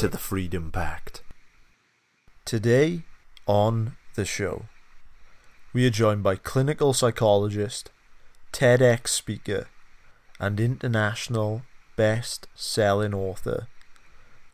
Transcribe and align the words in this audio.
to 0.00 0.08
the 0.08 0.16
Freedom 0.16 0.72
Pact. 0.72 1.22
Today 2.46 3.02
on 3.44 3.96
the 4.14 4.24
show, 4.24 4.64
we 5.74 5.86
are 5.86 5.90
joined 5.90 6.22
by 6.22 6.36
clinical 6.36 6.94
psychologist, 6.94 7.90
TEDx 8.50 9.08
speaker, 9.08 9.68
and 10.38 10.58
international 10.58 11.64
best 11.96 12.46
selling 12.54 13.12
author, 13.12 13.68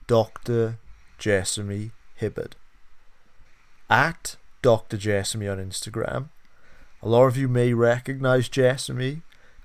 Dr. 0.08 0.80
Jessamy 1.16 1.92
Hibberd. 2.20 2.54
At 3.88 4.34
Dr. 4.62 4.96
Jessamy 4.96 5.46
on 5.46 5.58
Instagram. 5.58 6.30
A 7.00 7.08
lot 7.08 7.26
of 7.26 7.36
you 7.36 7.46
may 7.46 7.72
recognize 7.72 8.48
Jessamy. 8.48 9.22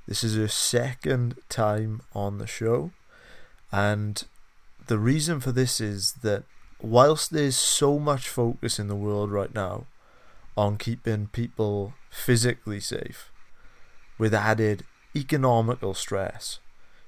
This 0.07 0.23
is 0.23 0.35
her 0.35 0.47
second 0.47 1.39
time 1.49 2.03
on 2.13 2.37
the 2.37 2.45
show. 2.45 2.91
And 3.71 4.23
the 4.87 4.99
reason 4.99 5.39
for 5.39 5.51
this 5.51 5.79
is 5.79 6.13
that 6.23 6.43
whilst 6.81 7.31
there's 7.31 7.55
so 7.55 7.99
much 7.99 8.27
focus 8.27 8.79
in 8.79 8.87
the 8.87 8.95
world 8.95 9.31
right 9.31 9.53
now 9.53 9.85
on 10.57 10.77
keeping 10.77 11.27
people 11.27 11.93
physically 12.09 12.79
safe, 12.79 13.31
with 14.17 14.33
added 14.33 14.83
economical 15.15 15.93
stress, 15.93 16.59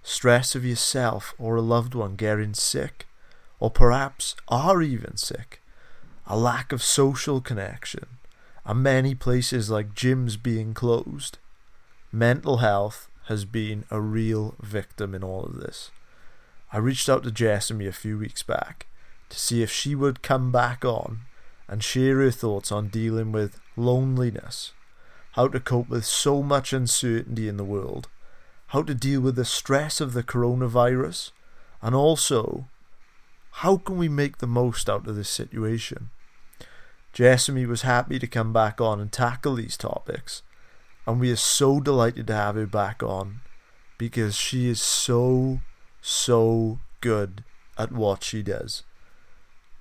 stress 0.02 0.56
of 0.56 0.66
yourself 0.66 1.34
or 1.38 1.56
a 1.56 1.62
loved 1.62 1.96
one 1.96 2.16
getting 2.16 2.54
sick, 2.54 3.08
or 3.60 3.70
perhaps 3.70 4.36
are 4.48 4.82
even 4.82 5.18
sick, 5.18 5.62
a 6.28 6.38
lack 6.38 6.72
of 6.72 6.84
social 6.84 7.42
connection, 7.42 8.08
and 8.66 8.84
many 8.84 9.14
places 9.14 9.70
like 9.70 9.94
gyms 9.94 10.42
being 10.42 10.74
closed, 10.74 11.38
mental 12.12 12.58
health 12.58 13.10
has 13.28 13.46
been 13.46 13.86
a 13.90 14.00
real 14.00 14.56
victim 14.62 15.16
in 15.16 15.24
all 15.24 15.44
of 15.44 15.56
this. 15.56 15.92
I 16.74 16.80
reached 16.80 17.08
out 17.08 17.24
to 17.24 17.32
Jessamy 17.32 17.86
a 17.86 17.92
few 17.92 18.18
weeks 18.18 18.42
back 18.42 18.88
to 19.30 19.40
see 19.40 19.62
if 19.62 19.72
she 19.72 19.94
would 19.94 20.24
come 20.24 20.52
back 20.52 20.84
on 20.84 21.20
and 21.68 21.84
share 21.84 22.18
her 22.18 22.32
thoughts 22.32 22.72
on 22.72 22.88
dealing 22.88 23.32
with 23.32 23.62
loneliness, 23.78 24.74
how 25.34 25.48
to 25.50 25.60
cope 25.60 25.88
with 25.88 26.04
so 26.04 26.42
much 26.42 26.74
uncertainty 26.74 27.48
in 27.48 27.58
the 27.58 27.64
world, 27.64 28.10
how 28.68 28.82
to 28.82 28.96
deal 28.96 29.22
with 29.22 29.36
the 29.36 29.46
stress 29.46 30.02
of 30.02 30.14
the 30.14 30.24
coronavirus, 30.24 31.30
and 31.80 31.94
also 31.94 32.66
how 33.58 33.78
can 33.78 34.00
we 34.00 34.10
make 34.10 34.40
the 34.40 34.48
most 34.48 34.90
out 34.90 35.08
of 35.08 35.16
this 35.16 35.30
situation? 35.30 36.10
Jessamy 37.14 37.68
was 37.68 37.84
happy 37.84 38.18
to 38.18 38.26
come 38.26 38.52
back 38.52 38.82
on 38.82 39.00
and 39.00 39.12
tackle 39.12 39.54
these 39.56 39.78
topics, 39.78 40.42
and 41.06 41.20
we 41.20 41.32
are 41.32 41.36
so 41.36 41.80
delighted 41.80 42.26
to 42.26 42.34
have 42.34 42.56
her 42.56 42.66
back 42.66 43.04
on 43.04 43.42
because 44.00 44.34
she 44.34 44.68
is 44.68 44.82
so, 44.82 45.60
so 46.06 46.80
good 47.00 47.46
at 47.78 47.94
what 47.94 48.26
she 48.26 48.44
does. 48.44 48.84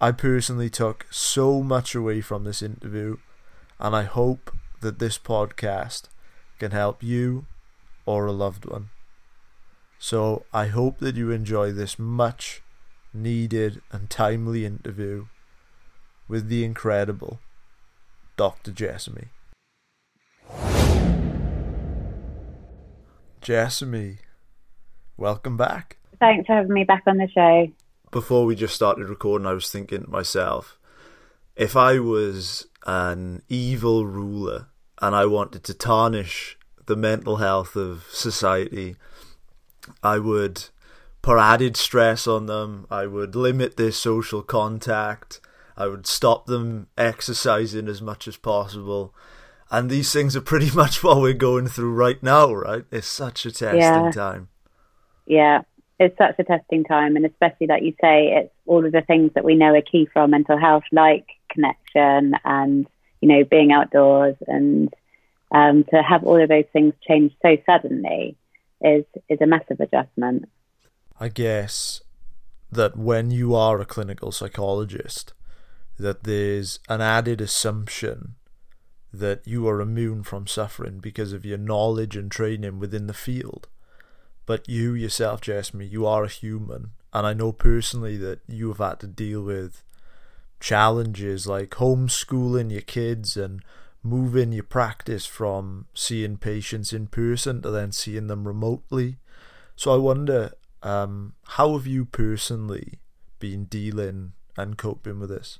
I 0.00 0.12
personally 0.12 0.70
took 0.70 1.04
so 1.10 1.64
much 1.64 1.96
away 1.96 2.20
from 2.20 2.44
this 2.44 2.62
interview, 2.62 3.16
and 3.80 3.96
I 3.96 4.04
hope 4.04 4.54
that 4.80 5.00
this 5.00 5.18
podcast 5.18 6.04
can 6.60 6.70
help 6.70 7.02
you 7.02 7.46
or 8.06 8.26
a 8.26 8.32
loved 8.32 8.66
one. 8.66 8.90
So 9.98 10.44
I 10.52 10.66
hope 10.66 10.98
that 10.98 11.16
you 11.16 11.32
enjoy 11.32 11.72
this 11.72 11.98
much 11.98 12.62
needed 13.12 13.82
and 13.90 14.08
timely 14.08 14.64
interview 14.64 15.26
with 16.28 16.48
the 16.48 16.64
incredible 16.64 17.40
Dr. 18.36 18.70
Jessamy. 18.70 19.28
Jessamy, 23.40 24.18
welcome 25.16 25.56
back. 25.56 25.98
Thanks 26.22 26.46
for 26.46 26.54
having 26.54 26.72
me 26.72 26.84
back 26.84 27.02
on 27.08 27.16
the 27.16 27.28
show. 27.34 27.66
Before 28.12 28.44
we 28.44 28.54
just 28.54 28.76
started 28.76 29.08
recording, 29.08 29.44
I 29.44 29.54
was 29.54 29.72
thinking 29.72 30.04
to 30.04 30.08
myself, 30.08 30.78
if 31.56 31.74
I 31.76 31.98
was 31.98 32.68
an 32.86 33.42
evil 33.48 34.06
ruler 34.06 34.68
and 35.00 35.16
I 35.16 35.26
wanted 35.26 35.64
to 35.64 35.74
tarnish 35.74 36.56
the 36.86 36.94
mental 36.94 37.38
health 37.38 37.74
of 37.74 38.06
society, 38.12 38.94
I 40.00 40.20
would 40.20 40.66
put 41.22 41.40
added 41.40 41.76
stress 41.76 42.28
on 42.28 42.46
them. 42.46 42.86
I 42.88 43.06
would 43.06 43.34
limit 43.34 43.76
their 43.76 43.90
social 43.90 44.42
contact. 44.42 45.40
I 45.76 45.88
would 45.88 46.06
stop 46.06 46.46
them 46.46 46.86
exercising 46.96 47.88
as 47.88 48.00
much 48.00 48.28
as 48.28 48.36
possible. 48.36 49.12
And 49.72 49.90
these 49.90 50.12
things 50.12 50.36
are 50.36 50.40
pretty 50.40 50.70
much 50.76 51.02
what 51.02 51.20
we're 51.20 51.32
going 51.32 51.66
through 51.66 51.94
right 51.94 52.22
now, 52.22 52.54
right? 52.54 52.84
It's 52.92 53.08
such 53.08 53.44
a 53.44 53.50
testing 53.50 53.76
Yeah. 53.80 54.10
time. 54.12 54.50
Yeah, 55.26 55.62
it's 56.02 56.18
such 56.18 56.38
a 56.38 56.44
testing 56.44 56.84
time, 56.84 57.16
and 57.16 57.24
especially 57.24 57.66
like 57.66 57.82
you 57.82 57.92
say, 58.00 58.32
it's 58.36 58.52
all 58.66 58.84
of 58.84 58.92
the 58.92 59.02
things 59.02 59.32
that 59.34 59.44
we 59.44 59.54
know 59.54 59.74
are 59.74 59.82
key 59.82 60.08
for 60.12 60.20
our 60.20 60.28
mental 60.28 60.58
health, 60.58 60.84
like 60.92 61.26
connection 61.50 62.34
and 62.44 62.86
you 63.20 63.28
know 63.28 63.44
being 63.44 63.72
outdoors, 63.72 64.36
and 64.46 64.92
um, 65.52 65.84
to 65.84 66.02
have 66.02 66.24
all 66.24 66.40
of 66.42 66.48
those 66.48 66.64
things 66.72 66.94
change 67.06 67.32
so 67.42 67.56
suddenly 67.66 68.36
is 68.80 69.04
is 69.28 69.40
a 69.40 69.46
massive 69.46 69.80
adjustment. 69.80 70.48
I 71.18 71.28
guess 71.28 72.02
that 72.70 72.96
when 72.96 73.30
you 73.30 73.54
are 73.54 73.80
a 73.80 73.86
clinical 73.86 74.32
psychologist, 74.32 75.34
that 75.98 76.24
there's 76.24 76.80
an 76.88 77.00
added 77.00 77.40
assumption 77.40 78.34
that 79.12 79.46
you 79.46 79.68
are 79.68 79.80
immune 79.80 80.22
from 80.22 80.46
suffering 80.46 80.98
because 80.98 81.32
of 81.32 81.44
your 81.44 81.58
knowledge 81.58 82.16
and 82.16 82.30
training 82.30 82.78
within 82.78 83.06
the 83.06 83.14
field. 83.14 83.68
But 84.44 84.68
you 84.68 84.94
yourself, 84.94 85.40
Jessamy, 85.40 85.86
you 85.86 86.06
are 86.06 86.24
a 86.24 86.28
human, 86.28 86.90
and 87.12 87.26
I 87.26 87.32
know 87.32 87.52
personally 87.52 88.16
that 88.18 88.40
you 88.48 88.68
have 88.68 88.78
had 88.78 89.00
to 89.00 89.06
deal 89.06 89.42
with 89.42 89.84
challenges 90.58 91.46
like 91.46 91.70
homeschooling 91.70 92.70
your 92.70 92.82
kids 92.82 93.36
and 93.36 93.62
moving 94.02 94.52
your 94.52 94.64
practice 94.64 95.26
from 95.26 95.86
seeing 95.94 96.36
patients 96.36 96.92
in 96.92 97.06
person 97.06 97.62
to 97.62 97.70
then 97.70 97.92
seeing 97.92 98.26
them 98.26 98.46
remotely. 98.46 99.16
So 99.76 99.94
I 99.94 99.96
wonder, 99.96 100.52
um, 100.82 101.34
how 101.46 101.72
have 101.74 101.86
you 101.86 102.04
personally 102.04 103.00
been 103.38 103.64
dealing 103.64 104.32
and 104.56 104.76
coping 104.76 105.20
with 105.20 105.30
this? 105.30 105.58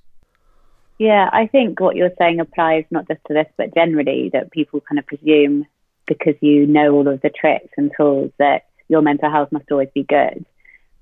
Yeah, 0.98 1.28
I 1.32 1.46
think 1.46 1.80
what 1.80 1.96
you're 1.96 2.12
saying 2.18 2.40
applies 2.40 2.84
not 2.90 3.08
just 3.08 3.20
to 3.26 3.34
this, 3.34 3.48
but 3.56 3.74
generally 3.74 4.30
that 4.32 4.52
people 4.52 4.80
kind 4.80 4.98
of 4.98 5.06
presume 5.06 5.66
because 6.06 6.34
you 6.40 6.66
know 6.66 6.92
all 6.92 7.08
of 7.08 7.20
the 7.22 7.30
tricks 7.30 7.72
and 7.76 7.90
tools 7.96 8.30
that 8.38 8.66
your 8.92 9.02
mental 9.02 9.30
health 9.30 9.50
must 9.50 9.72
always 9.72 9.88
be 9.92 10.04
good. 10.04 10.44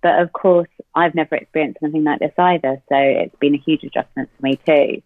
But 0.03 0.21
of 0.21 0.33
course, 0.33 0.69
I've 0.95 1.15
never 1.15 1.35
experienced 1.35 1.81
anything 1.83 2.05
like 2.05 2.21
this 2.21 2.33
either, 2.39 2.81
so 2.89 2.97
it's 2.97 3.37
been 3.37 3.55
a 3.55 3.59
huge 3.59 3.85
adjustment 3.85 4.31
for 4.35 4.43
me 4.43 4.59
too. 4.65 5.03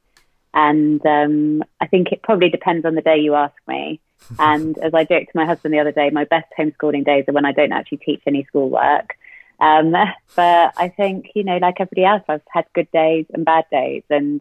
And 0.53 1.05
um, 1.05 1.65
I 1.81 1.89
think 1.89 2.12
it 2.12 2.23
probably 2.23 2.49
depends 2.49 2.87
on 2.87 2.94
the 2.94 3.03
day 3.03 3.19
you 3.19 3.34
ask 3.34 3.55
me. 3.67 4.00
and 4.39 4.78
as 4.78 4.94
I 4.94 5.05
joked 5.05 5.33
to 5.33 5.39
my 5.39 5.47
husband 5.47 5.75
the 5.75 5.81
other 5.81 5.93
day, 5.93 6.11
my 6.11 6.25
best 6.25 6.47
homeschooling 6.56 7.05
days 7.05 7.25
are 7.27 7.33
when 7.33 7.44
I 7.44 7.53
don't 7.53 7.73
actually 7.73 7.99
teach 7.99 8.23
any 8.27 8.44
schoolwork. 8.44 9.17
Um, 9.59 9.93
but 10.37 10.73
I 10.77 10.93
think, 10.97 11.31
you 11.34 11.43
know, 11.43 11.56
like 11.56 11.81
everybody 11.81 12.05
else, 12.05 12.23
I've 12.28 12.43
had 12.49 12.67
good 12.75 12.91
days 12.93 13.26
and 13.32 13.44
bad 13.44 13.64
days. 13.73 14.05
And 14.11 14.41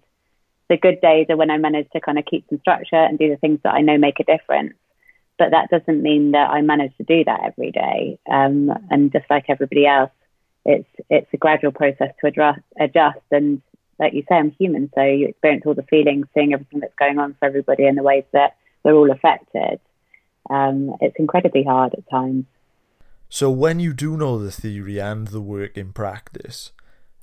the 0.69 0.77
good 0.77 1.01
days 1.01 1.27
are 1.29 1.37
when 1.37 1.49
I 1.49 1.57
manage 1.57 1.89
to 1.91 1.99
kind 1.99 2.19
of 2.19 2.25
keep 2.25 2.45
some 2.49 2.59
structure 2.59 2.95
and 2.95 3.17
do 3.17 3.29
the 3.29 3.37
things 3.37 3.59
that 3.63 3.73
I 3.73 3.81
know 3.81 3.97
make 3.97 4.19
a 4.19 4.23
difference. 4.23 4.75
But 5.37 5.51
that 5.51 5.69
doesn't 5.69 6.01
mean 6.01 6.31
that 6.31 6.49
I 6.49 6.61
manage 6.61 6.95
to 6.97 7.03
do 7.03 7.23
that 7.23 7.41
every 7.43 7.71
day. 7.71 8.19
Um, 8.31 8.71
and 8.89 9.11
just 9.11 9.25
like 9.29 9.45
everybody 9.49 9.85
else, 9.85 10.11
it's 10.65 10.87
it's 11.09 11.27
a 11.33 11.37
gradual 11.37 11.71
process 11.71 12.13
to 12.21 12.27
adjust, 12.27 12.61
adjust. 12.79 13.19
And 13.31 13.61
like 13.99 14.13
you 14.13 14.23
say, 14.29 14.35
I'm 14.35 14.51
human, 14.51 14.91
so 14.95 15.01
you 15.01 15.27
experience 15.27 15.63
all 15.65 15.73
the 15.73 15.83
feelings, 15.83 16.27
seeing 16.33 16.53
everything 16.53 16.79
that's 16.79 16.95
going 16.95 17.19
on 17.19 17.35
for 17.39 17.45
everybody 17.45 17.85
and 17.85 17.97
the 17.97 18.03
ways 18.03 18.25
that 18.31 18.55
we're 18.83 18.93
all 18.93 19.11
affected. 19.11 19.79
Um, 20.49 20.95
it's 21.01 21.15
incredibly 21.17 21.63
hard 21.63 21.93
at 21.93 22.09
times. 22.09 22.45
So 23.29 23.49
when 23.49 23.79
you 23.79 23.93
do 23.93 24.15
know 24.15 24.37
the 24.37 24.51
theory 24.51 24.99
and 24.99 25.27
the 25.27 25.41
work 25.41 25.77
in 25.77 25.93
practice, 25.93 26.71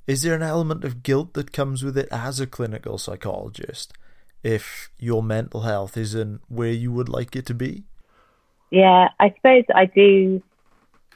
is 0.07 0.23
there 0.23 0.35
an 0.35 0.41
element 0.41 0.83
of 0.83 1.03
guilt 1.03 1.33
that 1.35 1.53
comes 1.53 1.83
with 1.83 1.97
it 1.97 2.09
as 2.11 2.39
a 2.39 2.47
clinical 2.47 2.97
psychologist 2.97 3.93
if 4.43 4.89
your 4.99 5.23
mental 5.23 5.61
health 5.61 5.95
isn't 5.95 6.41
where 6.49 6.71
you 6.71 6.91
would 6.91 7.07
like 7.07 7.35
it 7.35 7.45
to 7.45 7.53
be? 7.53 7.83
Yeah, 8.71 9.09
I 9.19 9.33
suppose 9.35 9.65
I 9.73 9.85
do 9.85 10.41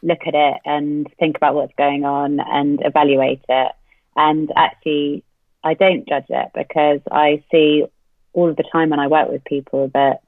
look 0.04 0.20
at 0.28 0.36
it 0.36 0.62
and 0.66 1.08
think 1.20 1.38
about 1.38 1.56
what's 1.56 1.74
going 1.78 2.06
on 2.06 2.40
and 2.40 2.82
evaluate 2.84 3.44
it. 3.48 3.72
And 4.16 4.52
actually, 4.56 5.24
I 5.64 5.74
don't 5.74 6.08
judge 6.08 6.26
it 6.30 6.52
because 6.54 7.00
I 7.12 7.44
see 7.52 7.86
all 8.34 8.50
of 8.50 8.58
the 8.58 8.70
time 8.72 8.90
when 8.90 9.00
I 9.00 9.08
work 9.08 9.30
with 9.30 9.44
people 9.46 9.90
that 9.94 10.22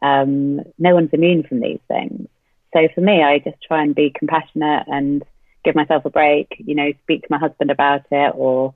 um, 0.00 0.60
no 0.78 0.94
one's 0.94 1.12
immune 1.12 1.44
from 1.44 1.60
these 1.60 1.78
things. 1.88 2.26
So 2.72 2.88
for 2.94 3.02
me, 3.02 3.22
I 3.22 3.38
just 3.38 3.62
try 3.62 3.82
and 3.82 3.94
be 3.94 4.10
compassionate 4.10 4.84
and 4.88 5.22
give 5.64 5.74
myself 5.74 6.04
a 6.06 6.10
break, 6.10 6.56
you 6.58 6.74
know, 6.74 6.92
speak 7.02 7.22
to 7.22 7.28
my 7.30 7.38
husband 7.38 7.70
about 7.70 8.06
it 8.10 8.32
or 8.34 8.74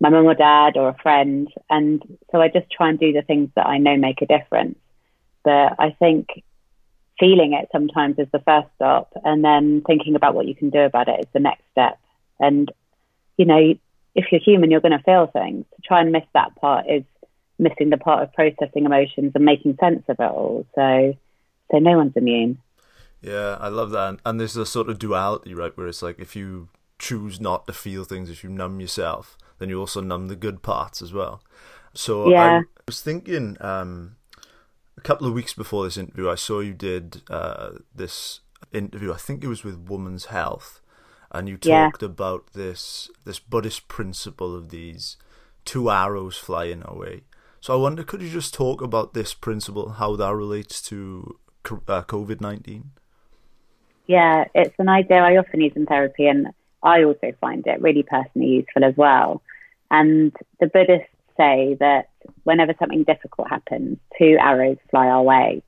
my 0.00 0.08
mum 0.08 0.26
or 0.26 0.34
dad 0.34 0.76
or 0.76 0.88
a 0.88 1.02
friend. 1.02 1.48
And 1.68 2.02
so 2.30 2.40
I 2.40 2.48
just 2.48 2.70
try 2.70 2.88
and 2.88 2.98
do 2.98 3.12
the 3.12 3.22
things 3.22 3.50
that 3.56 3.66
I 3.66 3.78
know 3.78 3.96
make 3.96 4.22
a 4.22 4.26
difference. 4.26 4.78
But 5.44 5.74
I 5.78 5.94
think 5.98 6.28
feeling 7.22 7.52
it 7.52 7.68
sometimes 7.70 8.18
is 8.18 8.26
the 8.32 8.40
first 8.40 8.66
stop 8.74 9.12
and 9.24 9.44
then 9.44 9.80
thinking 9.86 10.16
about 10.16 10.34
what 10.34 10.48
you 10.48 10.56
can 10.56 10.70
do 10.70 10.80
about 10.80 11.06
it 11.06 11.20
is 11.20 11.26
the 11.32 11.38
next 11.38 11.62
step. 11.70 11.96
And, 12.40 12.68
you 13.36 13.44
know, 13.44 13.74
if 14.16 14.24
you're 14.32 14.40
human, 14.40 14.72
you're 14.72 14.80
going 14.80 14.98
to 14.98 15.04
feel 15.04 15.28
things. 15.28 15.64
To 15.76 15.82
try 15.86 16.00
and 16.00 16.10
miss 16.10 16.24
that 16.34 16.56
part 16.56 16.86
is 16.90 17.04
missing 17.60 17.90
the 17.90 17.96
part 17.96 18.24
of 18.24 18.32
processing 18.32 18.86
emotions 18.86 19.30
and 19.36 19.44
making 19.44 19.76
sense 19.78 20.02
of 20.08 20.16
it 20.18 20.30
all. 20.30 20.66
So, 20.74 21.16
so 21.70 21.78
no 21.78 21.96
one's 21.96 22.16
immune. 22.16 22.58
Yeah, 23.20 23.56
I 23.60 23.68
love 23.68 23.90
that. 23.92 24.18
And 24.26 24.40
there's 24.40 24.56
a 24.56 24.66
sort 24.66 24.88
of 24.88 24.98
duality, 24.98 25.54
right, 25.54 25.76
where 25.76 25.86
it's 25.86 26.02
like 26.02 26.18
if 26.18 26.34
you 26.34 26.70
choose 26.98 27.40
not 27.40 27.68
to 27.68 27.72
feel 27.72 28.02
things, 28.02 28.30
if 28.30 28.42
you 28.42 28.50
numb 28.50 28.80
yourself, 28.80 29.38
then 29.60 29.68
you 29.68 29.78
also 29.78 30.00
numb 30.00 30.26
the 30.26 30.34
good 30.34 30.60
parts 30.62 31.00
as 31.00 31.12
well. 31.12 31.40
So 31.94 32.30
yeah. 32.30 32.42
I 32.42 32.62
was 32.88 33.00
thinking 33.00 33.56
um, 33.60 34.16
couple 35.02 35.26
of 35.26 35.34
weeks 35.34 35.54
before 35.54 35.84
this 35.84 35.96
interview, 35.96 36.30
I 36.30 36.36
saw 36.36 36.60
you 36.60 36.74
did 36.74 37.22
uh, 37.28 37.70
this 37.94 38.40
interview. 38.72 39.12
I 39.12 39.16
think 39.16 39.42
it 39.42 39.48
was 39.48 39.64
with 39.64 39.88
Woman's 39.88 40.26
Health, 40.26 40.80
and 41.30 41.48
you 41.48 41.56
talked 41.56 42.02
yeah. 42.02 42.06
about 42.06 42.52
this 42.52 43.10
this 43.24 43.38
Buddhist 43.38 43.88
principle 43.88 44.56
of 44.56 44.70
these 44.70 45.16
two 45.64 45.90
arrows 45.90 46.36
flying 46.36 46.82
away. 46.84 47.22
So 47.60 47.74
I 47.74 47.76
wonder, 47.76 48.02
could 48.02 48.22
you 48.22 48.30
just 48.30 48.54
talk 48.54 48.82
about 48.82 49.14
this 49.14 49.34
principle, 49.34 49.90
how 49.90 50.16
that 50.16 50.34
relates 50.34 50.82
to 50.82 51.38
uh, 51.70 52.02
COVID 52.02 52.40
nineteen? 52.40 52.90
Yeah, 54.06 54.44
it's 54.54 54.74
an 54.78 54.88
idea 54.88 55.18
I 55.18 55.36
often 55.36 55.60
use 55.60 55.72
in 55.76 55.86
therapy, 55.86 56.26
and 56.26 56.48
I 56.82 57.04
also 57.04 57.32
find 57.40 57.64
it 57.66 57.80
really 57.80 58.02
personally 58.02 58.48
useful 58.48 58.84
as 58.84 58.96
well. 58.96 59.42
And 59.90 60.34
the 60.58 60.66
Buddhists 60.66 61.11
say 61.42 61.76
that 61.80 62.08
whenever 62.44 62.74
something 62.78 63.04
difficult 63.04 63.48
happens, 63.48 63.98
two 64.18 64.36
arrows 64.40 64.76
fly 64.90 65.06
our 65.06 65.22
way. 65.22 65.62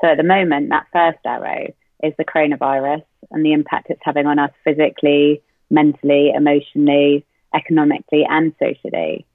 So 0.00 0.08
at 0.08 0.16
the 0.16 0.24
moment, 0.24 0.70
that 0.70 0.86
first 0.92 1.18
arrow 1.24 1.66
is 2.02 2.14
the 2.16 2.24
coronavirus 2.24 3.04
and 3.30 3.44
the 3.44 3.52
impact 3.52 3.90
it's 3.90 4.00
having 4.02 4.26
on 4.26 4.38
us 4.38 4.50
physically, 4.64 5.42
mentally, 5.70 6.32
emotionally, 6.34 7.24
economically, 7.54 8.24
and 8.28 8.54
socially. 8.58 9.26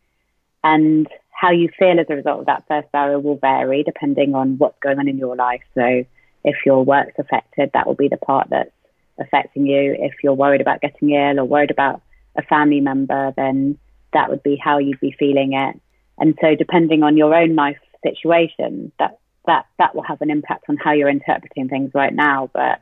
And 0.64 1.08
how 1.32 1.52
you 1.52 1.70
feel 1.78 2.00
as 2.00 2.08
a 2.10 2.16
result 2.16 2.40
of 2.40 2.46
that 2.48 2.64
first 2.68 2.88
arrow 2.94 3.20
will 3.20 3.38
vary 3.38 3.84
depending 3.84 4.34
on 4.34 4.58
what's 4.58 4.80
going 4.82 5.00
on 5.00 5.08
in 5.08 5.18
your 5.18 5.36
life. 5.36 5.62
So 5.76 6.04
if 6.44 6.56
your 6.66 6.84
work's 6.84 7.20
affected, 7.20 7.72
that 7.74 7.86
will 7.86 7.96
be 7.96 8.08
the 8.08 8.18
part 8.18 8.48
that's 8.50 8.72
affecting 9.20 9.66
you. 9.68 9.96
If 9.98 10.14
you're 10.24 10.34
worried 10.34 10.62
about 10.62 10.82
getting 10.82 11.12
ill 11.12 11.40
or 11.40 11.46
worried 11.46 11.72
about 11.72 12.02
a 12.36 12.42
family 12.42 12.80
member, 12.80 13.34
then 13.38 13.78
that 14.14 14.30
would 14.30 14.44
be 14.44 14.56
how 14.56 14.80
you'd 14.80 15.00
be 15.00 15.16
feeling 15.18 15.54
it. 15.54 15.80
And 16.18 16.38
so, 16.42 16.56
depending 16.56 17.04
on 17.04 17.18
your 17.18 17.34
own 17.34 17.56
life 17.56 17.80
situation, 18.04 18.92
that 19.00 19.20
that 19.46 19.66
that 19.78 19.96
will 19.96 20.04
have 20.04 20.22
an 20.22 20.32
impact 20.32 20.66
on 20.70 20.78
how 20.78 20.94
you're 20.94 21.10
interpreting 21.10 21.70
things 21.70 21.92
right 21.94 22.14
now. 22.14 22.50
But 22.54 22.82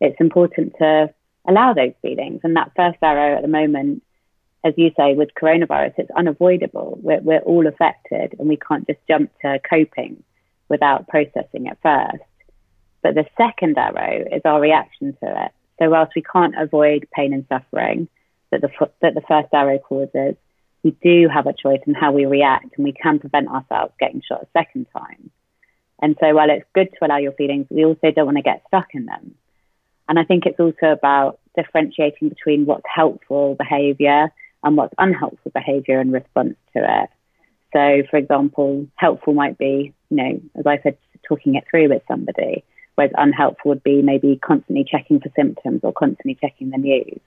it's 0.00 0.20
important 0.20 0.74
to 0.78 1.12
allow 1.46 1.74
those 1.74 1.92
feelings. 2.02 2.40
And 2.42 2.56
that 2.56 2.72
first 2.76 2.98
arrow 3.02 3.36
at 3.36 3.42
the 3.42 3.48
moment, 3.48 4.02
as 4.64 4.74
you 4.76 4.90
say, 4.96 5.14
with 5.14 5.30
coronavirus, 5.40 5.94
it's 5.98 6.10
unavoidable. 6.16 6.98
We're, 7.02 7.20
we're 7.20 7.40
all 7.40 7.66
affected, 7.66 8.34
and 8.38 8.48
we 8.48 8.56
can't 8.56 8.86
just 8.86 9.00
jump 9.08 9.30
to 9.42 9.60
coping 9.68 10.22
without 10.68 11.08
processing 11.08 11.66
it 11.66 11.78
first. 11.82 12.24
But 13.02 13.14
the 13.14 13.26
second 13.36 13.76
arrow 13.76 14.24
is 14.32 14.42
our 14.44 14.60
reaction 14.60 15.16
to 15.22 15.44
it. 15.44 15.52
So 15.78 15.90
whilst 15.90 16.12
we 16.16 16.22
can't 16.22 16.54
avoid 16.58 17.06
pain 17.12 17.34
and 17.34 17.44
suffering 17.48 18.08
that 18.50 18.60
the 18.60 18.70
that 19.02 19.14
the 19.14 19.20
first 19.22 19.48
arrow 19.52 19.78
causes, 19.78 20.36
we 20.84 20.96
do 21.02 21.28
have 21.32 21.46
a 21.46 21.52
choice 21.52 21.80
in 21.86 21.94
how 21.94 22.12
we 22.12 22.26
react, 22.26 22.76
and 22.76 22.84
we 22.84 22.92
can 22.92 23.18
prevent 23.18 23.48
ourselves 23.48 23.94
getting 23.98 24.22
shot 24.26 24.42
a 24.42 24.58
second 24.58 24.86
time. 24.96 25.30
And 26.00 26.16
so, 26.20 26.34
while 26.34 26.50
it's 26.50 26.66
good 26.74 26.90
to 26.92 27.06
allow 27.06 27.16
your 27.16 27.32
feelings, 27.32 27.66
we 27.70 27.84
also 27.84 28.10
don't 28.10 28.26
want 28.26 28.36
to 28.36 28.42
get 28.42 28.62
stuck 28.68 28.88
in 28.92 29.06
them. 29.06 29.34
And 30.08 30.18
I 30.18 30.24
think 30.24 30.44
it's 30.44 30.60
also 30.60 30.92
about 30.92 31.40
differentiating 31.56 32.28
between 32.28 32.66
what's 32.66 32.84
helpful 32.92 33.54
behavior 33.54 34.30
and 34.62 34.76
what's 34.76 34.94
unhelpful 34.98 35.50
behavior 35.52 36.00
in 36.00 36.12
response 36.12 36.56
to 36.74 37.02
it. 37.02 37.10
So, 37.72 38.08
for 38.10 38.18
example, 38.18 38.86
helpful 38.96 39.34
might 39.34 39.56
be, 39.56 39.94
you 40.10 40.16
know, 40.16 40.40
as 40.56 40.66
I 40.66 40.78
said, 40.82 40.98
talking 41.26 41.54
it 41.54 41.64
through 41.70 41.88
with 41.88 42.02
somebody 42.06 42.64
whereas 42.94 43.12
unhelpful 43.16 43.70
would 43.70 43.82
be 43.82 44.02
maybe 44.02 44.38
constantly 44.42 44.84
checking 44.84 45.20
for 45.20 45.30
symptoms 45.36 45.80
or 45.82 45.92
constantly 45.92 46.36
checking 46.40 46.70
the 46.70 46.78
news. 46.78 47.20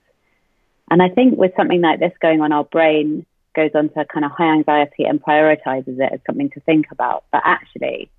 And 0.90 1.02
I 1.02 1.10
think 1.10 1.38
with 1.38 1.52
something 1.58 1.82
like 1.82 2.00
this 2.00 2.14
going 2.22 2.42
on, 2.42 2.54
our 2.54 2.64
brain 2.64 3.26
goes 3.58 3.72
on 3.74 3.90
to 3.90 4.06
kind 4.06 4.24
of 4.24 4.32
high 4.32 4.54
anxiety 4.54 5.04
and 5.04 5.22
prioritizes 5.22 6.00
it 6.00 6.14
as 6.14 6.20
something 6.26 6.52
to 6.52 6.60
think 6.62 6.86
about. 6.92 7.26
But 7.32 7.42
actually, 7.44 8.10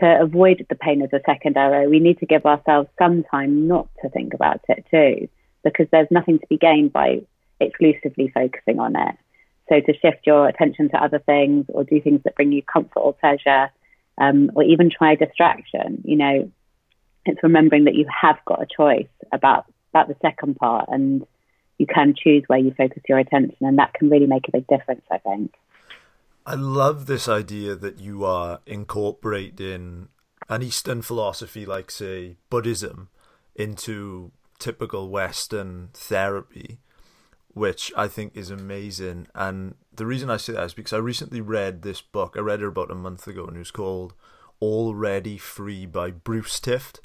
to 0.00 0.20
avoid 0.20 0.66
the 0.68 0.74
pain 0.74 1.00
of 1.02 1.10
the 1.10 1.22
second 1.24 1.56
arrow, 1.56 1.88
we 1.88 2.00
need 2.00 2.18
to 2.18 2.26
give 2.26 2.44
ourselves 2.44 2.88
some 2.98 3.22
time 3.22 3.68
not 3.68 3.88
to 4.02 4.10
think 4.10 4.34
about 4.34 4.60
it 4.68 4.84
too, 4.90 5.28
because 5.62 5.86
there's 5.92 6.08
nothing 6.10 6.40
to 6.40 6.46
be 6.48 6.58
gained 6.58 6.92
by 6.92 7.22
exclusively 7.60 8.28
focusing 8.34 8.80
on 8.80 8.96
it. 8.96 9.16
So 9.68 9.80
to 9.80 9.98
shift 9.98 10.26
your 10.26 10.48
attention 10.48 10.90
to 10.90 11.02
other 11.02 11.20
things 11.20 11.66
or 11.68 11.84
do 11.84 12.00
things 12.00 12.20
that 12.24 12.34
bring 12.34 12.52
you 12.52 12.62
comfort 12.62 12.98
or 12.98 13.14
pleasure 13.14 13.70
um, 14.18 14.50
or 14.54 14.64
even 14.64 14.90
try 14.90 15.14
distraction. 15.14 16.02
You 16.04 16.16
know, 16.16 16.52
it's 17.24 17.42
remembering 17.42 17.84
that 17.84 17.94
you 17.94 18.06
have 18.20 18.38
got 18.44 18.62
a 18.62 18.66
choice 18.66 19.08
about 19.32 19.66
about 19.94 20.08
the 20.08 20.16
second 20.22 20.56
part, 20.56 20.86
and 20.88 21.26
you 21.82 21.86
can 21.92 22.14
choose 22.16 22.44
where 22.46 22.60
you 22.60 22.72
focus 22.78 23.02
your 23.08 23.18
attention, 23.18 23.56
and 23.60 23.76
that 23.78 23.92
can 23.94 24.08
really 24.08 24.26
make 24.26 24.46
a 24.46 24.52
big 24.52 24.66
difference. 24.68 25.04
I 25.10 25.18
think. 25.18 25.52
I 26.46 26.54
love 26.54 27.06
this 27.06 27.28
idea 27.28 27.74
that 27.74 27.98
you 27.98 28.24
are 28.24 28.60
incorporating 28.66 30.08
an 30.48 30.62
Eastern 30.62 31.02
philosophy, 31.02 31.66
like 31.66 31.90
say 31.90 32.36
Buddhism, 32.50 33.08
into 33.56 34.30
typical 34.58 35.08
Western 35.08 35.90
therapy, 35.92 36.78
which 37.48 37.92
I 37.96 38.06
think 38.06 38.36
is 38.36 38.50
amazing. 38.50 39.26
And 39.34 39.74
the 39.94 40.06
reason 40.06 40.30
I 40.30 40.36
say 40.36 40.52
that 40.52 40.64
is 40.64 40.74
because 40.74 40.92
I 40.92 40.98
recently 40.98 41.40
read 41.40 41.82
this 41.82 42.00
book. 42.00 42.34
I 42.36 42.40
read 42.40 42.62
it 42.62 42.68
about 42.68 42.92
a 42.92 42.94
month 42.94 43.26
ago, 43.26 43.44
and 43.46 43.56
it 43.56 43.60
was 43.60 43.72
called 43.72 44.14
"Already 44.60 45.36
Free" 45.36 45.86
by 45.86 46.12
Bruce 46.12 46.60
Tift. 46.60 47.00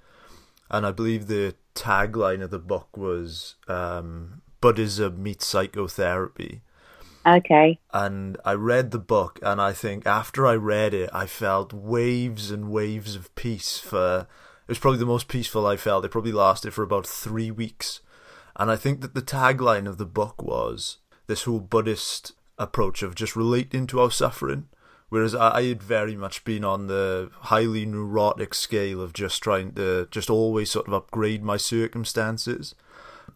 And 0.70 0.86
I 0.86 0.92
believe 0.92 1.28
the 1.28 1.56
tagline 1.74 2.44
of 2.44 2.50
the 2.50 2.60
book 2.60 2.98
was 2.98 3.56
um, 3.70 4.42
"Buddhism 4.62 5.22
meets 5.22 5.46
psychotherapy." 5.46 6.62
Okay. 7.26 7.78
And 7.94 8.38
I 8.46 8.54
read 8.54 8.92
the 8.92 9.00
book, 9.00 9.40
and 9.42 9.62
I 9.62 9.74
think 9.74 10.06
after 10.06 10.48
I 10.48 10.56
read 10.56 10.94
it, 10.94 11.10
I 11.12 11.26
felt 11.26 11.74
waves 11.74 12.52
and 12.52 12.72
waves 12.72 13.16
of 13.16 13.34
peace. 13.36 13.80
For 13.80 14.28
it 14.68 14.72
was 14.72 14.80
probably 14.80 15.00
the 15.00 15.06
most 15.06 15.28
peaceful 15.28 15.68
I 15.68 15.76
felt. 15.76 16.06
It 16.06 16.12
probably 16.12 16.32
lasted 16.32 16.74
for 16.74 16.84
about 16.84 17.06
three 17.06 17.52
weeks. 17.52 18.00
And 18.56 18.72
I 18.72 18.76
think 18.76 19.02
that 19.02 19.14
the 19.14 19.22
tagline 19.22 19.88
of 19.88 19.98
the 19.98 20.06
book 20.06 20.42
was 20.42 20.98
this 21.28 21.44
whole 21.44 21.60
Buddhist 21.60 22.32
approach 22.58 23.04
of 23.04 23.14
just 23.14 23.36
relating 23.36 23.88
to 23.88 24.00
our 24.00 24.12
suffering. 24.12 24.68
Whereas 25.10 25.36
I 25.36 25.64
had 25.64 25.82
very 25.82 26.16
much 26.16 26.44
been 26.44 26.66
on 26.66 26.88
the 26.88 27.30
highly 27.44 27.86
neurotic 27.86 28.54
scale 28.54 29.02
of 29.02 29.14
just 29.14 29.42
trying 29.42 29.74
to 29.74 30.08
just 30.12 30.30
always 30.30 30.72
sort 30.72 30.88
of 30.88 30.94
upgrade 30.94 31.44
my 31.44 31.56
circumstances. 31.56 32.76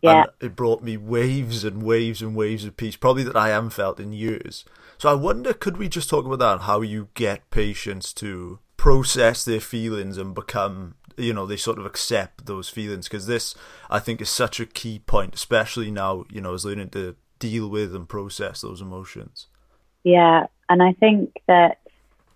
Yeah. 0.02 0.22
And 0.22 0.32
it 0.40 0.56
brought 0.56 0.84
me 0.84 0.98
waves 0.98 1.64
and 1.64 1.84
waves 1.84 2.22
and 2.22 2.36
waves 2.36 2.66
of 2.66 2.78
peace, 2.78 2.96
probably 2.96 3.24
that 3.24 3.36
I 3.36 3.50
haven't 3.50 3.72
felt 3.72 4.00
in 4.00 4.14
years. 4.14 4.66
So 4.98 5.10
I 5.10 5.14
wonder, 5.14 5.54
could 5.54 5.78
we 5.78 5.90
just 5.90 6.10
talk 6.10 6.26
about 6.26 6.40
that? 6.40 6.66
How 6.66 6.82
you 6.82 7.10
get 7.14 7.50
patients 7.52 8.14
to 8.14 8.60
process 8.78 9.44
their 9.46 9.60
feelings 9.60 10.18
and 10.18 10.34
become, 10.34 10.96
you 11.18 11.34
know, 11.34 11.46
they 11.46 11.58
sort 11.58 11.80
of 11.80 11.86
accept 11.86 12.46
those 12.46 12.70
feelings? 12.70 13.08
Because 13.08 13.28
this, 13.28 13.56
I 13.90 14.00
think, 14.00 14.22
is 14.22 14.30
such 14.30 14.60
a 14.60 14.66
key 14.66 15.00
point, 15.00 15.36
especially 15.36 15.92
now, 15.92 16.26
you 16.30 16.42
know, 16.42 16.54
as 16.54 16.66
learning 16.66 16.90
to 16.92 17.16
deal 17.40 17.68
with 17.68 17.96
and 17.96 18.08
process 18.08 18.62
those 18.62 18.82
emotions. 18.82 19.48
Yeah, 20.04 20.48
and 20.70 20.82
I 20.82 20.94
think 20.94 21.34
that 21.48 21.80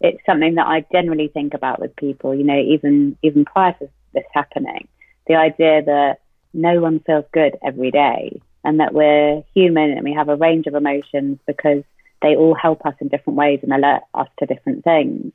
it's 0.01 0.23
something 0.25 0.55
that 0.55 0.67
I 0.67 0.85
generally 0.91 1.29
think 1.29 1.53
about 1.53 1.79
with 1.79 1.95
people. 1.95 2.35
You 2.35 2.43
know, 2.43 2.59
even 2.59 3.17
even 3.23 3.45
prior 3.45 3.73
to 3.73 3.89
this 4.13 4.25
happening, 4.33 4.87
the 5.27 5.35
idea 5.35 5.83
that 5.83 6.17
no 6.55 6.79
one 6.79 6.99
feels 6.99 7.25
good 7.31 7.57
every 7.63 7.91
day, 7.91 8.41
and 8.63 8.79
that 8.79 8.93
we're 8.93 9.43
human 9.53 9.91
and 9.91 10.03
we 10.03 10.13
have 10.13 10.29
a 10.29 10.35
range 10.35 10.67
of 10.67 10.75
emotions 10.75 11.37
because 11.45 11.83
they 12.21 12.35
all 12.35 12.55
help 12.55 12.85
us 12.85 12.95
in 12.99 13.09
different 13.09 13.37
ways 13.37 13.59
and 13.61 13.71
alert 13.71 14.01
us 14.13 14.27
to 14.39 14.45
different 14.45 14.83
things. 14.83 15.31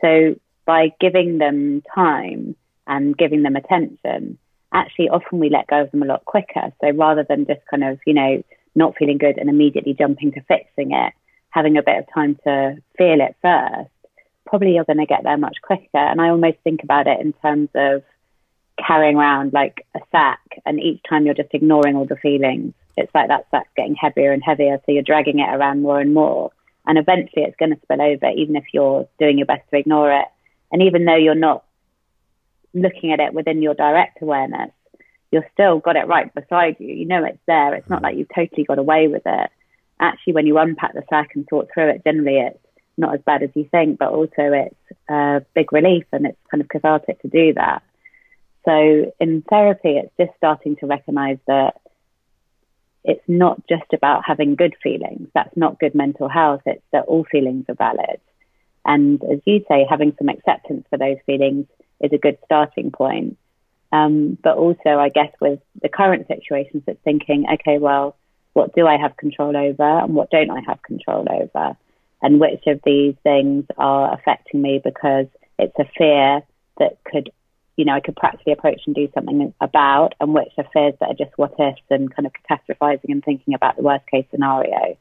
So 0.00 0.36
by 0.64 0.92
giving 1.00 1.38
them 1.38 1.82
time 1.94 2.56
and 2.86 3.16
giving 3.16 3.42
them 3.42 3.56
attention, 3.56 4.38
actually 4.72 5.10
often 5.10 5.38
we 5.38 5.50
let 5.50 5.66
go 5.66 5.82
of 5.82 5.90
them 5.90 6.02
a 6.02 6.06
lot 6.06 6.24
quicker. 6.24 6.72
So 6.80 6.90
rather 6.90 7.24
than 7.28 7.46
just 7.46 7.60
kind 7.70 7.84
of, 7.84 7.98
you 8.06 8.14
know, 8.14 8.42
not 8.74 8.96
feeling 8.96 9.18
good 9.18 9.38
and 9.38 9.50
immediately 9.50 9.94
jumping 9.94 10.32
to 10.32 10.40
fixing 10.42 10.92
it, 10.92 11.12
having 11.50 11.76
a 11.76 11.82
bit 11.82 11.98
of 11.98 12.06
time 12.14 12.36
to 12.44 12.76
feel 12.96 13.20
it 13.20 13.36
first, 13.42 13.90
probably 14.46 14.74
you're 14.74 14.84
going 14.84 14.98
to 14.98 15.06
get 15.06 15.24
there 15.24 15.36
much 15.36 15.58
quicker. 15.62 15.98
And 15.98 16.20
I 16.20 16.30
almost 16.30 16.58
think 16.64 16.82
about 16.82 17.06
it 17.06 17.20
in 17.20 17.32
terms 17.34 17.68
of 17.74 18.02
carrying 18.86 19.16
around 19.16 19.52
like 19.52 19.86
a 19.94 20.00
sack, 20.10 20.40
and 20.66 20.80
each 20.80 21.00
time 21.08 21.24
you're 21.24 21.34
just 21.34 21.54
ignoring 21.54 21.96
all 21.96 22.06
the 22.06 22.16
feelings, 22.16 22.74
it's 22.96 23.14
like 23.14 23.28
that 23.28 23.46
sack's 23.50 23.70
getting 23.76 23.94
heavier 23.94 24.32
and 24.32 24.42
heavier. 24.42 24.78
So 24.84 24.92
you're 24.92 25.02
dragging 25.02 25.38
it 25.38 25.54
around 25.54 25.82
more 25.82 26.00
and 26.00 26.14
more. 26.14 26.52
And 26.86 26.98
eventually 26.98 27.44
it's 27.44 27.56
going 27.56 27.74
to 27.74 27.80
spill 27.82 28.02
over, 28.02 28.28
even 28.30 28.56
if 28.56 28.64
you're 28.72 29.08
doing 29.18 29.38
your 29.38 29.46
best 29.46 29.68
to 29.70 29.78
ignore 29.78 30.12
it. 30.12 30.26
And 30.70 30.82
even 30.82 31.04
though 31.04 31.16
you're 31.16 31.34
not 31.34 31.64
looking 32.74 33.12
at 33.12 33.20
it 33.20 33.34
within 33.34 33.62
your 33.62 33.74
direct 33.74 34.20
awareness, 34.20 34.70
you've 35.30 35.44
still 35.52 35.78
got 35.78 35.96
it 35.96 36.06
right 36.08 36.32
beside 36.34 36.76
you. 36.78 36.94
You 36.94 37.06
know 37.06 37.24
it's 37.24 37.38
there. 37.46 37.74
It's 37.74 37.88
not 37.88 37.96
mm-hmm. 37.96 38.04
like 38.04 38.16
you've 38.16 38.34
totally 38.34 38.64
got 38.64 38.78
away 38.78 39.08
with 39.08 39.22
it. 39.24 39.50
Actually, 40.00 40.32
when 40.32 40.46
you 40.46 40.58
unpack 40.58 40.94
the 40.94 41.04
sack 41.08 41.30
and 41.34 41.46
sort 41.48 41.68
through 41.72 41.90
it, 41.90 42.04
generally 42.04 42.38
it's 42.38 42.58
not 42.96 43.14
as 43.14 43.20
bad 43.22 43.42
as 43.42 43.50
you 43.54 43.64
think, 43.70 43.98
but 43.98 44.10
also 44.10 44.30
it's 44.38 44.74
a 45.08 45.42
big 45.54 45.72
relief 45.72 46.04
and 46.12 46.26
it's 46.26 46.38
kind 46.50 46.60
of 46.60 46.68
cathartic 46.68 47.20
to 47.22 47.28
do 47.28 47.54
that. 47.54 47.82
So 48.64 49.12
in 49.18 49.42
therapy, 49.42 49.96
it's 49.96 50.12
just 50.18 50.36
starting 50.36 50.76
to 50.76 50.86
recognize 50.86 51.38
that 51.46 51.80
it's 53.04 53.24
not 53.26 53.66
just 53.68 53.92
about 53.92 54.24
having 54.24 54.54
good 54.54 54.74
feelings. 54.82 55.28
That's 55.34 55.56
not 55.56 55.80
good 55.80 55.94
mental 55.94 56.28
health. 56.28 56.62
It's 56.66 56.84
that 56.92 57.06
all 57.06 57.24
feelings 57.24 57.64
are 57.68 57.74
valid. 57.74 58.20
And 58.84 59.22
as 59.24 59.40
you 59.44 59.64
say, 59.68 59.86
having 59.88 60.14
some 60.18 60.28
acceptance 60.28 60.86
for 60.90 60.98
those 60.98 61.18
feelings 61.26 61.66
is 62.00 62.12
a 62.12 62.18
good 62.18 62.38
starting 62.44 62.90
point. 62.90 63.36
Um, 63.92 64.38
but 64.42 64.56
also, 64.56 64.98
I 64.98 65.10
guess, 65.10 65.32
with 65.40 65.60
the 65.82 65.88
current 65.88 66.26
situations, 66.26 66.82
it's 66.86 67.02
thinking, 67.04 67.46
okay, 67.54 67.78
well, 67.78 68.16
what 68.54 68.74
do 68.74 68.86
I 68.86 68.96
have 68.96 69.16
control 69.16 69.56
over 69.56 69.98
and 69.98 70.14
what 70.14 70.30
don't 70.30 70.50
I 70.50 70.60
have 70.66 70.82
control 70.82 71.26
over? 71.30 71.76
And 72.22 72.40
which 72.40 72.62
of 72.66 72.80
these 72.84 73.14
things 73.22 73.64
are 73.76 74.14
affecting 74.14 74.62
me 74.62 74.80
because 74.82 75.26
it's 75.58 75.78
a 75.78 75.88
fear 75.96 76.42
that 76.78 76.98
could, 77.04 77.30
you 77.76 77.84
know, 77.84 77.94
I 77.94 78.00
could 78.00 78.16
practically 78.16 78.52
approach 78.52 78.82
and 78.86 78.94
do 78.94 79.08
something 79.14 79.54
about, 79.60 80.14
and 80.20 80.34
which 80.34 80.52
are 80.58 80.66
fears 80.72 80.94
that 81.00 81.08
are 81.08 81.14
just 81.14 81.36
what 81.36 81.54
ifs 81.58 81.80
and 81.90 82.14
kind 82.14 82.26
of 82.26 82.32
catastrophizing 82.32 83.08
and 83.08 83.24
thinking 83.24 83.54
about 83.54 83.76
the 83.76 83.82
worst 83.82 84.06
case 84.06 84.26
scenario. 84.30 84.96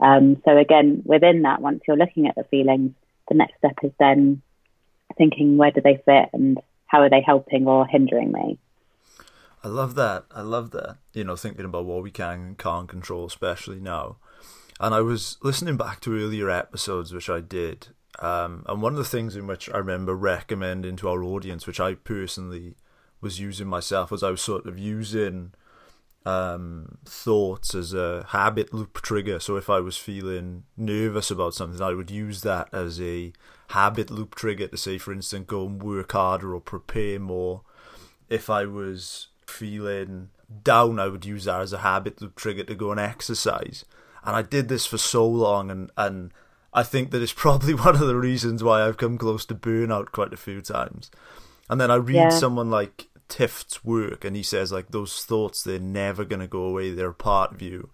Um, 0.00 0.40
so 0.44 0.56
again, 0.56 1.02
within 1.04 1.42
that, 1.42 1.60
once 1.60 1.82
you're 1.86 1.96
looking 1.96 2.26
at 2.26 2.34
the 2.34 2.44
feelings, 2.44 2.92
the 3.28 3.34
next 3.34 3.58
step 3.58 3.76
is 3.82 3.92
then 3.98 4.40
thinking 5.18 5.56
where 5.56 5.70
do 5.70 5.80
they 5.82 6.00
fit 6.04 6.30
and 6.32 6.58
how 6.86 7.02
are 7.02 7.10
they 7.10 7.22
helping 7.24 7.66
or 7.66 7.86
hindering 7.86 8.32
me. 8.32 8.58
I 9.62 9.68
love 9.68 9.94
that. 9.96 10.24
I 10.34 10.40
love 10.40 10.70
that. 10.70 10.96
You 11.12 11.24
know, 11.24 11.36
thinking 11.36 11.66
about 11.66 11.84
what 11.84 12.02
we 12.02 12.10
can 12.10 12.40
and 12.40 12.58
can't 12.58 12.88
control, 12.88 13.26
especially 13.26 13.78
now. 13.78 14.16
And 14.80 14.94
I 14.94 15.02
was 15.02 15.36
listening 15.42 15.76
back 15.76 16.00
to 16.00 16.16
earlier 16.18 16.48
episodes, 16.48 17.12
which 17.12 17.28
I 17.28 17.40
did. 17.40 17.88
Um, 18.18 18.64
and 18.68 18.82
one 18.82 18.92
of 18.92 18.98
the 18.98 19.04
things 19.04 19.36
in 19.36 19.46
which 19.46 19.70
I 19.70 19.78
remember 19.78 20.14
recommending 20.14 20.96
to 20.96 21.08
our 21.08 21.22
audience, 21.22 21.66
which 21.66 21.80
I 21.80 21.94
personally 21.94 22.74
was 23.20 23.40
using 23.40 23.68
myself, 23.68 24.10
was 24.10 24.22
I 24.22 24.30
was 24.30 24.42
sort 24.42 24.66
of 24.66 24.78
using 24.78 25.52
um, 26.26 26.98
thoughts 27.04 27.74
as 27.74 27.94
a 27.94 28.26
habit 28.30 28.74
loop 28.74 29.00
trigger. 29.00 29.40
So 29.40 29.56
if 29.56 29.70
I 29.70 29.80
was 29.80 29.96
feeling 29.96 30.64
nervous 30.76 31.30
about 31.30 31.54
something, 31.54 31.80
I 31.80 31.94
would 31.94 32.10
use 32.10 32.42
that 32.42 32.68
as 32.72 33.00
a 33.00 33.32
habit 33.68 34.10
loop 34.10 34.34
trigger 34.34 34.66
to 34.68 34.76
say, 34.76 34.98
for 34.98 35.12
instance, 35.12 35.46
go 35.46 35.66
and 35.66 35.82
work 35.82 36.12
harder 36.12 36.54
or 36.54 36.60
prepare 36.60 37.18
more. 37.18 37.62
If 38.28 38.50
I 38.50 38.64
was 38.64 39.28
feeling 39.46 40.30
down, 40.62 40.98
I 40.98 41.08
would 41.08 41.24
use 41.24 41.44
that 41.44 41.60
as 41.60 41.72
a 41.72 41.78
habit 41.78 42.20
loop 42.20 42.36
trigger 42.36 42.64
to 42.64 42.74
go 42.74 42.90
and 42.90 43.00
exercise. 43.00 43.84
And 44.24 44.36
I 44.36 44.42
did 44.42 44.68
this 44.68 44.84
for 44.84 44.98
so 44.98 45.26
long, 45.26 45.70
and, 45.70 45.90
and 45.96 46.32
I 46.72 46.82
think 46.82 47.10
that 47.10 47.22
it's 47.22 47.32
probably 47.36 47.74
one 47.74 47.94
of 47.94 48.06
the 48.06 48.16
reasons 48.16 48.62
why 48.62 48.86
I've 48.86 48.96
come 48.96 49.18
close 49.18 49.44
to 49.46 49.54
burnout 49.54 50.12
quite 50.12 50.32
a 50.32 50.38
few 50.38 50.60
times. 50.60 51.10
And 51.68 51.80
then 51.80 51.90
I 51.90 51.96
read 51.96 52.14
yeah. 52.16 52.28
someone 52.30 52.70
like 52.70 53.08
Tift's 53.28 53.84
work, 53.84 54.24
and 54.24 54.34
he 54.34 54.42
says 54.42 54.72
like 54.72 54.88
those 54.88 55.24
thoughts 55.24 55.62
they're 55.62 55.78
never 55.78 56.24
going 56.24 56.40
to 56.40 56.48
go 56.48 56.64
away; 56.64 56.90
they're 56.90 57.10
a 57.10 57.14
part 57.14 57.52
of 57.52 57.62
you. 57.62 57.90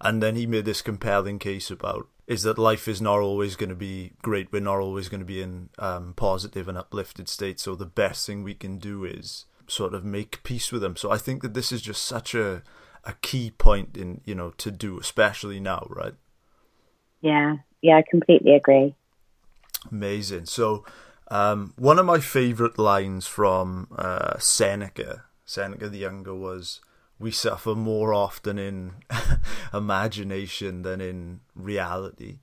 And 0.00 0.22
then 0.22 0.34
he 0.34 0.46
made 0.46 0.64
this 0.64 0.82
compelling 0.82 1.38
case 1.38 1.70
about 1.70 2.08
is 2.26 2.42
that 2.44 2.58
life 2.58 2.86
is 2.86 3.02
not 3.02 3.18
always 3.18 3.56
going 3.56 3.70
to 3.70 3.76
be 3.76 4.12
great. 4.22 4.52
We're 4.52 4.60
not 4.60 4.78
always 4.78 5.08
going 5.08 5.20
to 5.20 5.26
be 5.26 5.42
in 5.42 5.68
um, 5.80 6.14
positive 6.14 6.68
and 6.68 6.78
uplifted 6.78 7.28
states. 7.28 7.64
So 7.64 7.74
the 7.74 7.86
best 7.86 8.24
thing 8.24 8.44
we 8.44 8.54
can 8.54 8.78
do 8.78 9.04
is 9.04 9.46
sort 9.66 9.94
of 9.94 10.04
make 10.04 10.42
peace 10.44 10.70
with 10.70 10.80
them. 10.82 10.94
So 10.96 11.10
I 11.10 11.18
think 11.18 11.42
that 11.42 11.54
this 11.54 11.72
is 11.72 11.82
just 11.82 12.04
such 12.04 12.34
a 12.34 12.62
a 13.04 13.14
key 13.22 13.50
point 13.50 13.96
in 13.96 14.20
you 14.24 14.34
know 14.34 14.50
to 14.58 14.70
do, 14.70 14.98
especially 14.98 15.60
now, 15.60 15.86
right? 15.88 16.14
Yeah, 17.20 17.56
yeah, 17.82 17.96
I 17.96 18.04
completely 18.08 18.54
agree. 18.54 18.94
Amazing. 19.90 20.46
So 20.46 20.84
um, 21.30 21.72
one 21.76 21.98
of 21.98 22.06
my 22.06 22.20
favorite 22.20 22.78
lines 22.78 23.26
from 23.26 23.88
uh, 23.96 24.38
Seneca, 24.38 25.24
Seneca 25.44 25.88
the 25.88 25.98
Younger, 25.98 26.34
was 26.34 26.80
we 27.18 27.30
suffer 27.30 27.74
more 27.74 28.12
often 28.12 28.58
in 28.58 28.92
imagination 29.74 30.82
than 30.82 31.00
in 31.00 31.40
reality. 31.54 32.38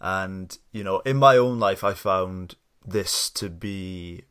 And, 0.00 0.56
you 0.72 0.82
know, 0.82 1.00
in 1.00 1.16
my 1.16 1.36
own 1.36 1.60
life, 1.60 1.84
I 1.84 1.94
found 1.94 2.56
this 2.84 3.30
to 3.30 3.48
be 3.48 4.24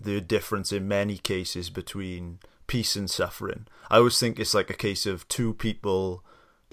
the 0.00 0.20
difference 0.20 0.72
in 0.72 0.86
many 0.86 1.18
cases 1.18 1.70
between 1.70 2.38
peace 2.66 2.94
and 2.94 3.10
suffering. 3.10 3.66
I 3.90 3.96
always 3.96 4.18
think 4.18 4.38
it's 4.38 4.54
like 4.54 4.70
a 4.70 4.74
case 4.74 5.06
of 5.06 5.26
two 5.28 5.54
people, 5.54 6.24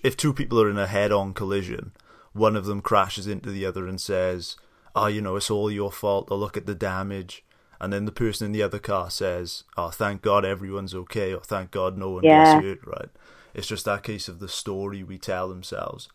if 0.04 0.16
two 0.16 0.34
people 0.34 0.62
are 0.62 0.70
in 0.70 0.78
a 0.78 0.88
head 0.88 1.12
on 1.12 1.34
collision, 1.34 1.94
one 2.36 2.58
of 2.58 2.66
them 2.66 2.82
crashes 2.82 3.28
into 3.28 3.50
the 3.50 3.66
other 3.66 3.88
and 3.88 4.00
says, 4.00 4.58
oh, 4.94 5.08
you 5.08 5.22
know, 5.22 5.38
it's 5.38 5.50
all 5.50 5.72
your 5.72 5.92
fault, 5.92 6.28
or 6.30 6.38
look 6.38 6.58
at 6.58 6.66
the 6.66 6.76
damage. 6.76 7.44
And 7.80 7.94
then 7.94 8.04
the 8.04 8.12
person 8.12 8.48
in 8.48 8.52
the 8.52 8.62
other 8.62 8.78
car 8.78 9.10
says, 9.10 9.64
oh, 9.78 9.90
thank 9.90 10.22
God 10.22 10.44
everyone's 10.44 10.94
okay, 10.94 11.34
or 11.34 11.40
thank 11.40 11.72
God 11.72 11.98
no 11.98 12.10
one 12.10 12.24
yeah. 12.26 12.56
gets 12.56 12.66
hurt, 12.66 12.80
right? 12.86 13.10
It's 13.54 13.68
just 13.68 13.86
that 13.86 14.04
case 14.04 14.28
of 14.28 14.40
the 14.40 14.50
story 14.50 15.02
we 15.02 15.18
tell 15.18 15.48
themselves. 15.48 16.10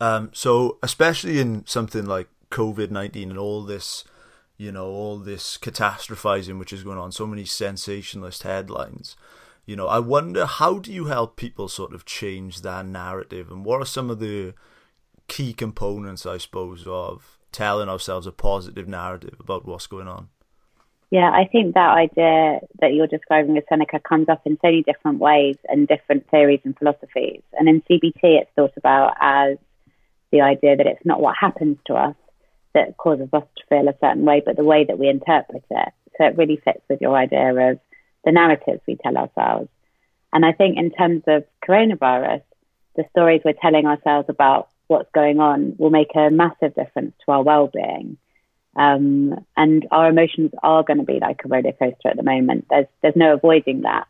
Um, 0.00 0.30
so, 0.32 0.78
especially 0.82 1.40
in 1.40 1.66
something 1.66 2.06
like 2.06 2.28
COVID 2.50 2.90
19 2.90 3.28
and 3.30 3.38
all 3.38 3.62
this, 3.64 4.04
you 4.56 4.72
know, 4.72 4.86
all 4.86 5.18
this 5.18 5.58
catastrophizing 5.58 6.58
which 6.58 6.72
is 6.72 6.84
going 6.84 6.98
on, 6.98 7.12
so 7.12 7.26
many 7.26 7.44
sensationalist 7.44 8.44
headlines, 8.44 9.14
you 9.66 9.76
know, 9.76 9.88
I 9.88 9.98
wonder 9.98 10.46
how 10.46 10.78
do 10.78 10.90
you 10.90 11.04
help 11.04 11.36
people 11.36 11.68
sort 11.68 11.92
of 11.92 12.06
change 12.06 12.62
that 12.62 12.86
narrative 12.86 13.50
and 13.50 13.66
what 13.66 13.82
are 13.82 13.86
some 13.86 14.08
of 14.08 14.20
the 14.20 14.54
key 15.28 15.52
components, 15.52 16.26
I 16.26 16.38
suppose, 16.38 16.84
of 16.86 17.38
telling 17.52 17.88
ourselves 17.88 18.26
a 18.26 18.32
positive 18.32 18.88
narrative 18.88 19.36
about 19.40 19.66
what's 19.66 19.86
going 19.86 20.08
on. 20.08 20.28
Yeah, 21.10 21.30
I 21.30 21.48
think 21.50 21.74
that 21.74 21.96
idea 21.96 22.60
that 22.80 22.92
you're 22.92 23.06
describing 23.06 23.54
with 23.54 23.64
Seneca 23.68 23.98
comes 23.98 24.28
up 24.28 24.42
in 24.44 24.56
so 24.56 24.68
many 24.68 24.82
different 24.82 25.20
ways 25.20 25.56
and 25.66 25.88
different 25.88 26.28
theories 26.30 26.60
and 26.64 26.76
philosophies. 26.76 27.42
And 27.54 27.66
in 27.68 27.80
CBT, 27.82 28.20
it's 28.22 28.50
thought 28.54 28.76
about 28.76 29.14
as 29.18 29.56
the 30.30 30.42
idea 30.42 30.76
that 30.76 30.86
it's 30.86 31.06
not 31.06 31.20
what 31.20 31.34
happens 31.40 31.78
to 31.86 31.94
us 31.94 32.14
that 32.74 32.98
causes 32.98 33.28
us 33.32 33.44
to 33.56 33.64
feel 33.70 33.88
a 33.88 33.96
certain 34.00 34.24
way, 34.24 34.42
but 34.44 34.56
the 34.56 34.64
way 34.64 34.84
that 34.84 34.98
we 34.98 35.08
interpret 35.08 35.64
it. 35.70 35.92
So 36.18 36.26
it 36.26 36.36
really 36.36 36.60
fits 36.62 36.82
with 36.90 37.00
your 37.00 37.16
idea 37.16 37.54
of 37.70 37.80
the 38.24 38.32
narratives 38.32 38.82
we 38.86 38.96
tell 38.96 39.16
ourselves. 39.16 39.70
And 40.32 40.44
I 40.44 40.52
think 40.52 40.76
in 40.76 40.90
terms 40.90 41.22
of 41.26 41.44
coronavirus, 41.66 42.42
the 42.96 43.04
stories 43.10 43.40
we're 43.44 43.54
telling 43.54 43.86
ourselves 43.86 44.28
about 44.28 44.68
what's 44.88 45.10
going 45.14 45.38
on 45.38 45.76
will 45.78 45.90
make 45.90 46.14
a 46.14 46.30
massive 46.30 46.74
difference 46.74 47.14
to 47.24 47.32
our 47.32 47.42
well-being. 47.42 48.16
Um, 48.76 49.44
and 49.56 49.86
our 49.90 50.08
emotions 50.08 50.50
are 50.62 50.82
going 50.82 50.98
to 50.98 51.04
be 51.04 51.18
like 51.20 51.40
a 51.44 51.48
roller 51.48 51.72
coaster 51.72 52.08
at 52.08 52.16
the 52.16 52.22
moment. 52.22 52.66
There's 52.70 52.86
there's 53.02 53.16
no 53.16 53.34
avoiding 53.34 53.82
that, 53.82 54.06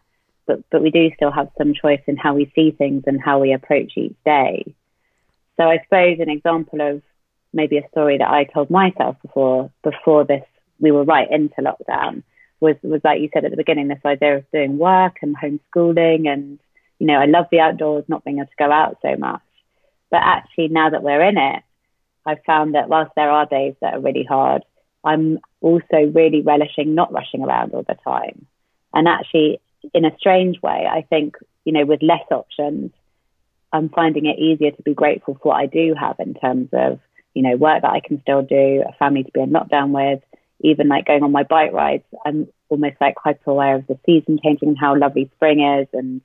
but 0.47 0.63
but 0.71 0.83
we 0.83 0.91
do 0.91 1.11
still 1.17 1.31
have 1.31 1.51
some 1.57 1.75
choice 1.75 2.03
in 2.07 2.17
how 2.17 2.35
we 2.35 2.53
see 2.55 2.71
things 2.71 3.05
and 3.07 3.21
how 3.21 3.39
we 3.39 3.53
approach 3.53 3.93
each 3.97 4.17
day. 4.25 4.75
So 5.57 5.65
I 5.65 5.79
suppose 5.85 6.19
an 6.21 6.29
example 6.31 6.81
of 6.81 7.03
maybe 7.53 7.79
a 7.79 7.89
story 7.89 8.19
that 8.19 8.31
I 8.31 8.45
told 8.45 8.71
myself 8.71 9.17
before 9.23 9.71
before 9.83 10.25
this 10.25 10.45
we 10.81 10.91
were 10.91 11.05
right 11.05 11.31
into 11.31 11.63
lockdown 11.63 12.23
was 12.61 12.77
was 12.83 13.01
like 13.05 13.21
you 13.21 13.31
said 13.33 13.45
at 13.45 13.51
the 13.51 13.57
beginning 13.57 13.89
this 13.89 14.05
idea 14.05 14.37
of 14.37 14.51
doing 14.53 14.79
work 14.79 15.17
and 15.23 15.37
homeschooling 15.37 16.29
and 16.29 16.59
you 16.99 17.07
know 17.07 17.15
I 17.15 17.27
love 17.27 17.47
the 17.51 17.61
outdoors 17.61 18.05
not 18.09 18.25
being 18.25 18.39
able 18.39 18.47
to 18.47 18.53
go 18.59 18.71
out 18.71 18.99
so 19.03 19.17
much 19.17 19.41
but 20.11 20.21
actually, 20.23 20.69
now 20.69 20.91
that 20.91 21.03
we're 21.03 21.23
in 21.23 21.39
it, 21.39 21.63
I've 22.27 22.45
found 22.45 22.75
that 22.75 22.89
whilst 22.89 23.13
there 23.17 23.31
are 23.31 23.47
days 23.47 23.75
that 23.81 23.95
are 23.95 24.01
really 24.01 24.25
hard, 24.25 24.65
I'm 25.05 25.39
also 25.61 26.11
really 26.13 26.43
relishing 26.43 26.95
not 26.95 27.13
rushing 27.13 27.43
around 27.43 27.73
all 27.73 27.85
the 27.85 27.97
time. 28.05 28.47
And 28.93 29.09
actually, 29.09 29.61
in 29.95 30.05
a 30.05 30.17
strange 30.19 30.61
way, 30.63 30.87
I 30.91 31.03
think, 31.03 31.37
you 31.65 31.73
know, 31.73 31.85
with 31.85 32.03
less 32.03 32.25
options, 32.31 32.93
I'm 33.73 33.89
finding 33.89 34.27
it 34.27 34.39
easier 34.39 34.71
to 34.71 34.83
be 34.83 34.95
grateful 34.95 35.35
for 35.35 35.51
what 35.51 35.61
I 35.61 35.67
do 35.67 35.95
have 35.99 36.17
in 36.19 36.35
terms 36.35 36.69
of, 36.73 37.01
you 37.35 37.43
know, 37.43 37.57
work 37.57 37.83
that 37.83 37.91
I 37.91 38.01
can 38.01 38.21
still 38.23 38.43
do, 38.43 38.85
a 38.87 38.93
family 38.95 39.25
to 39.25 39.33
be 39.33 39.41
in 39.41 39.51
lockdown 39.51 39.91
with, 39.91 40.23
even 40.61 40.89
like 40.89 41.07
going 41.07 41.23
on 41.23 41.33
my 41.33 41.45
bike 41.45 41.73
rides. 41.73 42.05
I'm 42.25 42.49
almost 42.69 42.97
like 43.01 43.15
hyper 43.23 43.51
aware 43.51 43.77
of 43.77 43.87
the 43.87 43.99
season 44.05 44.39
changing 44.43 44.71
and 44.71 44.79
how 44.79 44.97
lovely 44.97 45.31
spring 45.37 45.61
is 45.61 45.89
and 45.93 46.21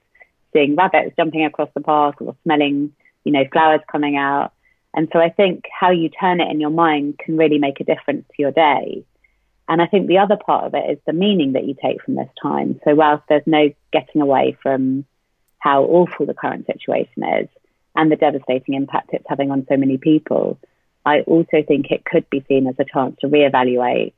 seeing 0.54 0.76
rabbits 0.76 1.16
jumping 1.18 1.46
across 1.46 1.70
the 1.74 1.82
park 1.82 2.22
or 2.22 2.36
smelling, 2.44 2.94
you 3.24 3.32
know, 3.32 3.44
flowers 3.52 3.82
coming 3.92 4.18
out. 4.18 4.54
And 4.94 5.10
so 5.12 5.20
I 5.20 5.30
think 5.30 5.66
how 5.78 5.92
you 5.92 6.10
turn 6.10 6.40
it 6.40 6.52
in 6.52 6.60
your 6.60 6.70
mind 6.70 7.18
can 7.18 7.38
really 7.38 7.58
make 7.58 7.80
a 7.80 7.84
difference 7.84 8.26
to 8.28 8.42
your 8.42 8.52
day. 8.52 9.04
And 9.68 9.82
I 9.82 9.88
think 9.88 10.08
the 10.08 10.18
other 10.18 10.38
part 10.38 10.66
of 10.66 10.74
it 10.76 10.90
is 10.90 11.00
the 11.06 11.14
meaning 11.14 11.54
that 11.54 11.66
you 11.66 11.76
take 11.82 12.04
from 12.04 12.16
this 12.16 12.30
time. 12.42 12.80
So 12.84 12.96
whilst 12.96 13.24
there's 13.30 13.48
no 13.48 13.72
getting 13.92 14.22
away 14.22 14.58
from 14.62 15.06
how 15.60 15.84
awful 15.84 16.26
the 16.26 16.34
current 16.34 16.68
situation 16.68 17.24
is 17.24 17.48
and 17.96 18.12
the 18.12 18.18
devastating 18.18 18.76
impact 18.76 19.12
it's 19.14 19.26
having 19.28 19.52
on 19.52 19.66
so 19.70 19.78
many 19.78 19.98
people, 19.98 20.60
I 21.06 21.22
also 21.22 21.64
think 21.66 21.90
it 21.90 22.06
could 22.06 22.30
be 22.30 22.46
seen 22.48 22.68
as 22.68 22.76
a 22.78 22.86
chance 22.86 23.16
to 23.22 23.28
reevaluate 23.28 24.14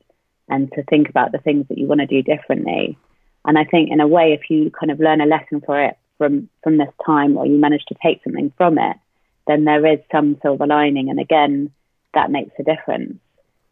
and 0.48 0.70
to 0.72 0.82
think 0.84 1.08
about 1.08 1.32
the 1.32 1.38
things 1.38 1.66
that 1.68 1.78
you 1.78 1.86
want 1.86 2.00
to 2.00 2.06
do 2.06 2.22
differently. 2.22 2.98
And 3.44 3.56
I 3.56 3.64
think 3.64 3.90
in 3.90 4.00
a 4.00 4.06
way, 4.06 4.32
if 4.32 4.50
you 4.50 4.70
kind 4.70 4.90
of 4.90 5.00
learn 5.00 5.20
a 5.20 5.26
lesson 5.26 5.60
for 5.64 5.80
it 5.82 5.96
from, 6.18 6.48
from 6.62 6.78
this 6.78 6.92
time 7.04 7.36
or 7.36 7.46
you 7.46 7.58
manage 7.58 7.84
to 7.88 7.94
take 8.02 8.22
something 8.24 8.52
from 8.56 8.78
it, 8.78 8.96
then 9.46 9.64
there 9.64 9.84
is 9.86 10.00
some 10.10 10.38
silver 10.42 10.66
lining. 10.66 11.10
And 11.10 11.20
again, 11.20 11.70
that 12.14 12.30
makes 12.30 12.52
a 12.58 12.62
difference. 12.62 13.18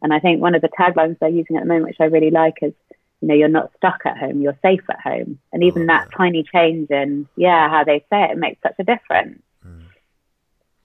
And 0.02 0.12
I 0.12 0.20
think 0.20 0.40
one 0.40 0.54
of 0.54 0.62
the 0.62 0.68
taglines 0.68 1.18
they're 1.18 1.28
using 1.30 1.56
at 1.56 1.62
the 1.62 1.68
moment, 1.68 1.86
which 1.86 2.00
I 2.00 2.04
really 2.04 2.30
like, 2.30 2.58
is, 2.62 2.74
you 3.20 3.28
know, 3.28 3.34
you're 3.34 3.48
not 3.48 3.72
stuck 3.76 4.00
at 4.04 4.18
home, 4.18 4.42
you're 4.42 4.58
safe 4.60 4.82
at 4.90 5.00
home. 5.00 5.38
And 5.52 5.64
even 5.64 5.84
oh, 5.84 5.86
that 5.86 6.08
yeah. 6.10 6.16
tiny 6.16 6.44
change 6.54 6.90
in, 6.90 7.26
yeah, 7.36 7.70
how 7.70 7.84
they 7.84 8.04
say 8.10 8.24
it, 8.24 8.32
it 8.32 8.38
makes 8.38 8.60
such 8.62 8.74
a 8.78 8.84
difference. 8.84 9.42
Mm. 9.66 9.84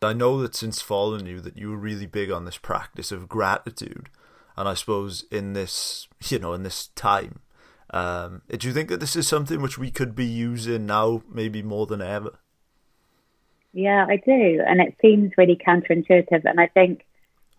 I 0.01 0.13
know 0.13 0.41
that 0.41 0.55
since 0.55 0.81
following 0.81 1.25
you, 1.25 1.41
that 1.41 1.57
you 1.57 1.69
were 1.69 1.77
really 1.77 2.05
big 2.05 2.31
on 2.31 2.45
this 2.45 2.57
practice 2.57 3.11
of 3.11 3.27
gratitude. 3.27 4.09
And 4.55 4.69
I 4.69 4.73
suppose 4.73 5.25
in 5.31 5.53
this, 5.53 6.07
you 6.29 6.39
know, 6.39 6.53
in 6.53 6.63
this 6.63 6.87
time, 6.95 7.39
um, 7.91 8.41
do 8.49 8.67
you 8.67 8.73
think 8.73 8.89
that 8.89 8.99
this 8.99 9.15
is 9.15 9.27
something 9.27 9.61
which 9.61 9.77
we 9.77 9.91
could 9.91 10.15
be 10.15 10.25
using 10.25 10.85
now, 10.85 11.23
maybe 11.31 11.61
more 11.61 11.85
than 11.85 12.01
ever? 12.01 12.39
Yeah, 13.73 14.05
I 14.07 14.17
do. 14.17 14.63
And 14.65 14.81
it 14.81 14.95
seems 15.01 15.31
really 15.37 15.55
counterintuitive. 15.55 16.43
And 16.45 16.59
I 16.59 16.67
think 16.67 17.05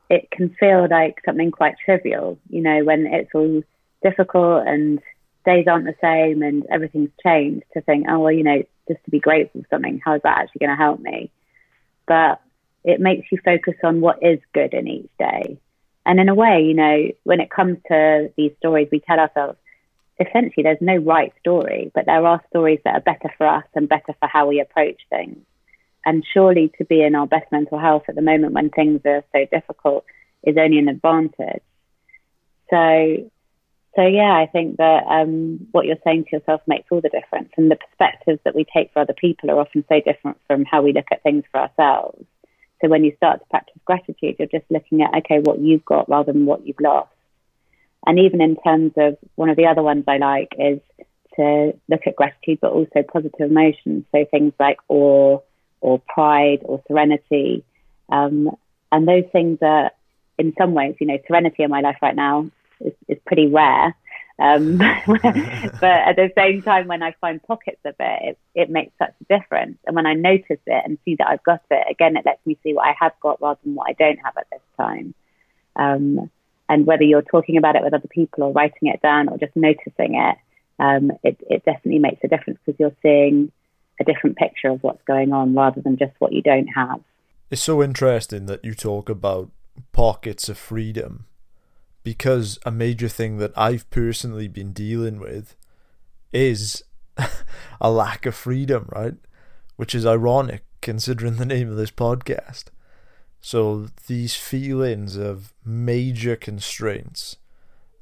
it 0.08 0.30
can 0.30 0.54
feel 0.58 0.88
like 0.90 1.20
something 1.25 1.50
quite 1.50 1.76
trivial, 1.84 2.38
you 2.49 2.62
know, 2.62 2.84
when 2.84 3.06
it's 3.06 3.30
all 3.34 3.62
difficult 4.02 4.66
and 4.66 5.00
days 5.44 5.66
aren't 5.68 5.87
the 5.87 5.94
same 6.00 6.42
and 6.42 6.66
everything's 6.70 7.10
changed 7.25 7.64
to 7.75 7.80
think, 7.80 8.06
oh, 8.08 8.18
well, 8.18 8.32
you 8.32 8.42
know, 8.42 8.62
just 8.88 9.04
to 9.04 9.10
be 9.10 9.20
grateful 9.20 9.62
for 9.62 9.68
something, 9.70 10.00
how 10.04 10.14
is 10.14 10.22
that 10.22 10.38
actually 10.38 10.66
going 10.66 10.76
to 10.76 10.82
help 10.82 11.00
me? 11.00 11.30
But 12.06 12.40
it 12.82 13.00
makes 13.00 13.30
you 13.30 13.38
focus 13.44 13.75
on 13.84 14.00
what 14.00 14.22
is 14.22 14.40
good 14.52 14.75
in 14.75 14.88
each 14.88 15.10
day. 15.18 15.58
And 16.04 16.18
in 16.18 16.28
a 16.28 16.34
way, 16.34 16.64
you 16.64 16.75
know, 16.75 17.08
when 17.25 17.40
it 17.40 17.50
comes 17.50 17.78
to 17.88 18.32
these 18.37 18.52
stories, 18.58 18.88
we 18.90 19.00
tell 19.00 19.20
ourselves, 19.20 19.58
essentially, 20.21 20.62
there's 20.62 20.79
no 20.81 20.97
right 20.97 21.33
story, 21.41 21.91
but 21.95 22.07
there 22.07 22.27
are 22.27 22.43
stories 22.50 22.81
that 22.85 22.95
are 22.95 23.00
better 23.00 23.33
for 23.39 23.47
us 23.47 23.65
and 23.75 23.89
better 23.89 24.15
for 24.21 24.29
how 24.29 24.47
we 24.49 24.61
approach 24.61 25.00
things 25.09 25.39
and 26.05 26.25
surely 26.33 26.73
to 26.79 26.85
be 26.85 27.03
in 27.03 27.15
our 27.15 27.27
best 27.27 27.50
mental 27.53 27.79
health 27.79 28.05
at 28.09 28.15
the 28.15 28.23
moment 28.23 28.53
when 28.53 28.71
things 28.71 29.00
are 29.05 29.25
so 29.33 29.47
difficult 29.53 30.05
is 30.43 30.57
only 30.59 30.79
an 30.79 30.89
advantage. 30.89 31.62
So, 32.71 33.31
so 33.97 34.07
yeah, 34.07 34.33
I 34.33 34.49
think 34.50 34.77
that 34.77 35.05
um, 35.09 35.67
what 35.73 35.87
you're 35.87 35.97
saying 36.05 36.25
to 36.27 36.37
yourself 36.37 36.62
makes 36.67 36.87
all 36.91 37.00
the 37.00 37.09
difference, 37.09 37.50
and 37.57 37.71
the 37.71 37.77
perspectives 37.77 38.41
that 38.45 38.55
we 38.55 38.65
take 38.65 38.93
for 38.93 39.00
other 39.00 39.12
people 39.12 39.50
are 39.50 39.61
often 39.61 39.85
so 39.89 40.00
different 40.00 40.39
from 40.47 40.65
how 40.65 40.83
we 40.83 40.93
look 40.93 41.07
at 41.11 41.23
things 41.23 41.45
for 41.50 41.61
ourselves. 41.61 42.25
So 42.81 42.89
when 42.89 43.05
you 43.05 43.12
start 43.17 43.41
to 43.41 43.47
practice 43.50 43.77
gratitude, 43.85 44.37
you're 44.39 44.49
just 44.49 44.71
looking 44.71 45.03
at 45.03 45.15
okay, 45.19 45.41
what 45.41 45.59
you've 45.59 45.85
got 45.85 46.09
rather 46.09 46.33
than 46.33 46.47
what 46.47 46.67
you've 46.67 46.81
lost. 46.81 47.10
And 48.07 48.19
even 48.19 48.40
in 48.40 48.57
terms 48.57 48.92
of 48.97 49.19
one 49.35 49.50
of 49.50 49.57
the 49.57 49.66
other 49.66 49.83
ones 49.83 50.04
I 50.09 50.19
like 50.19 50.54
is 50.59 50.80
to 51.37 51.73
look 51.88 52.07
at 52.07 52.16
gratitude, 52.16 52.59
but 52.61 52.73
also 52.73 53.02
positive 53.02 53.50
emotions. 53.50 54.04
So 54.12 54.25
things 54.30 54.52
like 54.59 54.78
awe, 54.88 55.40
or 55.80 55.99
pride 55.99 56.61
or 56.64 56.83
serenity. 56.87 57.64
Um, 58.11 58.50
and 58.92 59.07
those 59.07 59.25
things 59.33 59.59
are, 59.62 59.90
in 60.38 60.54
some 60.59 60.75
ways, 60.75 60.97
you 61.00 61.07
know, 61.07 61.19
serenity 61.26 61.62
in 61.62 61.71
my 61.71 61.80
life 61.80 61.97
right 62.02 62.17
now 62.17 62.50
is, 62.80 62.93
is 63.08 63.19
pretty 63.26 63.47
rare. 63.47 63.95
Um, 64.39 64.78
but 65.06 65.84
at 65.84 66.17
the 66.17 66.30
same 66.36 66.63
time, 66.63 66.89
when 66.89 67.02
I 67.02 67.13
find 67.21 67.43
pockets 67.43 67.80
of 67.84 67.95
it, 67.99 68.23
it, 68.23 68.39
it 68.54 68.71
makes 68.71 68.93
such 68.99 69.15
a 69.21 69.39
difference. 69.39 69.78
And 69.86 69.95
when 69.95 70.06
I 70.06 70.15
notice 70.15 70.45
it 70.67 70.82
and 70.84 70.99
see 71.04 71.17
that 71.17 71.28
I've 71.28 71.43
got 71.43 71.63
it, 71.71 71.86
again, 71.91 72.17
it 72.17 72.25
lets 72.25 72.45
me 72.47 72.58
see 72.63 72.73
what 72.73 72.86
I 72.86 72.95
have 72.99 73.13
got 73.21 73.41
rather 73.41 73.60
than 73.65 73.75
what 73.75 73.89
I 73.89 73.93
don't 73.93 74.19
have 74.25 74.36
at 74.36 74.47
this 74.50 74.60
time. 74.78 75.15
Um, 75.76 76.30
and 76.71 76.87
whether 76.87 77.02
you're 77.02 77.21
talking 77.21 77.56
about 77.56 77.75
it 77.75 77.83
with 77.83 77.93
other 77.93 78.06
people 78.06 78.45
or 78.45 78.52
writing 78.52 78.89
it 78.89 79.02
down 79.02 79.28
or 79.28 79.37
just 79.37 79.56
noticing 79.56 80.15
it, 80.15 80.37
um, 80.78 81.11
it, 81.25 81.37
it 81.50 81.65
definitely 81.65 81.99
makes 81.99 82.23
a 82.23 82.28
difference 82.28 82.61
because 82.65 82.78
you're 82.78 82.95
seeing 83.02 83.50
a 84.00 84.04
different 84.04 84.37
picture 84.37 84.69
of 84.69 84.80
what's 84.85 85.02
going 85.02 85.33
on 85.33 85.52
rather 85.52 85.80
than 85.80 85.99
just 85.99 86.13
what 86.21 86.33
you 86.33 86.41
don't 86.41 86.69
have. 86.69 87.00
It's 87.50 87.61
so 87.61 87.83
interesting 87.83 88.47
that 88.47 88.65
you 88.65 88.75
talk 88.75 89.09
about 89.09 89.50
pockets 89.91 90.49
of 90.49 90.56
freedom 90.56 91.26
because 92.04 92.56
a 92.65 92.71
major 92.71 93.09
thing 93.09 93.39
that 93.39 93.52
I've 93.56 93.91
personally 93.91 94.47
been 94.47 94.73
dealing 94.73 95.19
with 95.19 95.56
is 96.33 96.85
a 97.80 97.91
lack 97.91 98.26
of 98.26 98.37
freedom, 98.37 98.89
right? 98.95 99.15
Which 99.75 99.93
is 99.93 100.06
ironic 100.06 100.63
considering 100.80 101.35
the 101.35 101.45
name 101.45 101.69
of 101.69 101.76
this 101.76 101.91
podcast. 101.91 102.67
So 103.41 103.89
these 104.07 104.35
feelings 104.35 105.17
of 105.17 105.55
major 105.65 106.37
constraints 106.37 107.37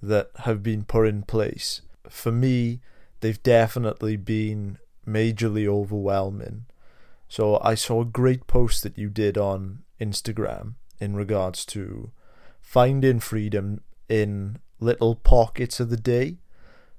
that 0.03 0.31
have 0.41 0.63
been 0.63 0.85
put 0.85 1.07
in 1.07 1.23
place, 1.23 1.83
for 2.09 2.33
me, 2.33 2.81
they've 3.21 3.43
definitely 3.43 4.17
been 4.17 4.79
majorly 5.07 5.67
overwhelming. 5.67 6.67
So 7.29 7.61
I 7.63 7.75
saw 7.75 8.03
a 8.03 8.07
great 8.07 8.47
post 8.47 8.83
that 8.83 8.99
you 8.99 9.09
did 9.09 9.39
on 9.39 9.85
Instagram 10.01 10.75
in 11.01 11.15
regards 11.15 11.65
to 11.67 12.11
finding 12.61 13.21
freedom 13.21 13.81
in 14.09 14.59
little 14.81 15.15
pockets 15.15 15.81
of 15.81 15.91
the 15.91 15.97
day. 15.97 16.39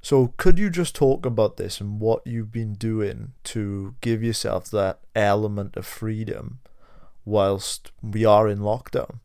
So 0.02 0.34
could 0.38 0.58
you 0.58 0.70
just 0.70 0.96
talk 0.96 1.26
about 1.26 1.58
this 1.58 1.82
and 1.82 2.00
what 2.00 2.26
you've 2.26 2.52
been 2.52 2.74
doing 2.74 3.34
to 3.46 3.96
give 4.00 4.24
yourself 4.24 4.72
that 4.72 5.00
element 5.14 5.76
of 5.76 5.86
freedom 5.86 6.60
whilst 7.26 7.92
we 8.02 8.26
are 8.26 8.48
in 8.48 8.60
lockdown? 8.60 9.20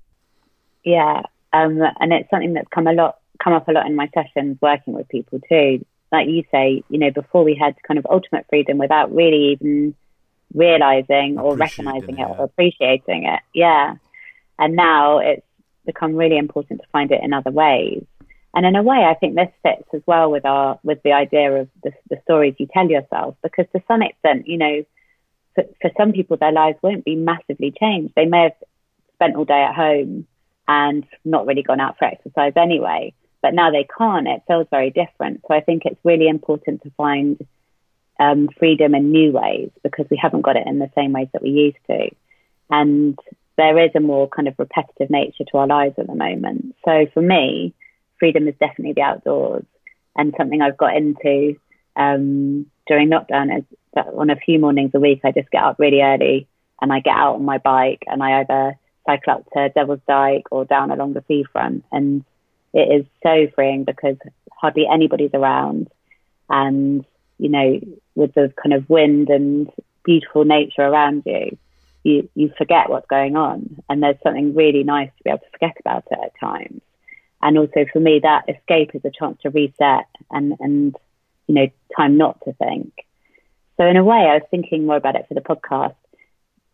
Yeah, 0.84 1.22
um, 1.52 1.80
and 2.00 2.12
it's 2.12 2.30
something 2.30 2.54
that's 2.54 2.68
come 2.68 2.86
a 2.86 2.92
lot 2.92 3.18
come 3.42 3.52
up 3.52 3.68
a 3.68 3.72
lot 3.72 3.86
in 3.86 3.96
my 3.96 4.08
sessions 4.14 4.58
working 4.60 4.94
with 4.94 5.08
people 5.08 5.40
too 5.48 5.84
like 6.14 6.28
you 6.28 6.44
say, 6.52 6.82
you 6.88 6.98
know, 6.98 7.10
before 7.10 7.42
we 7.42 7.54
had 7.54 7.74
kind 7.86 7.98
of 7.98 8.06
ultimate 8.08 8.46
freedom 8.48 8.78
without 8.78 9.12
really 9.12 9.52
even 9.52 9.94
realizing 10.54 11.38
or 11.38 11.56
recognizing 11.56 12.18
it 12.18 12.28
or 12.28 12.44
appreciating 12.44 13.24
it. 13.24 13.40
Yeah. 13.52 13.96
And 14.58 14.76
now 14.76 15.18
it's 15.18 15.44
become 15.84 16.14
really 16.14 16.38
important 16.38 16.80
to 16.80 16.86
find 16.92 17.10
it 17.10 17.20
in 17.22 17.32
other 17.32 17.50
ways. 17.50 18.04
And 18.54 18.64
in 18.64 18.76
a 18.76 18.82
way, 18.82 18.98
I 18.98 19.14
think 19.14 19.34
this 19.34 19.50
fits 19.64 19.88
as 19.92 20.02
well 20.06 20.30
with 20.30 20.44
our 20.44 20.78
with 20.84 21.02
the 21.02 21.12
idea 21.12 21.50
of 21.62 21.68
the, 21.82 21.90
the 22.08 22.20
stories 22.22 22.54
you 22.58 22.68
tell 22.72 22.88
yourself, 22.88 23.34
because 23.42 23.66
to 23.74 23.82
some 23.88 24.00
extent, 24.00 24.46
you 24.46 24.58
know, 24.58 24.84
for, 25.54 25.64
for 25.80 25.90
some 25.96 26.12
people, 26.12 26.36
their 26.36 26.52
lives 26.52 26.78
won't 26.82 27.04
be 27.04 27.16
massively 27.16 27.72
changed. 27.78 28.14
They 28.16 28.26
may 28.26 28.44
have 28.44 28.68
spent 29.14 29.36
all 29.36 29.44
day 29.44 29.62
at 29.62 29.74
home 29.74 30.26
and 30.66 31.04
not 31.24 31.46
really 31.46 31.62
gone 31.62 31.80
out 31.80 31.98
for 31.98 32.06
exercise 32.06 32.52
anyway 32.56 33.12
but 33.44 33.52
now 33.52 33.70
they 33.70 33.86
can't. 33.98 34.26
It 34.26 34.42
feels 34.48 34.66
very 34.70 34.88
different. 34.88 35.42
So 35.46 35.52
I 35.52 35.60
think 35.60 35.82
it's 35.84 36.00
really 36.02 36.28
important 36.28 36.82
to 36.82 36.90
find 36.96 37.46
um, 38.18 38.48
freedom 38.58 38.94
in 38.94 39.12
new 39.12 39.32
ways 39.32 39.68
because 39.82 40.06
we 40.10 40.16
haven't 40.16 40.40
got 40.40 40.56
it 40.56 40.66
in 40.66 40.78
the 40.78 40.90
same 40.94 41.12
ways 41.12 41.28
that 41.34 41.42
we 41.42 41.50
used 41.50 41.76
to. 41.88 42.08
And 42.70 43.18
there 43.58 43.78
is 43.84 43.90
a 43.94 44.00
more 44.00 44.30
kind 44.30 44.48
of 44.48 44.54
repetitive 44.58 45.10
nature 45.10 45.44
to 45.44 45.58
our 45.58 45.66
lives 45.66 45.96
at 45.98 46.06
the 46.06 46.14
moment. 46.14 46.74
So 46.86 47.04
for 47.12 47.20
me, 47.20 47.74
freedom 48.18 48.48
is 48.48 48.54
definitely 48.58 48.94
the 48.94 49.02
outdoors 49.02 49.66
and 50.16 50.32
something 50.38 50.62
I've 50.62 50.78
got 50.78 50.96
into 50.96 51.56
um, 51.96 52.64
during 52.86 53.10
lockdown 53.10 53.58
is 53.58 53.64
that 53.94 54.08
on 54.08 54.30
a 54.30 54.36
few 54.36 54.58
mornings 54.58 54.92
a 54.94 55.00
week, 55.00 55.20
I 55.24 55.32
just 55.32 55.50
get 55.50 55.62
up 55.62 55.78
really 55.78 56.02
early 56.02 56.46
and 56.80 56.92
I 56.92 57.00
get 57.00 57.16
out 57.16 57.36
on 57.36 57.44
my 57.44 57.58
bike 57.58 58.02
and 58.06 58.22
I 58.22 58.40
either 58.40 58.78
cycle 59.06 59.34
up 59.34 59.50
to 59.52 59.68
Devil's 59.70 60.00
Dyke 60.06 60.46
or 60.50 60.64
down 60.64 60.90
along 60.90 61.12
the 61.14 61.24
seafront 61.28 61.84
and 61.92 62.24
it 62.72 63.00
is 63.00 63.06
so 63.22 63.46
freeing 63.54 63.84
because 63.84 64.16
hardly 64.52 64.86
anybody's 64.92 65.30
around. 65.32 65.88
And, 66.50 67.04
you 67.38 67.48
know, 67.48 67.80
with 68.14 68.34
the 68.34 68.52
kind 68.60 68.74
of 68.74 68.88
wind 68.90 69.30
and 69.30 69.70
beautiful 70.04 70.44
nature 70.44 70.82
around 70.82 71.22
you, 71.24 71.56
you, 72.02 72.28
you 72.34 72.52
forget 72.58 72.90
what's 72.90 73.06
going 73.06 73.36
on. 73.36 73.82
And 73.88 74.02
there's 74.02 74.20
something 74.22 74.54
really 74.54 74.82
nice 74.82 75.10
to 75.16 75.24
be 75.24 75.30
able 75.30 75.38
to 75.38 75.50
forget 75.52 75.76
about 75.80 76.04
it 76.10 76.18
at 76.22 76.38
times. 76.38 76.82
And 77.40 77.58
also 77.58 77.86
for 77.92 78.00
me, 78.00 78.20
that 78.22 78.48
escape 78.48 78.90
is 78.94 79.04
a 79.04 79.10
chance 79.10 79.40
to 79.42 79.50
reset 79.50 80.06
and, 80.30 80.54
and, 80.60 80.96
you 81.46 81.54
know, 81.54 81.66
time 81.96 82.16
not 82.16 82.40
to 82.44 82.52
think. 82.54 82.92
So 83.76 83.86
in 83.86 83.96
a 83.96 84.04
way, 84.04 84.16
I 84.16 84.34
was 84.34 84.42
thinking 84.50 84.86
more 84.86 84.96
about 84.96 85.16
it 85.16 85.26
for 85.28 85.34
the 85.34 85.40
podcast 85.40 85.94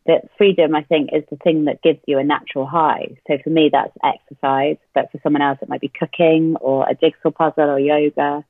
that 0.07 0.29
freedom, 0.39 0.75
I 0.75 0.83
think, 0.83 1.11
is 1.13 1.25
the 1.31 1.37
thing 1.37 1.67
that 1.67 1.83
gives 1.83 2.01
you 2.07 2.19
a 2.19 2.25
natural 2.25 2.67
high. 2.67 3.17
So 3.27 3.39
for 3.43 3.51
me, 3.51 3.71
that's 3.73 3.97
exercise, 4.03 4.77
but 4.95 5.11
for 5.13 5.21
someone 5.23 5.43
else, 5.43 5.59
it 5.63 5.69
might 5.69 5.81
be 5.81 5.93
cooking 5.97 6.57
or 6.61 6.89
a 6.89 6.95
jigsaw 6.95 7.31
puzzle 7.31 7.71
or 7.71 7.79
yoga 7.79 8.45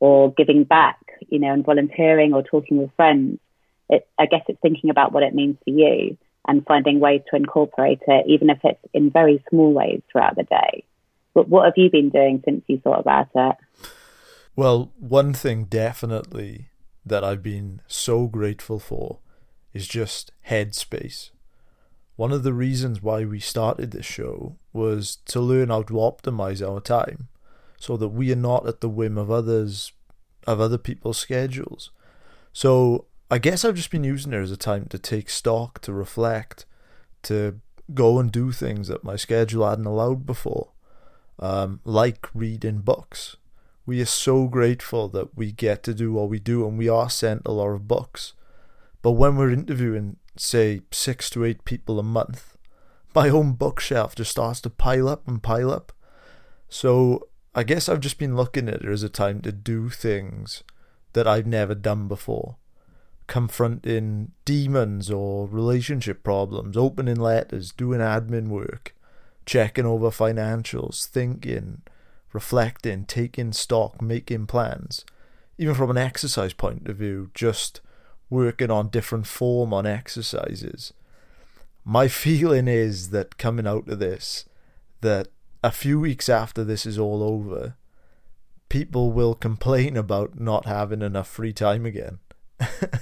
or 0.00 0.32
giving 0.34 0.64
back, 0.64 0.98
you 1.28 1.38
know, 1.38 1.52
and 1.52 1.64
volunteering 1.64 2.34
or 2.34 2.42
talking 2.42 2.78
with 2.78 2.90
friends. 2.96 3.38
it, 3.88 4.06
I 4.18 4.26
guess 4.26 4.42
it's 4.48 4.60
thinking 4.60 4.90
about 4.90 5.12
what 5.12 5.22
it 5.22 5.34
means 5.34 5.56
to 5.64 5.70
you 5.70 6.18
and 6.46 6.64
finding 6.66 7.00
ways 7.00 7.22
to 7.30 7.36
incorporate 7.36 8.00
it, 8.06 8.26
even 8.28 8.50
if 8.50 8.58
it's 8.62 8.80
in 8.92 9.10
very 9.10 9.42
small 9.48 9.72
ways 9.72 10.02
throughout 10.10 10.36
the 10.36 10.44
day. 10.44 10.84
But 11.34 11.48
what 11.48 11.64
have 11.64 11.74
you 11.76 11.90
been 11.90 12.10
doing 12.10 12.42
since 12.44 12.62
you 12.66 12.78
thought 12.78 13.00
about 13.00 13.28
it? 13.34 13.56
Well, 14.56 14.94
one 14.98 15.34
thing 15.34 15.64
definitely 15.64 16.70
that 17.04 17.22
I've 17.22 17.42
been 17.42 17.82
so 17.86 18.26
grateful 18.26 18.78
for 18.78 19.18
is 19.74 19.86
just 19.86 20.32
headspace. 20.48 21.28
One 22.16 22.32
of 22.32 22.42
the 22.42 22.54
reasons 22.54 23.02
why 23.02 23.26
we 23.26 23.38
started 23.38 23.90
this 23.90 24.06
show 24.06 24.56
was 24.72 25.16
to 25.26 25.40
learn 25.40 25.68
how 25.68 25.82
to 25.82 25.94
optimize 25.94 26.66
our 26.66 26.80
time 26.80 27.28
so 27.78 27.98
that 27.98 28.08
we 28.08 28.32
are 28.32 28.36
not 28.36 28.66
at 28.66 28.80
the 28.80 28.88
whim 28.88 29.18
of 29.18 29.30
others 29.30 29.92
of 30.46 30.58
other 30.58 30.78
people's 30.78 31.18
schedules. 31.18 31.90
So 32.54 33.04
I 33.30 33.36
guess 33.36 33.62
I've 33.62 33.74
just 33.74 33.90
been 33.90 34.04
using 34.04 34.32
it 34.32 34.38
as 34.38 34.50
a 34.50 34.56
time 34.56 34.86
to 34.86 34.98
take 34.98 35.28
stock, 35.28 35.82
to 35.82 35.92
reflect, 35.92 36.64
to 37.24 37.60
go 37.92 38.18
and 38.18 38.32
do 38.32 38.52
things 38.52 38.88
that 38.88 39.04
my 39.04 39.16
schedule 39.16 39.68
hadn't 39.68 39.84
allowed 39.84 40.24
before, 40.24 40.70
um, 41.38 41.80
like 41.84 42.30
reading 42.32 42.78
books. 42.78 43.36
We 43.86 44.00
are 44.02 44.06
so 44.06 44.48
grateful 44.48 45.08
that 45.10 45.36
we 45.36 45.52
get 45.52 45.82
to 45.84 45.94
do 45.94 46.12
what 46.12 46.28
we 46.28 46.38
do, 46.38 46.66
and 46.66 46.76
we 46.76 46.88
are 46.88 47.08
sent 47.08 47.42
a 47.46 47.52
lot 47.52 47.68
of 47.68 47.88
books. 47.88 48.32
But 49.00 49.12
when 49.12 49.36
we're 49.36 49.52
interviewing, 49.52 50.16
say, 50.36 50.82
six 50.90 51.30
to 51.30 51.44
eight 51.44 51.64
people 51.64 51.98
a 51.98 52.02
month, 52.02 52.56
my 53.14 53.28
own 53.28 53.52
bookshelf 53.52 54.16
just 54.16 54.32
starts 54.32 54.60
to 54.62 54.70
pile 54.70 55.08
up 55.08 55.26
and 55.28 55.42
pile 55.42 55.70
up. 55.70 55.92
So 56.68 57.28
I 57.54 57.62
guess 57.62 57.88
I've 57.88 58.00
just 58.00 58.18
been 58.18 58.36
looking 58.36 58.68
at 58.68 58.82
it 58.82 58.84
as 58.84 59.04
a 59.04 59.08
time 59.08 59.40
to 59.42 59.52
do 59.52 59.88
things 59.88 60.64
that 61.12 61.26
I've 61.26 61.46
never 61.46 61.74
done 61.74 62.08
before 62.08 62.56
confronting 63.26 64.32
demons 64.44 65.10
or 65.10 65.46
relationship 65.48 66.22
problems, 66.22 66.76
opening 66.76 67.16
letters, 67.16 67.72
doing 67.72 68.00
admin 68.00 68.48
work, 68.48 68.94
checking 69.44 69.86
over 69.86 70.10
financials, 70.10 71.06
thinking, 71.06 71.82
reflecting, 72.36 73.06
taking 73.06 73.50
stock, 73.50 74.02
making 74.02 74.46
plans. 74.46 75.06
Even 75.56 75.74
from 75.74 75.88
an 75.88 75.96
exercise 75.96 76.52
point 76.52 76.86
of 76.86 76.98
view, 76.98 77.30
just 77.32 77.80
working 78.28 78.70
on 78.70 78.90
different 78.90 79.26
form 79.26 79.72
on 79.72 79.86
exercises. 79.86 80.92
My 81.82 82.08
feeling 82.24 82.68
is 82.68 83.08
that 83.08 83.38
coming 83.38 83.66
out 83.66 83.88
of 83.88 84.00
this, 84.00 84.44
that 85.00 85.28
a 85.64 85.72
few 85.72 85.98
weeks 85.98 86.28
after 86.28 86.62
this 86.62 86.84
is 86.84 86.98
all 86.98 87.22
over, 87.22 87.74
people 88.68 89.12
will 89.12 89.34
complain 89.34 89.96
about 89.96 90.38
not 90.38 90.66
having 90.66 91.00
enough 91.00 91.28
free 91.28 91.54
time 91.54 91.86
again. 91.86 92.18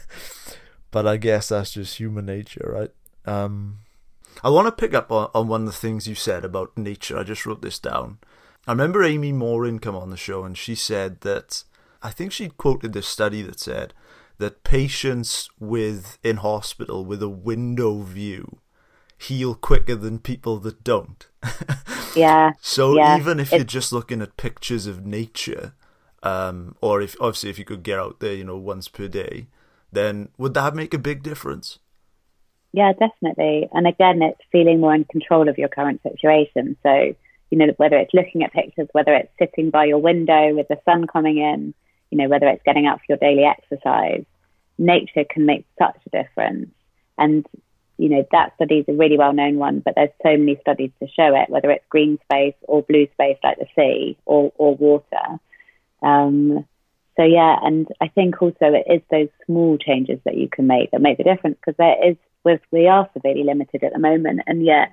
but 0.92 1.08
I 1.08 1.16
guess 1.16 1.48
that's 1.48 1.72
just 1.72 1.98
human 1.98 2.26
nature, 2.26 2.70
right? 2.72 2.92
Um, 3.26 3.78
I 4.44 4.50
want 4.50 4.68
to 4.68 4.72
pick 4.72 4.94
up 4.94 5.10
on, 5.10 5.28
on 5.34 5.48
one 5.48 5.62
of 5.62 5.66
the 5.66 5.72
things 5.72 6.06
you 6.06 6.14
said 6.14 6.44
about 6.44 6.78
nature. 6.78 7.18
I 7.18 7.24
just 7.24 7.44
wrote 7.44 7.62
this 7.62 7.80
down. 7.80 8.18
I 8.66 8.72
remember 8.72 9.04
Amy 9.04 9.32
Morin 9.32 9.78
come 9.78 9.94
on 9.94 10.10
the 10.10 10.16
show 10.16 10.44
and 10.44 10.56
she 10.56 10.74
said 10.74 11.20
that 11.20 11.64
I 12.02 12.10
think 12.10 12.32
she 12.32 12.48
quoted 12.48 12.92
this 12.92 13.06
study 13.06 13.42
that 13.42 13.60
said 13.60 13.94
that 14.38 14.64
patients 14.64 15.48
with 15.60 16.18
in 16.22 16.36
hospital 16.38 17.04
with 17.04 17.22
a 17.22 17.28
window 17.28 18.00
view 18.02 18.58
heal 19.18 19.54
quicker 19.54 19.94
than 19.94 20.18
people 20.18 20.58
that 20.58 20.84
don't. 20.84 21.26
yeah. 22.16 22.52
So 22.60 22.96
yeah. 22.96 23.18
even 23.18 23.40
if 23.40 23.52
you're 23.52 23.64
just 23.64 23.92
looking 23.92 24.20
at 24.20 24.36
pictures 24.36 24.86
of 24.86 25.06
nature, 25.06 25.74
um, 26.22 26.76
or 26.80 27.00
if 27.00 27.16
obviously 27.20 27.50
if 27.50 27.58
you 27.58 27.64
could 27.64 27.82
get 27.82 27.98
out 27.98 28.20
there, 28.20 28.34
you 28.34 28.44
know, 28.44 28.56
once 28.56 28.88
per 28.88 29.08
day, 29.08 29.48
then 29.92 30.30
would 30.36 30.54
that 30.54 30.74
make 30.74 30.94
a 30.94 30.98
big 30.98 31.22
difference? 31.22 31.78
Yeah, 32.72 32.92
definitely. 32.92 33.68
And 33.72 33.86
again, 33.86 34.20
it's 34.20 34.40
feeling 34.50 34.80
more 34.80 34.94
in 34.94 35.04
control 35.04 35.48
of 35.48 35.58
your 35.58 35.68
current 35.68 36.02
situation. 36.02 36.76
So, 36.82 37.14
you 37.54 37.60
know, 37.64 37.72
whether 37.76 37.96
it's 37.96 38.12
looking 38.12 38.42
at 38.42 38.52
pictures, 38.52 38.88
whether 38.90 39.14
it's 39.14 39.30
sitting 39.38 39.70
by 39.70 39.84
your 39.84 39.98
window 39.98 40.52
with 40.52 40.66
the 40.66 40.80
sun 40.84 41.06
coming 41.06 41.38
in, 41.38 41.72
you 42.10 42.18
know, 42.18 42.28
whether 42.28 42.48
it's 42.48 42.64
getting 42.64 42.84
out 42.84 42.98
for 42.98 43.04
your 43.10 43.18
daily 43.18 43.44
exercise, 43.44 44.24
nature 44.76 45.24
can 45.30 45.46
make 45.46 45.64
such 45.78 45.96
a 46.04 46.10
difference. 46.10 46.70
And, 47.16 47.46
you 47.96 48.08
know, 48.08 48.26
that 48.32 48.56
study 48.56 48.78
is 48.78 48.86
a 48.88 48.92
really 48.92 49.16
well 49.16 49.32
known 49.32 49.58
one, 49.58 49.78
but 49.78 49.94
there's 49.94 50.10
so 50.20 50.36
many 50.36 50.58
studies 50.62 50.90
to 50.98 51.06
show 51.06 51.32
it, 51.36 51.48
whether 51.48 51.70
it's 51.70 51.84
green 51.90 52.18
space 52.24 52.56
or 52.62 52.82
blue 52.82 53.06
space 53.12 53.38
like 53.44 53.58
the 53.60 53.68
sea 53.76 54.18
or, 54.26 54.52
or 54.56 54.74
water. 54.74 55.38
Um, 56.02 56.66
so 57.16 57.22
yeah, 57.22 57.56
and 57.62 57.86
I 58.00 58.08
think 58.08 58.42
also 58.42 58.72
it 58.74 58.86
is 58.92 59.02
those 59.12 59.28
small 59.46 59.78
changes 59.78 60.18
that 60.24 60.36
you 60.36 60.48
can 60.48 60.66
make 60.66 60.90
that 60.90 61.00
make 61.00 61.18
the 61.18 61.22
difference 61.22 61.56
because 61.60 61.76
there 61.78 62.10
is 62.10 62.16
with 62.42 62.62
we 62.72 62.88
are 62.88 63.08
severely 63.12 63.44
limited 63.44 63.84
at 63.84 63.92
the 63.92 64.00
moment, 64.00 64.40
and 64.48 64.64
yet 64.64 64.90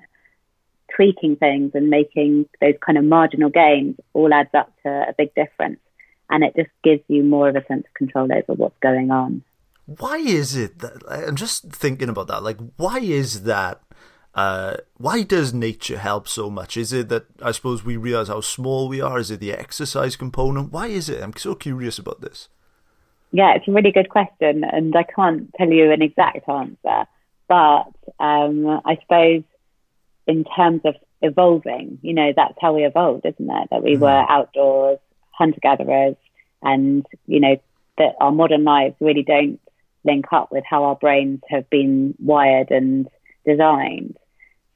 tweaking 0.94 1.36
things 1.36 1.72
and 1.74 1.88
making 1.88 2.48
those 2.60 2.74
kind 2.84 2.98
of 2.98 3.04
marginal 3.04 3.50
gains 3.50 3.96
all 4.12 4.32
adds 4.32 4.50
up 4.54 4.72
to 4.82 4.88
a 4.88 5.14
big 5.16 5.34
difference, 5.34 5.80
and 6.30 6.44
it 6.44 6.54
just 6.56 6.70
gives 6.82 7.02
you 7.08 7.22
more 7.22 7.48
of 7.48 7.56
a 7.56 7.64
sense 7.66 7.84
of 7.86 7.94
control 7.94 8.28
over 8.32 8.54
what's 8.54 8.78
going 8.80 9.10
on. 9.10 9.42
Why 9.86 10.16
is 10.18 10.56
it 10.56 10.78
that 10.78 11.02
I'm 11.08 11.36
just 11.36 11.70
thinking 11.70 12.08
about 12.08 12.28
that? 12.28 12.42
Like, 12.42 12.58
why 12.76 12.98
is 12.98 13.42
that 13.44 13.82
uh, 14.34 14.76
why 14.96 15.22
does 15.22 15.52
nature 15.52 15.98
help 15.98 16.26
so 16.26 16.48
much? 16.48 16.76
Is 16.76 16.92
it 16.92 17.08
that 17.10 17.26
I 17.42 17.52
suppose 17.52 17.84
we 17.84 17.96
realize 17.96 18.28
how 18.28 18.40
small 18.40 18.88
we 18.88 19.00
are? 19.00 19.18
Is 19.18 19.30
it 19.30 19.40
the 19.40 19.52
exercise 19.52 20.16
component? 20.16 20.72
Why 20.72 20.86
is 20.86 21.08
it? 21.08 21.22
I'm 21.22 21.36
so 21.36 21.54
curious 21.54 21.98
about 21.98 22.22
this. 22.22 22.48
Yeah, 23.30 23.54
it's 23.54 23.68
a 23.68 23.72
really 23.72 23.92
good 23.92 24.08
question, 24.08 24.64
and 24.64 24.94
I 24.94 25.04
can't 25.04 25.52
tell 25.54 25.68
you 25.68 25.90
an 25.90 26.02
exact 26.02 26.48
answer. 26.48 27.06
But 27.48 27.92
um, 28.20 28.80
I 28.84 28.96
suppose 29.02 29.42
in 30.26 30.44
terms 30.44 30.82
of 30.84 30.94
evolving, 31.20 31.98
you 32.02 32.14
know, 32.14 32.32
that's 32.34 32.54
how 32.60 32.74
we 32.74 32.84
evolved, 32.84 33.26
isn't 33.26 33.50
it? 33.50 33.68
That 33.70 33.82
we 33.82 33.96
mm. 33.96 34.00
were 34.00 34.26
outdoors, 34.28 34.98
hunter 35.30 35.60
gatherers, 35.60 36.16
and 36.62 37.04
you 37.26 37.40
know 37.40 37.56
that 37.98 38.14
our 38.20 38.32
modern 38.32 38.64
lives 38.64 38.94
really 39.00 39.22
don't 39.22 39.60
link 40.04 40.26
up 40.32 40.50
with 40.50 40.64
how 40.68 40.84
our 40.84 40.96
brains 40.96 41.40
have 41.48 41.68
been 41.70 42.14
wired 42.18 42.70
and 42.70 43.08
designed. 43.46 44.16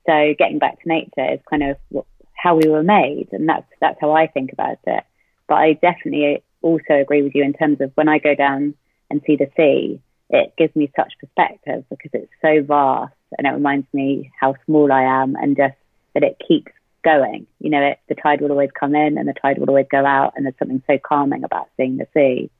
So 0.06 0.34
getting 0.38 0.58
back 0.58 0.80
to 0.82 0.88
nature 0.88 1.32
is 1.32 1.40
kind 1.50 1.62
of 1.62 2.04
how 2.34 2.56
we 2.56 2.68
were 2.68 2.82
made, 2.82 3.28
and 3.32 3.48
that's 3.48 3.66
that's 3.80 4.00
how 4.00 4.12
I 4.12 4.26
think 4.26 4.52
about 4.52 4.78
it. 4.86 5.04
But 5.48 5.54
I 5.54 5.72
definitely 5.74 6.42
also 6.62 6.94
agree 6.94 7.22
with 7.22 7.34
you 7.34 7.44
in 7.44 7.52
terms 7.52 7.80
of 7.80 7.92
when 7.94 8.08
I 8.08 8.18
go 8.18 8.34
down 8.34 8.74
and 9.10 9.22
see 9.26 9.36
the 9.36 9.50
sea, 9.56 10.00
it 10.30 10.54
gives 10.56 10.74
me 10.74 10.90
such 10.96 11.14
perspective 11.20 11.84
because 11.88 12.10
it's 12.12 12.32
so 12.42 12.62
vast, 12.62 13.14
and 13.36 13.46
it 13.46 13.50
reminds 13.50 13.86
me 13.92 14.30
how 14.38 14.54
small 14.64 14.92
I 14.92 15.02
am, 15.02 15.36
and 15.36 15.56
just 15.56 15.76
that 16.14 16.22
it 16.22 16.40
keeps 16.46 16.72
going. 17.04 17.46
You 17.60 17.70
know, 17.70 17.82
it, 17.82 18.00
the 18.08 18.14
tide 18.14 18.40
will 18.40 18.50
always 18.50 18.70
come 18.78 18.94
in, 18.94 19.18
and 19.18 19.28
the 19.28 19.34
tide 19.34 19.58
will 19.58 19.68
always 19.68 19.86
go 19.90 20.04
out, 20.04 20.34
and 20.36 20.44
there's 20.44 20.58
something 20.58 20.82
so 20.86 20.98
calming 20.98 21.44
about 21.44 21.68
seeing 21.76 21.96
the 21.96 22.06
sea. 22.14 22.50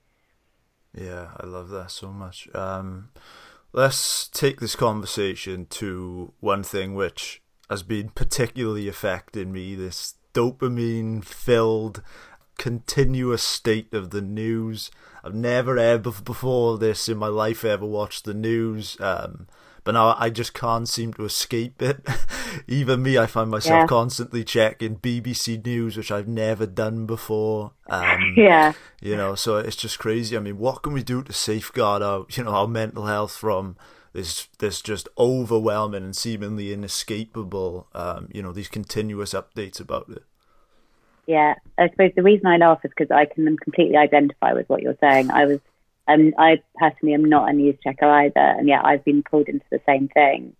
Yeah, 0.94 1.28
I 1.38 1.46
love 1.46 1.68
that 1.70 1.90
so 1.90 2.10
much. 2.10 2.48
Um, 2.54 3.10
let's 3.72 4.28
take 4.28 4.60
this 4.60 4.74
conversation 4.74 5.66
to 5.66 6.32
one 6.40 6.62
thing 6.62 6.94
which 6.94 7.42
has 7.68 7.82
been 7.82 8.08
particularly 8.08 8.88
affecting 8.88 9.52
me 9.52 9.74
this 9.74 10.14
dopamine 10.32 11.24
filled 11.24 12.02
continuous 12.56 13.42
state 13.42 13.92
of 13.92 14.10
the 14.10 14.22
news 14.22 14.90
i've 15.22 15.34
never 15.34 15.76
ever 15.78 16.10
before 16.22 16.78
this 16.78 17.06
in 17.08 17.18
my 17.18 17.26
life 17.26 17.64
ever 17.64 17.84
watched 17.84 18.24
the 18.24 18.32
news 18.32 18.98
um, 19.00 19.46
but 19.86 19.92
now 19.92 20.16
I 20.18 20.30
just 20.30 20.52
can't 20.52 20.88
seem 20.88 21.14
to 21.14 21.24
escape 21.24 21.80
it. 21.80 22.04
Even 22.66 23.04
me, 23.04 23.16
I 23.18 23.26
find 23.26 23.48
myself 23.48 23.82
yeah. 23.82 23.86
constantly 23.86 24.42
checking 24.42 24.96
BBC 24.96 25.64
News, 25.64 25.96
which 25.96 26.10
I've 26.10 26.26
never 26.26 26.66
done 26.66 27.06
before. 27.06 27.70
Um, 27.86 28.34
yeah, 28.36 28.72
you 29.00 29.16
know, 29.16 29.36
so 29.36 29.58
it's 29.58 29.76
just 29.76 30.00
crazy. 30.00 30.36
I 30.36 30.40
mean, 30.40 30.58
what 30.58 30.82
can 30.82 30.92
we 30.92 31.04
do 31.04 31.22
to 31.22 31.32
safeguard 31.32 32.02
our, 32.02 32.26
you 32.30 32.42
know, 32.42 32.50
our 32.50 32.66
mental 32.66 33.06
health 33.06 33.36
from 33.36 33.76
this, 34.12 34.48
this 34.58 34.82
just 34.82 35.08
overwhelming 35.16 36.02
and 36.02 36.16
seemingly 36.16 36.72
inescapable, 36.72 37.86
um, 37.94 38.28
you 38.32 38.42
know, 38.42 38.50
these 38.50 38.68
continuous 38.68 39.34
updates 39.34 39.78
about 39.78 40.08
it? 40.08 40.24
Yeah, 41.28 41.54
I 41.78 41.90
suppose 41.90 42.10
the 42.16 42.24
reason 42.24 42.48
I 42.48 42.56
laugh 42.56 42.84
is 42.84 42.90
because 42.90 43.12
I 43.12 43.26
can 43.26 43.56
completely 43.56 43.96
identify 43.96 44.52
with 44.52 44.68
what 44.68 44.82
you're 44.82 44.98
saying. 45.00 45.30
I 45.30 45.44
was 45.44 45.60
um, 46.08 46.34
I 46.38 46.62
personally 46.76 47.14
am 47.14 47.24
not 47.24 47.48
a 47.48 47.52
news 47.52 47.76
checker 47.82 48.06
either, 48.06 48.40
and 48.40 48.68
yet 48.68 48.84
I've 48.84 49.04
been 49.04 49.22
pulled 49.22 49.48
into 49.48 49.64
the 49.70 49.80
same 49.86 50.08
thing. 50.08 50.54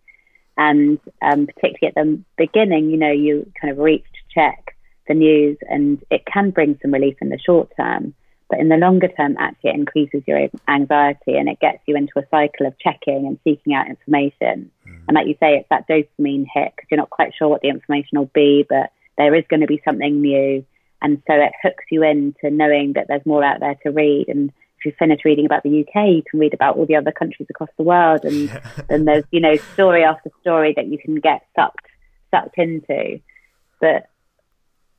And 0.57 0.99
um, 1.23 1.47
particularly 1.47 1.89
at 1.89 1.95
the 1.95 2.23
beginning, 2.37 2.91
you 2.91 2.97
know, 2.97 3.13
you 3.13 3.51
kind 3.61 3.71
of 3.71 3.79
reach 3.79 4.05
to 4.05 4.35
check 4.35 4.77
the 5.09 5.15
news, 5.15 5.59
and 5.69 6.03
it 6.11 6.25
can 6.27 6.51
bring 6.51 6.79
some 6.83 6.93
relief 6.93 7.17
in 7.21 7.29
the 7.29 7.39
short 7.39 7.71
term. 7.77 8.15
But 8.49 8.61
in 8.61 8.69
the 8.69 8.77
longer 8.77 9.09
term, 9.09 9.37
actually, 9.39 9.71
it 9.71 9.77
increases 9.77 10.23
your 10.27 10.49
anxiety 10.69 11.37
and 11.37 11.49
it 11.49 11.59
gets 11.59 11.81
you 11.87 11.97
into 11.97 12.19
a 12.19 12.27
cycle 12.31 12.67
of 12.67 12.79
checking 12.79 13.27
and 13.27 13.39
seeking 13.43 13.75
out 13.75 13.89
information. 13.89 14.71
Mm. 14.87 15.01
And 15.09 15.15
like 15.15 15.27
you 15.27 15.35
say, 15.41 15.57
it's 15.57 15.69
that 15.71 15.89
dopamine 15.89 16.47
hit 16.53 16.73
because 16.77 16.87
you're 16.91 16.99
not 16.99 17.11
quite 17.11 17.33
sure 17.37 17.49
what 17.49 17.63
the 17.63 17.69
information 17.69 18.19
will 18.19 18.31
be, 18.33 18.65
but 18.69 18.93
there 19.19 19.35
is 19.35 19.45
going 19.49 19.63
to 19.63 19.67
be 19.67 19.83
something 19.85 20.21
new. 20.21 20.65
And 21.03 21.21
so 21.27 21.35
it 21.35 21.53
hooks 21.61 21.85
you 21.91 22.05
into 22.05 22.51
knowing 22.51 22.93
that 22.93 23.07
there's 23.09 23.27
more 23.27 23.43
out 23.43 23.61
there 23.61 23.77
to 23.83 23.91
read. 23.91 24.29
And 24.29 24.53
you 24.85 24.93
finish 24.99 25.21
reading 25.25 25.47
about 25.47 25.63
the 25.63 25.81
UK, 25.81 26.09
you 26.09 26.23
can 26.29 26.41
read 26.41 26.55
about 26.55 26.77
all 26.77 26.87
the 26.87 26.97
other 26.97 27.13
countries 27.13 27.49
across 27.51 27.71
the 27.77 27.83
world, 27.83 28.25
and 28.25 28.51
then 28.89 29.05
there's 29.07 29.25
you 29.31 29.41
know 29.41 29.57
story 29.75 30.05
after 30.05 30.31
story 30.41 30.73
that 30.77 30.87
you 30.87 30.99
can 30.99 31.17
get 31.17 31.47
sucked 31.55 31.87
sucked 32.31 32.59
into. 32.59 33.21
But 33.81 34.09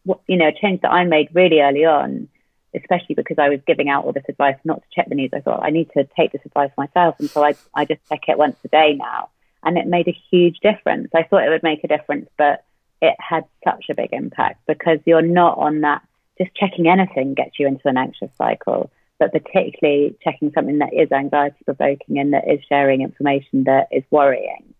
what 0.03 0.21
you 0.27 0.37
know, 0.37 0.47
a 0.47 0.59
change 0.59 0.81
that 0.81 0.91
I 0.91 1.03
made 1.03 1.29
really 1.33 1.59
early 1.59 1.85
on, 1.85 2.29
especially 2.75 3.15
because 3.15 3.37
I 3.37 3.49
was 3.49 3.59
giving 3.67 3.89
out 3.89 4.05
all 4.05 4.13
this 4.13 4.23
advice 4.27 4.57
not 4.63 4.81
to 4.81 4.87
check 4.93 5.09
the 5.09 5.15
news. 5.15 5.31
I 5.33 5.41
thought 5.41 5.63
I 5.63 5.69
need 5.69 5.89
to 5.91 6.07
take 6.17 6.31
this 6.31 6.45
advice 6.45 6.71
myself, 6.77 7.15
and 7.19 7.29
so 7.29 7.43
I 7.43 7.55
I 7.73 7.85
just 7.85 8.01
check 8.09 8.21
it 8.27 8.37
once 8.37 8.57
a 8.63 8.69
day 8.69 8.95
now, 8.97 9.29
and 9.63 9.77
it 9.77 9.87
made 9.87 10.07
a 10.07 10.17
huge 10.31 10.59
difference. 10.59 11.09
I 11.13 11.23
thought 11.23 11.43
it 11.43 11.49
would 11.49 11.63
make 11.63 11.83
a 11.83 11.87
difference, 11.87 12.29
but 12.37 12.63
it 13.01 13.15
had 13.19 13.43
such 13.63 13.85
a 13.89 13.95
big 13.95 14.09
impact 14.11 14.61
because 14.67 14.99
you're 15.05 15.21
not 15.21 15.57
on 15.57 15.81
that. 15.81 16.01
Just 16.37 16.55
checking 16.55 16.87
anything 16.87 17.33
gets 17.33 17.59
you 17.59 17.67
into 17.67 17.87
an 17.87 17.97
anxious 17.97 18.29
cycle, 18.37 18.91
but 19.19 19.31
particularly 19.31 20.15
checking 20.23 20.51
something 20.53 20.79
that 20.79 20.93
is 20.93 21.11
anxiety 21.11 21.57
provoking 21.65 22.19
and 22.19 22.33
that 22.33 22.49
is 22.49 22.59
sharing 22.69 23.01
information 23.01 23.63
that 23.65 23.87
is 23.91 24.03
worrying. 24.11 24.73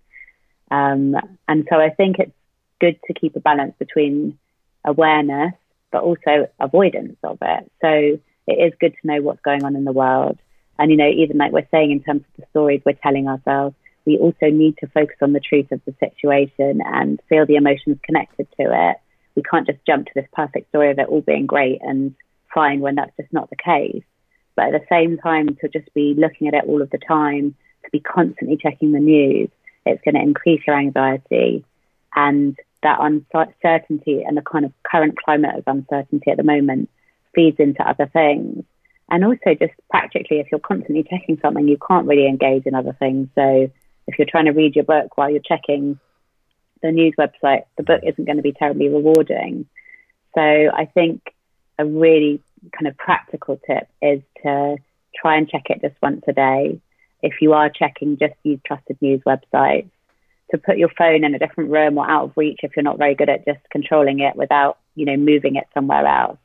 Um, 0.69 1.15
and 1.47 1.67
so 1.69 1.77
I 1.77 1.89
think 1.89 2.19
it's 2.19 2.31
good 2.79 2.99
to 3.07 3.13
keep 3.13 3.35
a 3.35 3.39
balance 3.39 3.73
between 3.79 4.37
awareness 4.85 5.53
but 5.91 6.03
also 6.03 6.47
avoidance 6.59 7.17
of 7.23 7.37
it. 7.41 7.71
So 7.81 8.19
it 8.47 8.53
is 8.53 8.73
good 8.79 8.93
to 9.01 9.07
know 9.07 9.21
what's 9.21 9.41
going 9.41 9.63
on 9.63 9.75
in 9.75 9.85
the 9.85 9.91
world. 9.91 10.37
And, 10.79 10.91
you 10.91 10.97
know, 10.97 11.09
even 11.09 11.37
like 11.37 11.51
we're 11.51 11.67
saying 11.71 11.91
in 11.91 12.03
terms 12.03 12.21
of 12.21 12.41
the 12.41 12.49
stories 12.51 12.81
we're 12.85 12.93
telling 12.93 13.27
ourselves, 13.27 13.75
we 14.05 14.17
also 14.17 14.47
need 14.49 14.77
to 14.77 14.87
focus 14.87 15.17
on 15.21 15.33
the 15.33 15.39
truth 15.39 15.71
of 15.71 15.81
the 15.85 15.95
situation 15.99 16.81
and 16.85 17.19
feel 17.27 17.45
the 17.45 17.55
emotions 17.55 17.97
connected 18.03 18.47
to 18.59 18.67
it. 18.71 18.97
We 19.35 19.43
can't 19.43 19.67
just 19.67 19.85
jump 19.85 20.07
to 20.07 20.11
this 20.15 20.27
perfect 20.33 20.69
story 20.69 20.91
of 20.91 20.99
it 20.99 21.07
all 21.07 21.21
being 21.21 21.45
great 21.45 21.79
and 21.81 22.15
fine 22.53 22.79
when 22.79 22.95
that's 22.95 23.15
just 23.17 23.33
not 23.33 23.49
the 23.49 23.55
case. 23.55 24.03
But 24.57 24.73
at 24.73 24.81
the 24.81 24.87
same 24.89 25.17
time, 25.19 25.55
to 25.61 25.69
just 25.69 25.93
be 25.93 26.15
looking 26.17 26.47
at 26.47 26.55
it 26.55 26.65
all 26.65 26.81
of 26.81 26.89
the 26.89 26.97
time, 26.97 27.55
to 27.85 27.91
be 27.91 27.99
constantly 27.99 28.57
checking 28.57 28.91
the 28.91 28.99
news, 28.99 29.49
it's 29.85 30.01
going 30.03 30.15
to 30.15 30.21
increase 30.21 30.61
your 30.65 30.75
anxiety. 30.75 31.63
And 32.15 32.57
that 32.81 32.99
uncertainty 32.99 34.23
and 34.23 34.35
the 34.35 34.41
kind 34.41 34.65
of 34.65 34.73
current 34.83 35.15
climate 35.23 35.55
of 35.55 35.63
uncertainty 35.67 36.31
at 36.31 36.37
the 36.37 36.43
moment 36.43 36.89
feeds 37.35 37.59
into 37.59 37.87
other 37.87 38.07
things. 38.07 38.65
And 39.09 39.23
also, 39.23 39.53
just 39.53 39.73
practically, 39.91 40.39
if 40.39 40.47
you're 40.51 40.59
constantly 40.59 41.03
checking 41.03 41.39
something, 41.39 41.67
you 41.67 41.77
can't 41.87 42.07
really 42.07 42.27
engage 42.27 42.65
in 42.65 42.73
other 42.73 42.93
things. 42.97 43.29
So, 43.35 43.69
if 44.07 44.17
you're 44.17 44.27
trying 44.27 44.45
to 44.45 44.51
read 44.51 44.75
your 44.75 44.85
book 44.85 45.17
while 45.17 45.29
you're 45.29 45.39
checking 45.39 45.99
the 46.81 46.91
news 46.91 47.13
website, 47.17 47.63
the 47.77 47.83
book 47.83 48.01
isn't 48.03 48.25
going 48.25 48.37
to 48.37 48.43
be 48.43 48.53
terribly 48.53 48.89
rewarding. 48.89 49.67
So, 50.35 50.41
I 50.41 50.89
think 50.93 51.21
a 51.77 51.85
really 51.85 52.41
kind 52.71 52.87
of 52.87 52.97
practical 52.97 53.59
tip 53.65 53.87
is 54.01 54.21
to 54.43 54.77
try 55.15 55.37
and 55.37 55.49
check 55.49 55.63
it 55.69 55.81
just 55.81 55.95
once 56.01 56.23
a 56.27 56.33
day. 56.33 56.79
If 57.21 57.41
you 57.41 57.53
are 57.53 57.69
checking, 57.69 58.17
just 58.17 58.35
use 58.43 58.59
trusted 58.65 58.97
news 59.01 59.21
websites 59.25 59.89
to 60.51 60.57
put 60.57 60.77
your 60.77 60.89
phone 60.97 61.23
in 61.23 61.35
a 61.35 61.39
different 61.39 61.71
room 61.71 61.97
or 61.97 62.09
out 62.09 62.25
of 62.25 62.37
reach 62.37 62.59
if 62.63 62.75
you're 62.75 62.83
not 62.83 62.97
very 62.97 63.15
good 63.15 63.29
at 63.29 63.45
just 63.45 63.59
controlling 63.69 64.19
it 64.19 64.35
without, 64.35 64.77
you 64.95 65.05
know, 65.05 65.17
moving 65.17 65.55
it 65.55 65.67
somewhere 65.73 66.05
else. 66.05 66.37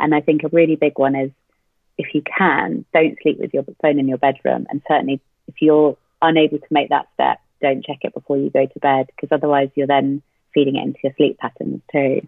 And 0.00 0.14
I 0.14 0.20
think 0.20 0.42
a 0.42 0.48
really 0.48 0.76
big 0.76 0.98
one 0.98 1.14
is 1.14 1.30
if 1.96 2.14
you 2.14 2.22
can, 2.22 2.84
don't 2.92 3.16
sleep 3.22 3.38
with 3.38 3.54
your 3.54 3.64
phone 3.80 3.98
in 3.98 4.08
your 4.08 4.18
bedroom. 4.18 4.66
And 4.70 4.82
certainly 4.88 5.20
if 5.46 5.54
you're 5.60 5.96
unable 6.20 6.58
to 6.58 6.66
make 6.70 6.88
that 6.88 7.08
step, 7.14 7.38
don't 7.60 7.84
check 7.84 7.98
it 8.02 8.14
before 8.14 8.36
you 8.36 8.50
go 8.50 8.66
to 8.66 8.80
bed 8.80 9.06
because 9.14 9.28
otherwise 9.30 9.70
you're 9.74 9.86
then 9.86 10.22
feeding 10.52 10.76
it 10.76 10.82
into 10.84 10.98
your 11.04 11.14
sleep 11.16 11.38
patterns 11.38 11.80
too. 11.92 12.26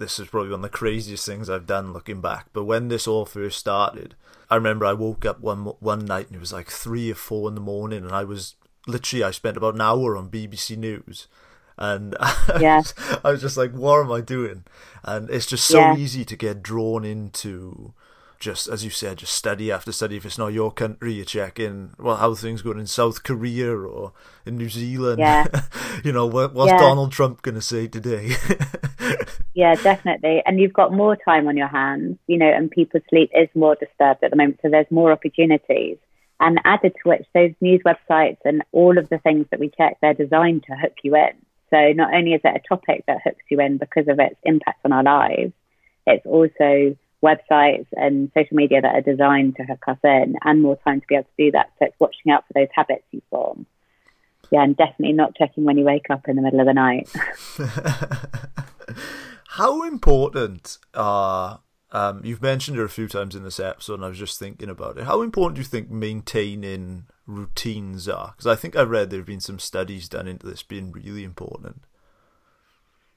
This 0.00 0.18
is 0.18 0.28
probably 0.28 0.50
one 0.50 0.60
of 0.60 0.62
the 0.62 0.70
craziest 0.70 1.26
things 1.26 1.50
I've 1.50 1.66
done 1.66 1.92
looking 1.92 2.20
back. 2.22 2.46
But 2.54 2.64
when 2.64 2.88
this 2.88 3.06
all 3.06 3.26
first 3.26 3.58
started, 3.58 4.14
I 4.48 4.56
remember 4.56 4.86
I 4.86 4.94
woke 4.94 5.26
up 5.26 5.40
one 5.40 5.64
one 5.78 6.06
night 6.06 6.28
and 6.28 6.36
it 6.36 6.40
was 6.40 6.54
like 6.54 6.68
three 6.68 7.12
or 7.12 7.14
four 7.14 7.48
in 7.48 7.54
the 7.54 7.60
morning, 7.60 8.02
and 8.02 8.12
I 8.12 8.24
was 8.24 8.56
literally 8.86 9.22
I 9.22 9.30
spent 9.30 9.58
about 9.58 9.74
an 9.74 9.82
hour 9.82 10.16
on 10.16 10.30
BBC 10.30 10.76
News, 10.78 11.28
and 11.76 12.16
yeah. 12.60 12.82
I, 13.22 13.30
was, 13.30 13.42
just 13.42 13.58
like, 13.58 13.72
what 13.72 14.00
am 14.00 14.10
I 14.10 14.22
doing? 14.22 14.64
And 15.04 15.28
it's 15.30 15.46
just 15.46 15.66
so 15.66 15.78
Yeah. 15.78 15.96
easy 15.96 16.24
to 16.24 16.36
get 16.36 16.62
drawn 16.62 17.04
into 17.04 17.92
just 18.40 18.68
as 18.68 18.82
you 18.82 18.88
said, 18.90 19.18
just 19.18 19.34
study 19.34 19.70
after 19.70 19.92
study. 19.92 20.16
If 20.16 20.24
it's 20.24 20.38
not 20.38 20.54
your 20.54 20.72
country, 20.72 21.12
you're 21.12 21.26
checking 21.26 21.90
well 21.98 22.16
how 22.16 22.34
things 22.34 22.62
going 22.62 22.78
in 22.78 22.86
South 22.86 23.22
Korea 23.22 23.76
or 23.76 24.12
in 24.46 24.56
New 24.56 24.70
Zealand. 24.70 25.18
Yeah. 25.20 25.46
you 26.04 26.12
know 26.12 26.26
what, 26.26 26.54
what's. 26.54 26.72
Donald 26.72 27.12
Trump 27.12 27.42
going 27.42 27.54
to 27.54 27.60
say 27.60 27.86
today? 27.86 28.32
Yeah, 29.60 29.74
definitely. 29.74 30.42
And 30.46 30.58
you've 30.58 30.72
got 30.72 30.90
more 30.90 31.16
time 31.16 31.46
on 31.46 31.54
your 31.54 31.68
hands, 31.68 32.16
you 32.26 32.38
know, 32.38 32.48
and 32.48 32.70
people's 32.70 33.02
sleep 33.10 33.30
is 33.34 33.46
more 33.54 33.74
disturbed 33.74 34.24
at 34.24 34.30
the 34.30 34.36
moment. 34.36 34.58
So 34.62 34.70
there's 34.70 34.90
more 34.90 35.12
opportunities. 35.12 35.98
And 36.40 36.58
added 36.64 36.94
to 36.94 37.08
which, 37.10 37.26
those 37.34 37.52
news 37.60 37.82
websites 37.84 38.38
and 38.46 38.62
all 38.72 38.96
of 38.96 39.10
the 39.10 39.18
things 39.18 39.44
that 39.50 39.60
we 39.60 39.70
check, 39.76 39.98
they're 40.00 40.14
designed 40.14 40.62
to 40.62 40.76
hook 40.76 40.94
you 41.02 41.14
in. 41.14 41.32
So 41.68 41.92
not 41.92 42.14
only 42.14 42.32
is 42.32 42.40
it 42.42 42.56
a 42.56 42.66
topic 42.66 43.04
that 43.06 43.18
hooks 43.22 43.44
you 43.50 43.60
in 43.60 43.76
because 43.76 44.08
of 44.08 44.18
its 44.18 44.36
impact 44.44 44.80
on 44.86 44.94
our 44.94 45.02
lives, 45.02 45.52
it's 46.06 46.24
also 46.24 46.96
websites 47.22 47.86
and 47.92 48.32
social 48.32 48.56
media 48.56 48.80
that 48.80 48.94
are 48.94 49.02
designed 49.02 49.56
to 49.56 49.64
hook 49.64 49.84
us 49.88 49.98
in 50.02 50.36
and 50.42 50.62
more 50.62 50.78
time 50.86 51.02
to 51.02 51.06
be 51.06 51.16
able 51.16 51.24
to 51.24 51.44
do 51.44 51.50
that. 51.50 51.70
So 51.78 51.84
it's 51.84 52.00
watching 52.00 52.32
out 52.32 52.46
for 52.46 52.54
those 52.54 52.68
habits 52.74 53.04
you 53.10 53.20
form. 53.28 53.66
Yeah, 54.50 54.62
and 54.62 54.74
definitely 54.74 55.12
not 55.12 55.36
checking 55.36 55.64
when 55.64 55.76
you 55.76 55.84
wake 55.84 56.08
up 56.08 56.28
in 56.28 56.36
the 56.36 56.42
middle 56.42 56.60
of 56.60 56.66
the 56.66 56.72
night. 56.72 57.10
How 59.54 59.82
important 59.82 60.78
are 60.94 61.60
um, 61.90 62.20
you've 62.22 62.40
mentioned 62.40 62.78
it 62.78 62.84
a 62.84 62.88
few 62.88 63.08
times 63.08 63.34
in 63.34 63.42
this 63.42 63.58
episode, 63.58 63.94
and 63.94 64.04
I 64.04 64.08
was 64.08 64.18
just 64.18 64.38
thinking 64.38 64.68
about 64.68 64.96
it. 64.96 65.04
How 65.04 65.22
important 65.22 65.56
do 65.56 65.60
you 65.60 65.66
think 65.66 65.90
maintaining 65.90 67.06
routines 67.26 68.08
are? 68.08 68.32
Because 68.36 68.46
I 68.46 68.54
think 68.54 68.76
I 68.76 68.82
read 68.82 69.10
there 69.10 69.18
have 69.18 69.26
been 69.26 69.40
some 69.40 69.58
studies 69.58 70.08
done 70.08 70.28
into 70.28 70.46
this 70.46 70.62
being 70.62 70.92
really 70.92 71.24
important. 71.24 71.82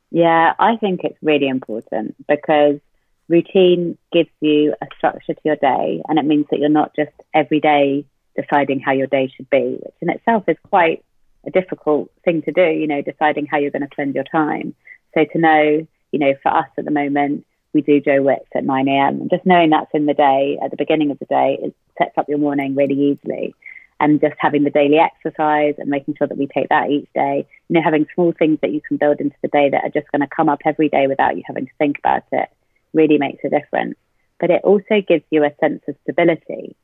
Yeah, 0.09 0.53
I 0.57 0.75
think 0.77 1.01
it's 1.03 1.17
really 1.21 1.47
important 1.47 2.15
because 2.27 2.79
routine 3.27 3.99
gives 4.11 4.29
you 4.41 4.73
a 4.81 4.87
structure 4.97 5.35
to 5.35 5.41
your 5.45 5.55
day 5.57 6.01
and 6.07 6.17
it 6.17 6.25
means 6.25 6.47
that 6.49 6.59
you're 6.59 6.69
not 6.69 6.95
just 6.95 7.13
every 7.35 7.59
day 7.59 8.05
deciding 8.35 8.79
how 8.79 8.91
your 8.91 9.07
day 9.07 9.31
should 9.35 9.51
be, 9.51 9.77
which 9.79 9.95
in 10.01 10.09
itself 10.09 10.45
is 10.47 10.57
quite 10.67 11.05
a 11.45 11.51
difficult 11.51 12.09
thing 12.25 12.41
to 12.41 12.51
do, 12.51 12.65
you 12.65 12.87
know, 12.87 13.03
deciding 13.03 13.45
how 13.45 13.59
you're 13.59 13.69
going 13.69 13.83
to 13.83 13.93
spend 13.93 14.15
your 14.15 14.23
time. 14.23 14.73
So 15.13 15.25
to 15.25 15.37
know, 15.37 15.87
you 16.13 16.19
know, 16.19 16.33
for 16.41 16.55
us 16.55 16.67
at 16.77 16.85
the 16.85 16.91
moment, 16.91 17.45
we 17.73 17.81
do 17.81 17.99
Joe 17.99 18.21
Wicks 18.21 18.49
at 18.55 18.63
9 18.63 18.87
a.m. 18.87 19.21
And 19.21 19.29
just 19.29 19.45
knowing 19.45 19.71
that's 19.71 19.89
in 19.93 20.05
the 20.05 20.13
day, 20.13 20.59
at 20.63 20.71
the 20.71 20.77
beginning 20.77 21.11
of 21.11 21.19
the 21.19 21.25
day, 21.25 21.57
it 21.61 21.75
sets 21.97 22.17
up 22.17 22.29
your 22.29 22.37
morning 22.37 22.75
really 22.75 22.93
easily. 22.93 23.55
And 23.99 24.21
just 24.21 24.35
having 24.37 24.63
the 24.63 24.69
daily 24.69 24.97
exercise 24.97 25.75
and 25.77 25.89
making 25.89 26.15
sure 26.15 26.27
that 26.27 26.37
we 26.37 26.47
take 26.47 26.69
that 26.69 26.89
each 26.89 27.07
day, 27.15 27.47
you 27.67 27.73
know, 27.73 27.81
having 27.83 28.05
small 28.13 28.31
things 28.31 28.59
that 28.61 28.71
you 28.71 28.81
can 28.81 28.97
build 28.97 29.19
into 29.19 29.35
the 29.41 29.47
day 29.47 29.69
that 29.69 29.83
are 29.83 29.89
just 29.89 30.11
going 30.11 30.21
to 30.21 30.35
come 30.35 30.49
up 30.49 30.59
every 30.65 30.89
day 30.89 31.07
without 31.07 31.35
you 31.35 31.43
having 31.47 31.65
to 31.65 31.71
think 31.77 31.97
about 31.99 32.23
it 32.31 32.49
really 32.93 33.17
makes 33.17 33.43
a 33.43 33.49
difference. 33.49 33.95
But 34.39 34.51
it 34.51 34.61
also 34.63 35.01
gives 35.07 35.23
you 35.31 35.43
a 35.43 35.55
sense 35.59 35.81
of 35.87 35.95
stability 36.03 36.75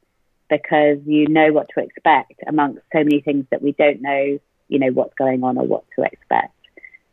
because 0.50 0.98
you 1.06 1.28
know 1.28 1.52
what 1.52 1.68
to 1.76 1.84
expect 1.84 2.42
amongst 2.48 2.82
so 2.92 3.00
many 3.00 3.22
things 3.22 3.46
that 3.52 3.62
we 3.62 3.74
don't 3.74 4.02
know, 4.02 4.40
you 4.70 4.80
know, 4.80 4.92
what's 4.92 5.14
going 5.16 5.44
on 5.44 5.58
or 5.58 5.66
what 5.66 5.84
to 5.98 6.04
expect. 6.04 6.54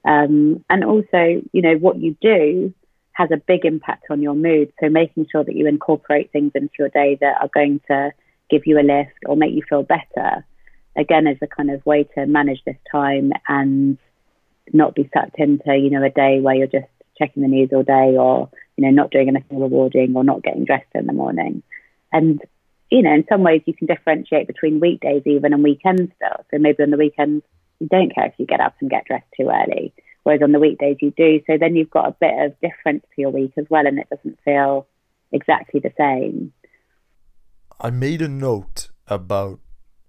Um, 0.06 0.64
and 0.70 0.84
also, 0.84 1.42
you 1.52 1.62
know, 1.62 1.74
what 1.74 1.98
you 1.98 2.16
do 2.20 2.72
has 3.12 3.30
a 3.32 3.36
big 3.36 3.64
impact 3.64 4.04
on 4.10 4.22
your 4.22 4.34
mood. 4.34 4.72
So 4.80 4.88
making 4.88 5.26
sure 5.32 5.42
that 5.42 5.56
you 5.56 5.66
incorporate 5.66 6.30
things 6.30 6.52
into 6.54 6.72
your 6.78 6.90
day 6.90 7.18
that 7.20 7.38
are 7.40 7.50
going 7.52 7.80
to 7.88 8.12
give 8.50 8.62
you 8.66 8.78
a 8.78 8.82
lift 8.82 9.18
or 9.26 9.36
make 9.36 9.52
you 9.52 9.62
feel 9.68 9.82
better, 9.82 10.46
again, 10.96 11.26
is 11.26 11.38
a 11.42 11.46
kind 11.46 11.70
of 11.70 11.84
way 11.84 12.04
to 12.14 12.26
manage 12.26 12.62
this 12.64 12.76
time 12.92 13.32
and 13.48 13.98
not 14.72 14.94
be 14.94 15.10
sucked 15.14 15.38
into, 15.38 15.76
you 15.76 15.90
know, 15.90 16.04
a 16.04 16.10
day 16.10 16.40
where 16.40 16.54
you're 16.54 16.66
just 16.66 16.86
checking 17.18 17.42
the 17.42 17.48
news 17.48 17.70
all 17.72 17.82
day 17.82 18.16
or, 18.16 18.50
you 18.76 18.84
know, 18.84 18.90
not 18.90 19.10
doing 19.10 19.28
anything 19.28 19.60
rewarding 19.60 20.14
or 20.14 20.22
not 20.22 20.42
getting 20.42 20.64
dressed 20.64 20.94
in 20.94 21.06
the 21.06 21.12
morning. 21.12 21.62
And, 22.12 22.40
you 22.90 23.02
know, 23.02 23.14
in 23.14 23.24
some 23.28 23.42
ways 23.42 23.62
you 23.64 23.74
can 23.74 23.86
differentiate 23.86 24.46
between 24.46 24.78
weekdays 24.80 25.22
even 25.24 25.52
and 25.52 25.64
weekends 25.64 26.12
still. 26.16 26.44
So 26.50 26.58
maybe 26.58 26.82
on 26.82 26.90
the 26.90 26.96
weekends 26.96 27.44
you 27.80 27.88
don't 27.88 28.14
care 28.14 28.26
if 28.26 28.34
you 28.38 28.46
get 28.46 28.60
up 28.60 28.74
and 28.80 28.90
get 28.90 29.04
dressed 29.06 29.26
too 29.38 29.48
early, 29.48 29.92
whereas 30.22 30.42
on 30.42 30.52
the 30.52 30.60
weekdays 30.60 30.98
you 31.00 31.12
do. 31.16 31.40
So 31.46 31.58
then 31.58 31.76
you've 31.76 31.90
got 31.90 32.08
a 32.08 32.16
bit 32.20 32.34
of 32.38 32.60
difference 32.60 33.04
to 33.14 33.20
your 33.20 33.30
week 33.30 33.52
as 33.56 33.66
well 33.68 33.86
and 33.86 33.98
it 33.98 34.08
doesn't 34.10 34.38
feel 34.44 34.86
exactly 35.32 35.80
the 35.80 35.92
same. 35.98 36.52
I 37.80 37.90
made 37.90 38.22
a 38.22 38.28
note 38.28 38.88
about 39.06 39.60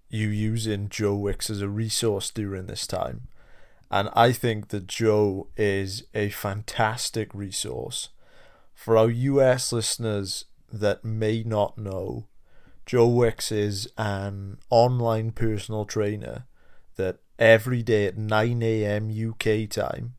you 0.10 0.30
using 0.30 0.90
Joe 0.90 1.16
Wicks 1.16 1.50
as 1.50 1.62
a 1.62 1.70
resource 1.70 2.30
during 2.30 2.68
this 2.68 2.88
time. 2.88 3.28
And 3.92 4.10
I 4.14 4.32
think 4.32 4.70
that 4.70 4.88
Joe 4.88 5.50
is 5.56 6.04
a 6.14 6.30
fantastic 6.30 7.34
resource. 7.34 8.10
For 8.74 8.98
our 8.98 9.10
US 9.10 9.72
listeners 9.72 10.46
that 10.72 11.04
may 11.04 11.44
not 11.44 11.78
know, 11.78 12.28
Joe 12.86 13.08
Wicks 13.08 13.52
is 13.52 13.90
an 13.98 14.58
online 14.70 15.32
personal 15.32 15.86
trainer 15.86 16.46
that 16.98 17.20
every 17.40 17.82
day 17.82 18.06
at 18.06 18.18
9 18.18 18.62
a.m. 18.62 19.10
UK 19.10 19.70
time, 19.70 20.16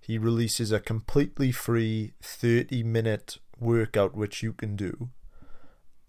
he 0.00 0.18
releases 0.18 0.72
a 0.72 0.80
completely 0.80 1.52
free 1.52 2.12
30 2.20 2.82
minute 2.82 3.38
workout 3.58 4.14
which 4.14 4.42
you 4.42 4.52
can 4.52 4.76
do 4.76 5.10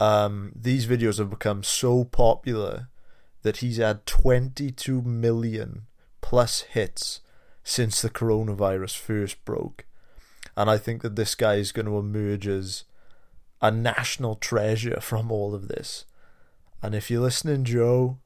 um, 0.00 0.52
these 0.54 0.86
videos 0.86 1.18
have 1.18 1.30
become 1.30 1.62
so 1.62 2.04
popular 2.04 2.88
that 3.42 3.58
he's 3.58 3.78
had 3.78 4.06
22 4.06 5.02
million 5.02 5.86
plus 6.20 6.62
hits 6.62 7.20
since 7.62 8.02
the 8.02 8.10
coronavirus 8.10 8.98
first 8.98 9.44
broke. 9.44 9.84
And 10.56 10.68
I 10.70 10.78
think 10.78 11.02
that 11.02 11.16
this 11.16 11.34
guy 11.34 11.54
is 11.54 11.72
going 11.72 11.86
to 11.86 11.98
emerge 11.98 12.46
as 12.46 12.84
a 13.60 13.70
national 13.70 14.34
treasure 14.36 15.00
from 15.00 15.30
all 15.30 15.54
of 15.54 15.68
this. 15.68 16.04
And 16.82 16.94
if 16.94 17.10
you're 17.10 17.22
listening, 17.22 17.64
Joe, 17.64 18.18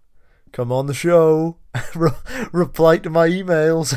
come 0.52 0.72
on 0.72 0.86
the 0.86 0.94
show, 0.94 1.56
Re- 1.94 2.10
reply 2.52 2.98
to 2.98 3.10
my 3.10 3.28
emails. 3.28 3.94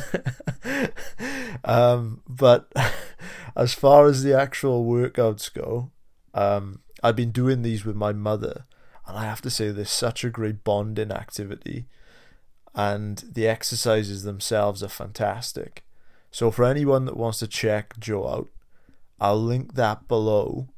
um, 1.63 2.21
but 2.27 2.71
as 3.55 3.73
far 3.73 4.05
as 4.05 4.23
the 4.23 4.37
actual 4.37 4.85
workouts 4.85 5.53
go, 5.53 5.91
um, 6.33 6.81
I've 7.03 7.15
been 7.15 7.31
doing 7.31 7.61
these 7.61 7.85
with 7.85 7.95
my 7.95 8.13
mother, 8.13 8.65
and 9.07 9.17
I 9.17 9.25
have 9.25 9.41
to 9.41 9.49
say, 9.49 9.69
there's 9.69 9.89
such 9.89 10.23
a 10.23 10.29
great 10.29 10.63
bonding 10.63 11.11
activity, 11.11 11.85
and 12.73 13.23
the 13.31 13.47
exercises 13.47 14.23
themselves 14.23 14.81
are 14.81 14.89
fantastic. 14.89 15.83
So, 16.31 16.49
for 16.49 16.65
anyone 16.65 17.05
that 17.05 17.17
wants 17.17 17.39
to 17.39 17.47
check 17.47 17.99
Joe 17.99 18.27
out, 18.27 18.49
I'll 19.19 19.41
link 19.41 19.75
that 19.75 20.07
below. 20.07 20.69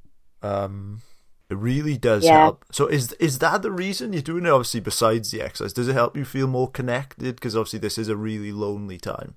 Um, 0.41 1.01
it 1.49 1.57
really 1.57 1.97
does 1.97 2.25
Yeah. 2.25 2.39
help. 2.39 2.65
So, 2.71 2.87
is 2.87 3.13
is 3.13 3.39
that 3.39 3.61
the 3.61 3.71
reason 3.71 4.13
you're 4.13 4.21
doing 4.21 4.45
it? 4.45 4.49
Obviously, 4.49 4.79
besides 4.79 5.31
the 5.31 5.41
exercise, 5.41 5.73
does 5.73 5.87
it 5.87 5.93
help 5.93 6.17
you 6.17 6.25
feel 6.25 6.47
more 6.47 6.69
connected? 6.69 7.35
Because 7.35 7.55
obviously, 7.55 7.79
this 7.79 7.97
is 7.97 8.09
a 8.09 8.15
really 8.15 8.51
lonely 8.51 8.97
time. 8.97 9.35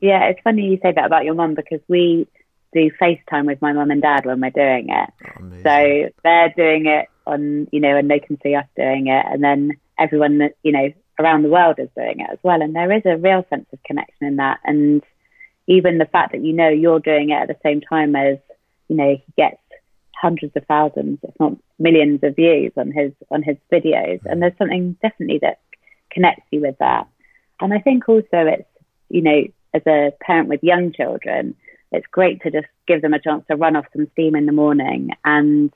Yeah, 0.00 0.24
it's 0.24 0.40
funny 0.42 0.62
you 0.62 0.78
say 0.82 0.92
that 0.92 1.06
about 1.06 1.24
your 1.24 1.34
mum 1.34 1.54
because 1.54 1.80
we 1.88 2.28
do 2.74 2.90
FaceTime 3.00 3.46
with 3.46 3.62
my 3.62 3.72
mum 3.72 3.90
and 3.90 4.02
dad 4.02 4.26
when 4.26 4.40
we're 4.40 4.50
doing 4.50 4.90
it. 4.90 5.10
Oh, 5.26 5.30
amazing. 5.38 5.62
So 5.62 6.10
they're 6.22 6.52
doing 6.54 6.86
it 6.86 7.06
on, 7.26 7.66
you 7.72 7.80
know, 7.80 7.96
and 7.96 8.10
they 8.10 8.20
can 8.20 8.38
see 8.42 8.54
us 8.54 8.66
doing 8.76 9.06
it, 9.06 9.24
and 9.28 9.42
then 9.42 9.72
everyone 9.98 10.38
that 10.38 10.52
you 10.62 10.72
know 10.72 10.92
around 11.18 11.42
the 11.42 11.48
world 11.48 11.76
is 11.78 11.88
doing 11.96 12.20
it 12.20 12.28
as 12.30 12.38
well. 12.42 12.60
And 12.60 12.76
there 12.76 12.92
is 12.92 13.02
a 13.06 13.16
real 13.16 13.46
sense 13.48 13.66
of 13.72 13.82
connection 13.84 14.26
in 14.26 14.36
that, 14.36 14.58
and 14.64 15.02
even 15.66 15.96
the 15.98 16.04
fact 16.04 16.32
that 16.32 16.44
you 16.44 16.52
know 16.52 16.68
you're 16.68 17.00
doing 17.00 17.30
it 17.30 17.40
at 17.40 17.48
the 17.48 17.56
same 17.62 17.80
time 17.80 18.14
as, 18.14 18.36
you 18.88 18.96
know, 18.96 19.16
he 19.16 19.32
gets 19.36 19.56
hundreds 20.20 20.56
of 20.56 20.64
thousands, 20.66 21.18
if 21.22 21.34
not 21.38 21.52
millions, 21.78 22.20
of 22.22 22.36
views 22.36 22.72
on 22.76 22.90
his 22.90 23.12
on 23.30 23.42
his 23.42 23.56
videos, 23.72 24.20
and 24.24 24.42
there's 24.42 24.56
something 24.58 24.96
definitely 25.02 25.38
that 25.42 25.60
connects 26.10 26.46
you 26.50 26.60
with 26.60 26.76
that. 26.78 27.06
And 27.60 27.72
I 27.72 27.78
think 27.78 28.08
also 28.08 28.26
it's, 28.32 28.68
you 29.08 29.22
know, 29.22 29.42
as 29.74 29.82
a 29.86 30.12
parent 30.20 30.48
with 30.48 30.62
young 30.62 30.92
children, 30.92 31.54
it's 31.92 32.06
great 32.08 32.42
to 32.42 32.50
just 32.50 32.66
give 32.86 33.02
them 33.02 33.14
a 33.14 33.20
chance 33.20 33.44
to 33.48 33.56
run 33.56 33.76
off 33.76 33.86
some 33.94 34.08
steam 34.12 34.34
in 34.34 34.46
the 34.46 34.52
morning. 34.52 35.10
And 35.24 35.72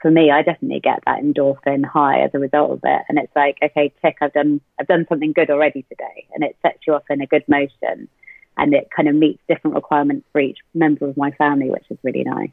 for 0.00 0.10
me, 0.10 0.30
I 0.30 0.42
definitely 0.42 0.80
get 0.80 1.00
that 1.06 1.22
endorphin 1.22 1.84
high 1.84 2.20
as 2.20 2.30
a 2.34 2.38
result 2.38 2.72
of 2.72 2.80
it. 2.84 3.02
And 3.08 3.18
it's 3.18 3.34
like, 3.34 3.58
okay, 3.62 3.92
tick, 4.02 4.16
I've 4.20 4.32
done, 4.32 4.60
I've 4.78 4.86
done 4.86 5.06
something 5.08 5.32
good 5.32 5.50
already 5.50 5.82
today. 5.82 6.26
And 6.34 6.44
it 6.44 6.56
sets 6.62 6.80
you 6.86 6.94
off 6.94 7.04
in 7.10 7.20
a 7.20 7.26
good 7.26 7.44
motion. 7.48 8.08
And 8.56 8.74
it 8.74 8.88
kind 8.94 9.08
of 9.08 9.14
meets 9.14 9.42
different 9.48 9.74
requirements 9.74 10.26
for 10.30 10.40
each 10.40 10.58
member 10.74 11.08
of 11.08 11.16
my 11.16 11.30
family, 11.32 11.70
which 11.70 11.86
is 11.90 11.98
really 12.02 12.22
nice. 12.24 12.50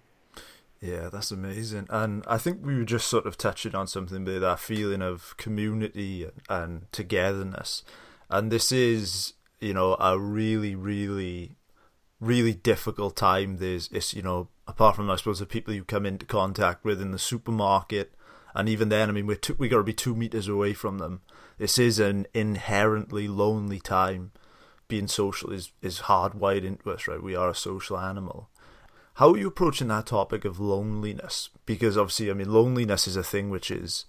Yeah, 0.81 1.09
that's 1.09 1.29
amazing. 1.29 1.85
And 1.91 2.23
I 2.27 2.39
think 2.39 2.65
we 2.65 2.75
were 2.75 2.85
just 2.85 3.07
sort 3.07 3.27
of 3.27 3.37
touching 3.37 3.75
on 3.75 3.85
something 3.85 4.25
there, 4.25 4.39
that 4.39 4.59
feeling 4.59 5.03
of 5.03 5.35
community 5.37 6.27
and 6.49 6.91
togetherness. 6.91 7.83
And 8.31 8.51
this 8.51 8.71
is, 8.71 9.33
you 9.59 9.75
know, 9.75 9.95
a 9.99 10.17
really, 10.17 10.73
really, 10.73 11.55
really 12.19 12.53
difficult 12.53 13.15
time. 13.15 13.57
There's, 13.57 13.89
it's, 13.91 14.15
you 14.15 14.23
know, 14.23 14.47
apart 14.67 14.95
from, 14.95 15.11
I 15.11 15.17
suppose, 15.17 15.37
the 15.37 15.45
people 15.45 15.71
you 15.71 15.83
come 15.83 16.05
into 16.07 16.25
contact 16.25 16.83
with 16.83 16.99
in 16.99 17.11
the 17.11 17.19
supermarket, 17.19 18.15
and 18.55 18.67
even 18.67 18.89
then, 18.89 19.07
I 19.07 19.11
mean, 19.11 19.27
we're 19.27 19.35
two, 19.35 19.55
we 19.57 19.69
got 19.69 19.77
to 19.77 19.83
be 19.83 19.93
two 19.93 20.15
meters 20.15 20.47
away 20.47 20.73
from 20.73 20.97
them. 20.97 21.21
This 21.57 21.77
is 21.77 21.99
an 21.99 22.25
inherently 22.33 23.27
lonely 23.27 23.79
time. 23.79 24.31
Being 24.87 25.07
social 25.07 25.53
is, 25.53 25.71
is 25.81 25.99
hardwired 26.01 26.65
into 26.65 26.91
us, 26.91 27.07
right? 27.07 27.23
We 27.23 27.35
are 27.35 27.49
a 27.49 27.55
social 27.55 27.97
animal. 27.97 28.49
How 29.21 29.33
are 29.33 29.37
you 29.37 29.49
approaching 29.49 29.89
that 29.89 30.07
topic 30.07 30.45
of 30.45 30.59
loneliness? 30.59 31.51
Because 31.67 31.95
obviously, 31.95 32.31
I 32.31 32.33
mean, 32.33 32.51
loneliness 32.51 33.05
is 33.05 33.15
a 33.15 33.21
thing 33.21 33.51
which 33.51 33.69
is, 33.69 34.05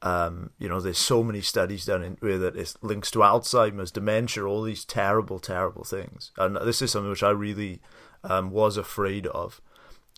um, 0.00 0.50
you 0.60 0.68
know, 0.68 0.80
there's 0.80 0.96
so 0.96 1.24
many 1.24 1.40
studies 1.40 1.86
done 1.86 2.04
into 2.04 2.28
it 2.28 2.38
that 2.38 2.54
it 2.54 2.72
links 2.80 3.10
to 3.10 3.18
Alzheimer's, 3.18 3.90
dementia, 3.90 4.44
all 4.44 4.62
these 4.62 4.84
terrible, 4.84 5.40
terrible 5.40 5.82
things. 5.82 6.30
And 6.38 6.54
this 6.58 6.82
is 6.82 6.92
something 6.92 7.10
which 7.10 7.24
I 7.24 7.30
really 7.30 7.80
um, 8.22 8.52
was 8.52 8.76
afraid 8.76 9.26
of. 9.26 9.60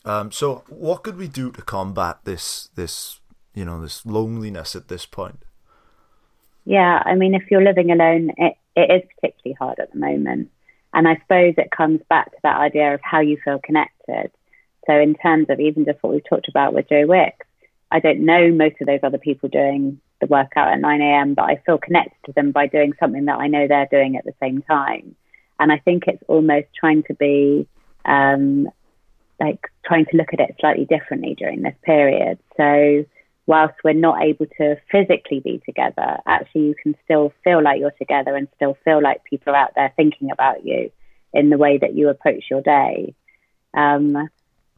Um, 0.05 0.31
so, 0.31 0.64
what 0.68 1.03
could 1.03 1.16
we 1.16 1.29
do 1.29 1.51
to 1.53 1.62
combat 1.62 2.18
this, 2.25 2.68
this, 2.75 3.20
you 3.55 3.64
know, 3.64 3.81
this 3.81 4.05
loneliness 4.05 4.77
at 4.77 4.88
this 4.88 5.07
point? 5.07 5.44
Yeah, 6.66 7.03
I 7.07 7.14
mean, 7.14 7.35
if 7.35 7.51
you're 7.51 7.64
living 7.64 7.90
alone, 7.90 8.33
it, 8.37 8.59
it 8.77 8.90
is 8.90 9.09
particularly 9.14 9.57
hard 9.59 9.79
at 9.79 9.94
the 9.94 9.99
moment. 9.99 10.51
And 10.94 11.07
I 11.07 11.16
suppose 11.16 11.55
it 11.59 11.70
comes 11.70 12.01
back 12.09 12.31
to 12.31 12.38
that 12.42 12.61
idea 12.61 12.94
of 12.94 13.01
how 13.03 13.20
you 13.20 13.38
feel 13.44 13.59
connected. 13.59 14.31
So, 14.87 14.99
in 14.99 15.14
terms 15.14 15.46
of 15.51 15.61
even 15.61 15.85
just 15.85 16.03
what 16.03 16.12
we've 16.12 16.29
talked 16.29 16.49
about 16.49 16.72
with 16.72 16.88
Joe 16.88 17.07
Wicks, 17.07 17.46
I 17.90 18.01
don't 18.01 18.25
know 18.25 18.51
most 18.51 18.77
of 18.81 18.87
those 18.87 19.01
other 19.03 19.18
people 19.18 19.49
doing 19.49 20.01
the 20.20 20.27
workout 20.27 20.72
at 20.72 20.81
9 20.81 21.01
a.m., 21.03 21.35
but 21.35 21.44
I 21.44 21.61
feel 21.66 21.79
connected 21.79 22.16
to 22.27 22.33
them 22.33 22.53
by 22.53 22.66
doing 22.66 22.92
something 22.99 23.27
that 23.27 23.38
I 23.38 23.49
know 23.49 23.68
they're 23.68 23.88
doing 23.90 24.16
at 24.16 24.25
the 24.25 24.35
same 24.40 24.62
time. 24.62 25.14
And 25.59 25.70
I 25.70 25.79
think 25.79 26.05
it's 26.07 26.22
almost 26.29 26.68
trying 26.79 27.03
to 27.05 27.14
be 27.14 27.68
um, 28.05 28.68
like 29.40 29.61
trying 29.85 30.07
to 30.07 30.16
look 30.16 30.33
at 30.33 30.40
it 30.40 30.57
slightly 30.61 30.85
differently 30.85 31.35
during 31.35 31.62
this 31.62 31.75
period. 31.83 32.38
So, 32.57 33.05
whilst 33.46 33.74
we're 33.85 33.94
not 33.94 34.22
able 34.22 34.46
to 34.59 34.76
physically 34.90 35.40
be 35.40 35.62
together, 35.64 36.18
actually 36.26 36.62
you 36.62 36.74
can 36.82 36.96
still 37.04 37.32
feel 37.44 37.62
like 37.62 37.78
you're 37.78 37.92
together 37.92 38.35
and 38.35 38.48
still 38.56 38.76
feel 38.85 39.00
like 39.00 39.24
people 39.24 39.52
are 39.52 39.56
out 39.56 39.72
there 39.76 39.92
thinking 39.96 40.30
about 40.30 40.64
you 40.64 40.90
in 41.32 41.50
the 41.50 41.56
way 41.56 41.78
that 41.78 41.94
you 41.94 42.09
approach 42.09 42.44
your 42.50 42.61
day. 42.61 43.14
Um, 43.74 44.28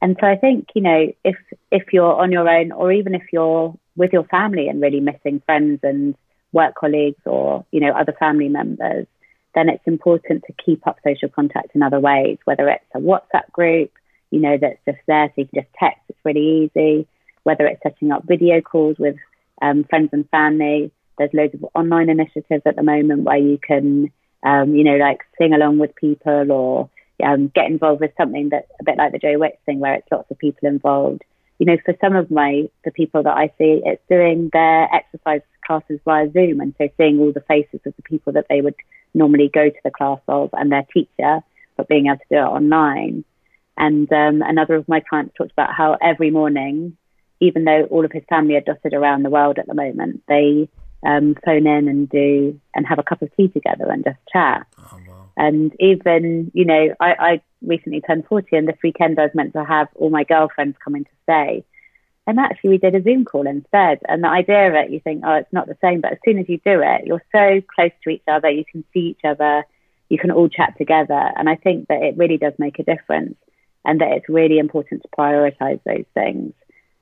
and 0.02 0.16
so 0.20 0.26
I 0.26 0.37
think, 0.37 0.68
you 0.74 0.83
know, 0.83 1.12
if 1.24 1.37
if 1.72 1.92
you're 1.92 2.14
on 2.14 2.31
your 2.31 2.48
own 2.48 2.72
or 2.72 2.92
even 2.92 3.14
if 3.14 3.22
you're 3.33 3.74
with 3.96 4.12
your 4.12 4.24
family 4.24 4.68
and 4.68 4.81
really 4.81 5.00
missing 5.00 5.42
friends 5.44 5.81
and 5.83 6.14
work 6.52 6.74
colleagues 6.74 7.20
or, 7.24 7.64
you 7.72 7.81
know, 7.81 7.92
other 7.92 8.14
family 8.18 8.48
members, 8.48 9.07
then 9.54 9.68
it's 9.68 9.87
important 9.87 10.44
to 10.46 10.52
keep 10.64 10.87
up 10.87 10.98
social 11.04 11.28
contact 11.28 11.74
in 11.74 11.83
other 11.83 11.98
ways, 11.98 12.38
whether 12.44 12.68
it's 12.68 12.85
a 12.94 12.98
WhatsApp 12.98 13.50
group, 13.50 13.90
you 14.31 14.40
know, 14.40 14.57
that's 14.61 14.78
just 14.87 14.98
there 15.07 15.28
so 15.28 15.33
you 15.37 15.46
can 15.46 15.62
just 15.62 15.74
text, 15.78 16.00
it's 16.09 16.18
really 16.24 16.70
easy 16.76 17.09
whether 17.42 17.66
it's 17.66 17.83
setting 17.83 18.12
up 18.12 18.24
video 18.27 18.61
calls 18.61 18.96
with 18.98 19.16
um, 19.62 19.85
friends 19.85 20.11
and 20.12 20.29
family. 20.31 20.90
There's 21.18 21.31
loads 21.33 21.55
of 21.55 21.64
online 21.74 22.11
initiatives 22.11 22.62
at 22.64 22.77
the 22.77 22.83
moment 22.83 23.24
where 23.24 23.38
you 23.38 23.59
can, 23.59 24.11
um, 24.44 24.74
you 24.74 24.85
know, 24.85 24.96
like 24.96 25.20
sing 25.37 25.53
along 25.53 25.79
with 25.79 25.94
people 25.96 26.53
or 26.53 26.90
um, 27.22 27.48
get 27.55 27.66
involved 27.66 28.01
with 28.01 28.12
something 28.16 28.51
that's 28.51 28.70
a 28.81 28.85
bit 28.85 28.98
like 28.98 29.12
the 29.12 29.18
Joe 29.18 29.38
Wicks 29.38 29.59
thing 29.66 29.81
where 29.81 29.94
it's 29.94 30.07
lots 30.11 30.31
of 30.31 30.38
people 30.38 30.68
involved. 30.68 31.22
You 31.59 31.66
know, 31.66 31.77
for 31.85 31.94
some 32.01 32.14
of 32.14 32.31
my 32.31 32.68
the 32.85 32.92
people 32.92 33.24
that 33.24 33.37
I 33.37 33.48
see, 33.59 33.83
it's 33.85 34.03
doing 34.09 34.51
their 34.53 34.88
exercise 34.94 35.40
classes 35.66 35.98
via 36.05 36.31
Zoom, 36.31 36.61
and 36.61 36.72
so 36.79 36.88
seeing 36.96 37.18
all 37.18 37.33
the 37.33 37.40
faces 37.40 37.81
of 37.85 37.94
the 37.96 38.03
people 38.03 38.33
that 38.35 38.46
they 38.48 38.61
would 38.61 38.77
normally 39.12 39.51
go 39.53 39.68
to 39.68 39.81
the 39.85 39.90
class 39.90 40.20
of 40.29 40.51
and 40.53 40.70
their 40.70 40.87
teacher, 40.94 41.40
but 41.77 41.88
being 41.88 42.07
able 42.07 42.18
to 42.18 42.24
do 42.31 42.37
it 42.37 42.40
online. 42.40 43.24
And 43.77 44.12
um, 44.12 44.42
another 44.42 44.74
of 44.77 44.88
my 44.88 45.01
clients 45.01 45.35
talked 45.37 45.53
about 45.53 45.74
how 45.74 45.96
every 46.01 46.31
morning 46.31 46.96
even 47.40 47.64
though 47.64 47.85
all 47.90 48.05
of 48.05 48.12
his 48.12 48.24
family 48.29 48.57
are 48.57 48.61
dotted 48.61 48.94
around 48.94 49.22
the 49.22 49.31
world 49.31 49.59
at 49.59 49.66
the 49.66 49.74
moment, 49.74 50.22
they 50.29 50.68
um, 51.07 51.37
phone 51.44 51.66
in 51.66 51.88
and 51.88 52.09
do 52.09 52.61
and 52.74 52.87
have 52.87 52.98
a 52.98 53.03
cup 53.03 53.22
of 53.22 53.35
tea 53.37 53.48
together 53.48 53.90
and 53.90 54.05
just 54.05 54.18
chat. 54.33 54.66
Oh, 54.79 54.98
wow. 55.09 55.31
And 55.37 55.72
even, 55.79 56.51
you 56.53 56.64
know, 56.64 56.94
I, 56.98 57.14
I 57.18 57.42
recently 57.62 58.01
turned 58.01 58.27
40 58.27 58.57
and 58.57 58.68
this 58.68 58.79
weekend 58.83 59.18
I 59.18 59.24
was 59.24 59.35
meant 59.35 59.53
to 59.53 59.64
have 59.64 59.88
all 59.94 60.11
my 60.11 60.24
girlfriends 60.24 60.77
coming 60.83 61.05
to 61.05 61.11
stay. 61.22 61.64
And 62.27 62.38
actually 62.40 62.70
we 62.70 62.79
did 62.79 62.94
a 62.94 63.03
Zoom 63.03 63.24
call 63.24 63.46
instead. 63.46 64.01
And 64.09 64.22
the 64.22 64.29
idea 64.29 64.68
of 64.68 64.74
it, 64.74 64.91
you 64.91 65.01
think, 65.01 65.22
oh, 65.24 65.34
it's 65.34 65.53
not 65.53 65.68
the 65.68 65.78
same. 65.80 66.01
But 66.01 66.12
as 66.12 66.18
soon 66.24 66.39
as 66.39 66.49
you 66.49 66.59
do 66.59 66.82
it, 66.82 67.07
you're 67.07 67.24
so 67.32 67.62
close 67.74 67.93
to 68.03 68.11
each 68.11 68.24
other. 68.26 68.51
You 68.51 68.64
can 68.70 68.84
see 68.93 69.01
each 69.01 69.24
other. 69.24 69.64
You 70.09 70.18
can 70.18 70.32
all 70.32 70.49
chat 70.49 70.76
together. 70.76 71.32
And 71.36 71.49
I 71.49 71.55
think 71.55 71.89
that 71.89 72.03
it 72.03 72.16
really 72.16 72.36
does 72.36 72.55
make 72.59 72.78
a 72.80 72.82
difference 72.82 73.36
and 73.84 74.01
that 74.01 74.12
it's 74.12 74.28
really 74.28 74.59
important 74.59 75.03
to 75.03 75.09
prioritize 75.16 75.80
those 75.84 76.05
things. 76.14 76.53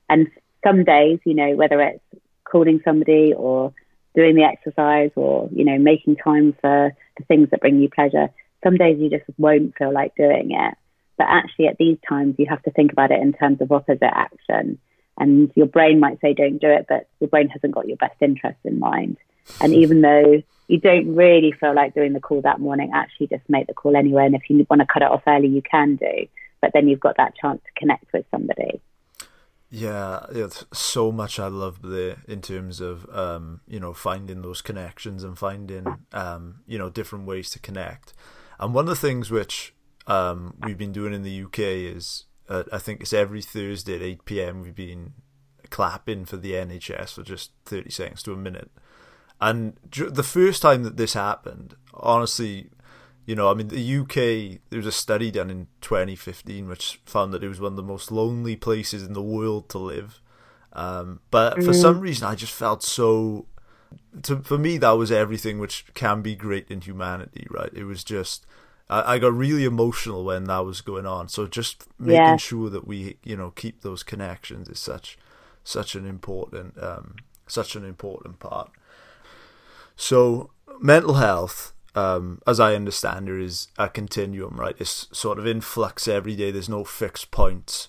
And 0.09 0.27
some 0.65 0.83
days, 0.83 1.19
you 1.25 1.33
know, 1.33 1.55
whether 1.55 1.81
it's 1.81 2.03
calling 2.43 2.81
somebody 2.83 3.33
or 3.35 3.73
doing 4.15 4.35
the 4.35 4.43
exercise 4.43 5.11
or, 5.15 5.49
you 5.51 5.63
know, 5.63 5.77
making 5.77 6.15
time 6.15 6.55
for 6.61 6.95
the 7.17 7.23
things 7.25 7.49
that 7.51 7.61
bring 7.61 7.79
you 7.79 7.89
pleasure, 7.89 8.29
some 8.63 8.77
days 8.77 8.97
you 8.99 9.09
just 9.09 9.25
won't 9.37 9.75
feel 9.77 9.93
like 9.93 10.15
doing 10.15 10.51
it. 10.51 10.75
But 11.17 11.27
actually, 11.29 11.67
at 11.67 11.77
these 11.77 11.97
times, 12.07 12.35
you 12.37 12.45
have 12.49 12.61
to 12.63 12.71
think 12.71 12.91
about 12.91 13.11
it 13.11 13.21
in 13.21 13.33
terms 13.33 13.61
of 13.61 13.71
opposite 13.71 14.03
action. 14.03 14.79
And 15.17 15.51
your 15.55 15.65
brain 15.65 15.99
might 15.99 16.21
say, 16.21 16.33
don't 16.33 16.59
do 16.59 16.69
it, 16.69 16.85
but 16.87 17.07
your 17.19 17.27
brain 17.27 17.49
hasn't 17.49 17.73
got 17.73 17.87
your 17.87 17.97
best 17.97 18.21
interest 18.21 18.59
in 18.63 18.79
mind. 18.79 19.17
And 19.61 19.73
hmm. 19.73 19.79
even 19.79 20.01
though 20.01 20.43
you 20.67 20.79
don't 20.79 21.15
really 21.15 21.53
feel 21.53 21.73
like 21.73 21.95
doing 21.95 22.13
the 22.13 22.19
call 22.19 22.41
that 22.41 22.59
morning, 22.59 22.91
actually 22.93 23.27
just 23.27 23.49
make 23.49 23.67
the 23.67 23.73
call 23.73 23.95
anyway. 23.95 24.25
And 24.25 24.35
if 24.35 24.49
you 24.49 24.65
want 24.69 24.81
to 24.81 24.85
cut 24.85 25.01
it 25.01 25.09
off 25.09 25.23
early, 25.25 25.47
you 25.47 25.61
can 25.61 25.95
do. 25.95 26.27
But 26.61 26.71
then 26.73 26.87
you've 26.87 26.99
got 26.99 27.17
that 27.17 27.35
chance 27.35 27.61
to 27.63 27.79
connect 27.79 28.11
with 28.13 28.25
somebody. 28.31 28.81
Yeah, 29.69 30.25
it's 30.29 30.65
so 30.71 31.11
much 31.11 31.39
I 31.39 31.47
love 31.47 31.81
there 31.81 32.23
in 32.27 32.41
terms 32.41 32.79
of 32.79 33.05
um, 33.13 33.61
you 33.67 33.79
know 33.79 33.93
finding 33.93 34.41
those 34.41 34.61
connections 34.61 35.23
and 35.23 35.37
finding 35.37 35.85
um, 36.13 36.61
you 36.65 36.77
know 36.77 36.89
different 36.89 37.25
ways 37.25 37.49
to 37.51 37.59
connect. 37.59 38.13
And 38.59 38.73
one 38.73 38.85
of 38.85 38.89
the 38.89 38.95
things 38.95 39.29
which 39.29 39.75
um, 40.07 40.55
we've 40.63 40.77
been 40.77 40.93
doing 40.93 41.13
in 41.13 41.23
the 41.23 41.43
UK 41.43 41.59
is 41.59 42.25
uh, 42.47 42.63
I 42.71 42.77
think 42.77 43.01
it's 43.01 43.11
every 43.13 43.41
Thursday 43.41 43.95
at 43.95 44.01
eight 44.01 44.23
pm 44.23 44.61
we've 44.61 44.73
been 44.73 45.13
clapping 45.69 46.23
for 46.23 46.37
the 46.37 46.53
NHS 46.53 47.13
for 47.15 47.23
just 47.23 47.51
thirty 47.65 47.91
seconds 47.91 48.23
to 48.23 48.33
a 48.33 48.37
minute. 48.37 48.71
And 49.41 49.77
the 49.91 50.23
first 50.23 50.61
time 50.61 50.83
that 50.83 50.97
this 50.97 51.13
happened, 51.13 51.75
honestly, 51.93 52.69
you 53.27 53.35
know, 53.35 53.51
I 53.51 53.53
mean, 53.53 53.67
the 53.67 53.97
UK, 53.97 54.61
there 54.69 54.77
was 54.77 54.85
a 54.85 54.91
study 54.91 55.29
done 55.31 55.49
in 55.49 55.67
2015 55.81 56.67
which 56.67 57.01
found 57.05 57.33
that 57.33 57.43
it 57.43 57.49
was 57.49 57.59
one 57.59 57.73
of 57.73 57.75
the 57.75 57.83
most 57.83 58.09
lonely 58.09 58.55
places 58.55 59.03
in 59.03 59.11
the 59.11 59.21
world 59.21 59.67
to 59.69 59.77
live. 59.77 60.21
Um, 60.71 61.19
but 61.29 61.55
mm-hmm. 61.57 61.65
for 61.65 61.73
some 61.73 61.99
reason, 61.99 62.25
I 62.25 62.35
just 62.35 62.53
felt 62.53 62.81
so. 62.83 63.45
To, 64.23 64.37
for 64.37 64.57
me, 64.57 64.77
that 64.77 64.91
was 64.91 65.11
everything 65.11 65.59
which 65.59 65.85
can 65.93 66.21
be 66.21 66.35
great 66.35 66.71
in 66.71 66.81
humanity, 66.81 67.45
right? 67.49 67.69
It 67.73 67.83
was 67.83 68.03
just. 68.03 68.45
I, 68.89 69.15
I 69.15 69.19
got 69.19 69.33
really 69.33 69.65
emotional 69.65 70.23
when 70.23 70.45
that 70.45 70.63
was 70.63 70.79
going 70.79 71.05
on. 71.05 71.27
So 71.27 71.47
just 71.47 71.85
making 71.99 72.15
yeah. 72.15 72.37
sure 72.37 72.69
that 72.69 72.87
we, 72.87 73.17
you 73.25 73.35
know, 73.35 73.51
keep 73.51 73.81
those 73.81 74.03
connections 74.03 74.69
is 74.69 74.79
such, 74.79 75.17
such 75.65 75.95
an 75.95 76.07
important, 76.07 76.81
um, 76.81 77.15
such 77.45 77.75
an 77.75 77.83
important 77.83 78.39
part. 78.39 78.71
So 79.97 80.51
mental 80.79 81.15
health 81.15 81.73
um, 81.97 82.39
as 82.45 82.59
I 82.59 82.75
understand 82.75 83.27
it, 83.27 83.41
is 83.41 83.69
a 83.75 83.89
continuum, 83.89 84.59
right? 84.59 84.75
It's 84.77 85.07
sort 85.11 85.39
of 85.39 85.47
in 85.47 85.61
flux 85.61 86.07
every 86.07 86.35
day. 86.35 86.51
There's 86.51 86.69
no 86.69 86.83
fixed 86.83 87.31
points. 87.31 87.87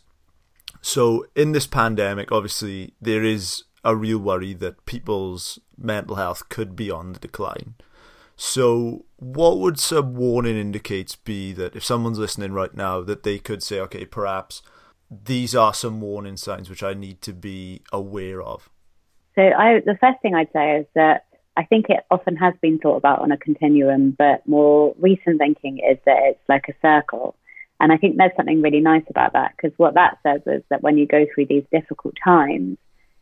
So 0.81 1.27
in 1.37 1.53
this 1.53 1.67
pandemic, 1.67 2.33
obviously, 2.33 2.95
there 3.03 3.23
is 3.23 3.65
a 3.85 3.95
real 3.95 4.19
worry 4.19 4.55
that 4.55 4.87
people's 4.87 5.59
mental 5.77 6.17
health 6.17 6.49
could 6.49 6.75
be 6.75 6.91
on 6.91 7.13
the 7.13 7.19
decline. 7.19 7.75
So, 8.35 9.05
what 9.17 9.59
would 9.59 9.79
some 9.79 10.15
warning 10.15 10.57
indicates 10.57 11.17
be 11.17 11.53
that 11.55 11.77
if 11.77 11.85
someone's 11.85 12.21
listening 12.21 12.53
right 12.53 12.73
now, 12.73 13.03
that 13.03 13.25
they 13.25 13.39
could 13.39 13.63
say, 13.63 13.81
okay, 13.81 14.07
perhaps 14.07 14.63
these 15.11 15.55
are 15.57 15.75
some 15.75 16.01
warning 16.01 16.37
signs 16.37 16.71
which 16.71 16.85
I 16.85 16.95
need 16.95 17.21
to 17.23 17.33
be 17.33 17.83
aware 17.93 18.41
of? 18.41 18.71
So, 19.35 19.43
I, 19.43 19.81
the 19.85 19.99
first 20.01 20.23
thing 20.23 20.35
I'd 20.35 20.53
say 20.53 20.77
is 20.77 20.87
that 20.95 21.25
I 21.59 21.65
think 21.65 21.87
it 21.89 22.05
often 22.09 22.37
has 22.37 22.55
been 22.63 22.79
thought 22.79 22.99
about 22.99 23.19
on 23.19 23.33
a 23.33 23.37
continuum, 23.37 24.15
but 24.17 24.47
more 24.47 24.95
recent 25.01 25.39
thinking 25.39 25.79
is 25.79 25.99
that 26.07 26.19
it's 26.23 26.49
like 26.49 26.67
a 26.69 26.75
circle. 26.81 27.35
And 27.81 27.91
I 27.93 27.97
think 27.97 28.17
there's 28.17 28.31
something 28.37 28.63
really 28.63 28.79
nice 28.79 29.03
about 29.11 29.33
that 29.33 29.55
because 29.57 29.77
what 29.77 29.95
that 29.95 30.19
says 30.23 30.41
is 30.47 30.63
that 30.71 30.83
when 30.83 30.99
you 30.99 31.07
go 31.07 31.27
through 31.35 31.47
these 31.47 31.65
difficult 31.73 32.15
times, 32.23 32.79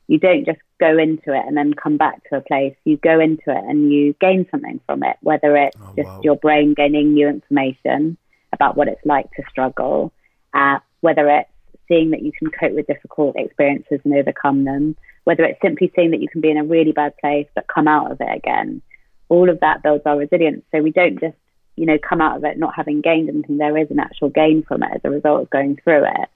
you 0.07 0.19
don't 0.19 0.45
just 0.45 0.61
go 0.79 0.99
into 0.99 1.33
it 1.33 1.45
and 1.47 1.57
then 1.57 1.73
come 1.73 1.97
back 1.97 2.29
to 2.29 2.37
a 2.37 2.43
place. 2.43 2.77
You 2.85 2.99
go 2.99 3.21
into 3.21 3.45
it 3.49 3.65
and 3.65 3.91
you 3.91 4.15
gain 4.21 4.47
something 4.51 4.81
from 4.85 5.03
it, 5.03 5.17
whether 5.23 5.57
it's 5.57 5.77
oh, 5.81 5.95
just 5.97 6.07
wow. 6.07 6.21
your 6.23 6.37
brain 6.37 6.75
gaining 6.75 7.15
new 7.15 7.29
information 7.29 8.19
about 8.53 8.77
what 8.77 8.87
it's 8.87 9.05
like 9.07 9.31
to 9.33 9.43
struggle, 9.49 10.13
uh, 10.53 10.79
whether 11.01 11.27
it's 11.31 11.51
seeing 11.89 12.11
that 12.11 12.23
you 12.23 12.33
can 12.33 12.51
cope 12.51 12.73
with 12.73 12.87
difficult 12.87 13.37
experiences 13.37 14.01
and 14.05 14.15
overcome 14.15 14.65
them, 14.65 14.97
whether 15.25 15.45
it's 15.45 15.61
simply 15.61 15.93
seeing 15.95 16.11
that 16.11 16.21
you 16.21 16.29
can 16.29 16.41
be 16.41 16.51
in 16.51 16.59
a 16.59 16.65
really 16.65 16.93
bad 16.93 17.17
place 17.19 17.47
but 17.55 17.67
come 17.67 17.89
out 17.89 18.11
of 18.11 18.21
it 18.21 18.37
again. 18.37 18.83
All 19.29 19.51
of 19.51 19.61
that 19.61 19.83
builds 19.83 20.05
our 20.07 20.17
resilience. 20.17 20.65
So 20.73 20.81
we 20.81 20.93
don't 20.93 21.19
just, 21.19 21.37
you 21.75 21.87
know, 21.87 21.99
come 21.99 22.21
out 22.21 22.37
of 22.37 22.45
it 22.45 22.59
not 22.59 22.75
having 22.75 23.01
gained 23.01 23.29
anything. 23.29 23.59
There 23.59 23.77
is 23.77 23.91
an 23.91 23.99
actual 23.99 24.29
gain 24.29 24.63
from 24.63 24.83
it 24.83 24.91
as 24.95 25.01
a 25.05 25.11
result 25.11 25.43
of 25.43 25.51
going 25.51 25.79
through 25.83 26.05
it. 26.05 26.29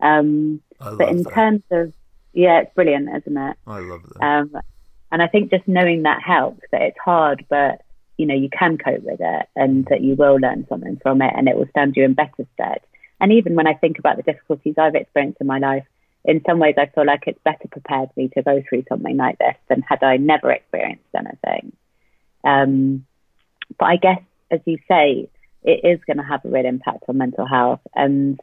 Um, 0.00 0.60
but 0.78 1.08
in 1.08 1.22
that. 1.22 1.32
terms 1.32 1.62
of, 1.70 1.92
yeah, 2.32 2.60
it's 2.60 2.74
brilliant, 2.74 3.08
isn't 3.08 3.36
it? 3.36 3.56
I 3.66 3.78
love 3.78 4.02
that. 4.02 4.22
Um, 4.22 4.60
and 5.10 5.22
I 5.22 5.28
think 5.28 5.50
just 5.50 5.66
knowing 5.66 6.02
that 6.02 6.20
helps, 6.22 6.60
that 6.72 6.82
it's 6.82 6.98
hard, 7.02 7.46
but, 7.48 7.82
you 8.18 8.26
know, 8.26 8.34
you 8.34 8.50
can 8.50 8.76
cope 8.76 9.02
with 9.02 9.20
it 9.20 9.48
and 9.56 9.86
that 9.86 10.02
you 10.02 10.14
will 10.14 10.36
learn 10.36 10.66
something 10.68 10.98
from 11.02 11.22
it 11.22 11.32
and 11.34 11.48
it 11.48 11.56
will 11.56 11.68
stand 11.70 11.96
you 11.96 12.04
in 12.04 12.12
better 12.12 12.46
stead. 12.54 12.80
And 13.20 13.32
even 13.32 13.54
when 13.54 13.66
I 13.66 13.74
think 13.74 13.98
about 13.98 14.16
the 14.16 14.22
difficulties 14.22 14.74
I've 14.78 14.94
experienced 14.94 15.40
in 15.40 15.46
my 15.46 15.58
life, 15.58 15.84
in 16.24 16.42
some 16.44 16.58
ways, 16.58 16.74
I 16.76 16.86
feel 16.86 17.06
like 17.06 17.24
it's 17.26 17.40
better 17.44 17.68
prepared 17.70 18.10
me 18.16 18.28
to 18.34 18.42
go 18.42 18.62
through 18.68 18.84
something 18.88 19.16
like 19.16 19.38
this 19.38 19.54
than 19.68 19.82
had 19.82 20.02
I 20.02 20.16
never 20.16 20.50
experienced 20.50 21.04
anything. 21.16 21.72
Um, 22.44 23.06
but 23.78 23.86
I 23.86 23.96
guess, 23.96 24.20
as 24.50 24.60
you 24.64 24.78
say, 24.88 25.28
it 25.62 25.80
is 25.84 26.00
going 26.04 26.16
to 26.18 26.22
have 26.22 26.44
a 26.44 26.48
real 26.48 26.66
impact 26.66 27.04
on 27.08 27.18
mental 27.18 27.46
health. 27.46 27.80
And, 27.94 28.40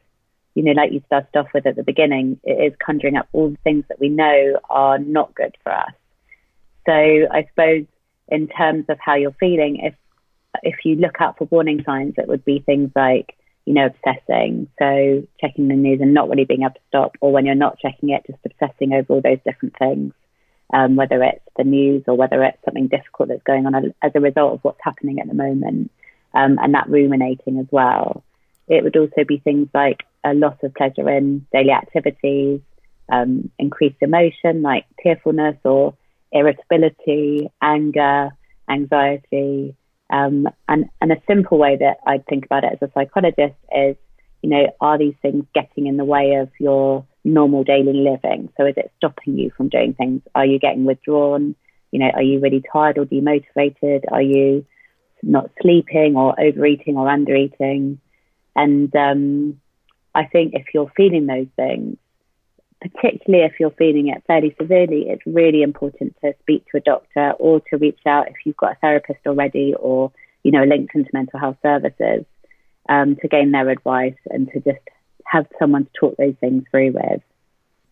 you 0.55 0.63
know, 0.63 0.71
like 0.71 0.91
you 0.91 1.01
started 1.07 1.35
off 1.35 1.47
with 1.53 1.65
at 1.65 1.75
the 1.75 1.83
beginning, 1.83 2.39
it 2.43 2.71
is 2.71 2.77
conjuring 2.83 3.17
up 3.17 3.27
all 3.33 3.49
the 3.49 3.57
things 3.63 3.85
that 3.89 3.99
we 3.99 4.09
know 4.09 4.59
are 4.69 4.97
not 4.97 5.35
good 5.35 5.55
for 5.63 5.71
us. 5.71 5.93
So 6.85 6.93
I 6.93 7.47
suppose 7.49 7.85
in 8.27 8.47
terms 8.47 8.85
of 8.89 8.97
how 8.99 9.15
you're 9.15 9.35
feeling, 9.39 9.77
if 9.83 9.95
if 10.61 10.85
you 10.85 10.95
look 10.95 11.19
out 11.19 11.37
for 11.37 11.45
warning 11.45 11.83
signs, 11.83 12.13
it 12.17 12.27
would 12.27 12.45
be 12.45 12.59
things 12.59 12.91
like 12.95 13.35
you 13.65 13.73
know, 13.73 13.87
obsessing. 13.87 14.67
So 14.79 15.27
checking 15.39 15.67
the 15.67 15.75
news 15.75 16.01
and 16.01 16.13
not 16.13 16.29
really 16.29 16.45
being 16.45 16.61
able 16.63 16.73
to 16.73 16.79
stop, 16.89 17.15
or 17.21 17.31
when 17.31 17.45
you're 17.45 17.55
not 17.55 17.79
checking 17.79 18.09
it, 18.09 18.23
just 18.27 18.39
obsessing 18.45 18.93
over 18.93 19.13
all 19.13 19.21
those 19.21 19.39
different 19.45 19.75
things, 19.77 20.13
um, 20.73 20.95
whether 20.95 21.21
it's 21.23 21.45
the 21.57 21.63
news 21.63 22.03
or 22.07 22.15
whether 22.15 22.43
it's 22.43 22.63
something 22.65 22.87
difficult 22.87 23.29
that's 23.29 23.43
going 23.43 23.65
on 23.65 23.93
as 24.01 24.11
a 24.15 24.19
result 24.19 24.53
of 24.53 24.63
what's 24.63 24.83
happening 24.83 25.19
at 25.19 25.27
the 25.27 25.33
moment, 25.33 25.91
um, 26.33 26.57
and 26.61 26.73
that 26.73 26.89
ruminating 26.89 27.59
as 27.59 27.67
well. 27.71 28.23
It 28.67 28.83
would 28.83 28.97
also 28.97 29.23
be 29.27 29.37
things 29.37 29.67
like 29.73 30.03
a 30.23 30.33
loss 30.33 30.55
of 30.63 30.73
pleasure 30.73 31.09
in 31.09 31.45
daily 31.51 31.71
activities, 31.71 32.61
um, 33.11 33.49
increased 33.59 34.01
emotion 34.01 34.61
like 34.61 34.85
tearfulness 35.01 35.57
or 35.63 35.95
irritability, 36.31 37.49
anger, 37.61 38.31
anxiety, 38.69 39.75
um, 40.09 40.47
and, 40.67 40.85
and 41.01 41.11
a 41.11 41.21
simple 41.27 41.57
way 41.57 41.77
that 41.77 41.97
I 42.05 42.19
think 42.29 42.45
about 42.45 42.63
it 42.63 42.73
as 42.73 42.89
a 42.89 42.91
psychologist 42.93 43.55
is, 43.75 43.95
you 44.41 44.49
know, 44.49 44.67
are 44.81 44.97
these 44.97 45.15
things 45.21 45.45
getting 45.53 45.87
in 45.87 45.97
the 45.97 46.05
way 46.05 46.35
of 46.35 46.49
your 46.59 47.05
normal 47.23 47.63
daily 47.63 47.93
living? 47.93 48.49
So 48.57 48.65
is 48.65 48.75
it 48.77 48.91
stopping 48.97 49.37
you 49.37 49.51
from 49.55 49.69
doing 49.69 49.93
things? 49.93 50.21
Are 50.35 50.45
you 50.45 50.59
getting 50.59 50.85
withdrawn? 50.85 51.55
You 51.91 51.99
know, 51.99 52.11
are 52.13 52.23
you 52.23 52.39
really 52.39 52.63
tired 52.71 52.97
or 52.97 53.05
demotivated? 53.05 54.03
Are 54.11 54.21
you 54.21 54.65
not 55.21 55.49
sleeping 55.61 56.15
or 56.15 56.39
overeating 56.39 56.97
or 56.97 57.07
undereating? 57.07 57.99
And 58.55 58.93
um, 58.95 59.61
I 60.13 60.25
think 60.25 60.53
if 60.53 60.65
you're 60.73 60.91
feeling 60.95 61.25
those 61.25 61.47
things, 61.55 61.97
particularly 62.83 63.45
if 63.45 63.59
you're 63.59 63.71
feeling 63.71 64.09
it 64.09 64.23
fairly 64.27 64.55
severely, 64.59 65.05
it's 65.07 65.23
really 65.25 65.61
important 65.61 66.15
to 66.21 66.33
speak 66.41 66.65
to 66.71 66.77
a 66.77 66.81
doctor 66.81 67.31
or 67.39 67.61
to 67.69 67.77
reach 67.77 67.99
out 68.05 68.27
if 68.27 68.35
you've 68.45 68.57
got 68.57 68.73
a 68.73 68.79
therapist 68.81 69.19
already 69.25 69.73
or, 69.79 70.11
you 70.43 70.51
know, 70.51 70.63
linked 70.63 70.93
into 70.95 71.09
mental 71.13 71.39
health 71.39 71.57
services 71.63 72.25
um, 72.89 73.15
to 73.21 73.27
gain 73.27 73.51
their 73.51 73.69
advice 73.69 74.17
and 74.29 74.49
to 74.51 74.59
just 74.59 74.85
have 75.25 75.47
someone 75.57 75.85
to 75.85 75.91
talk 75.99 76.15
those 76.17 76.35
things 76.39 76.63
through 76.69 76.91
with. 76.91 77.21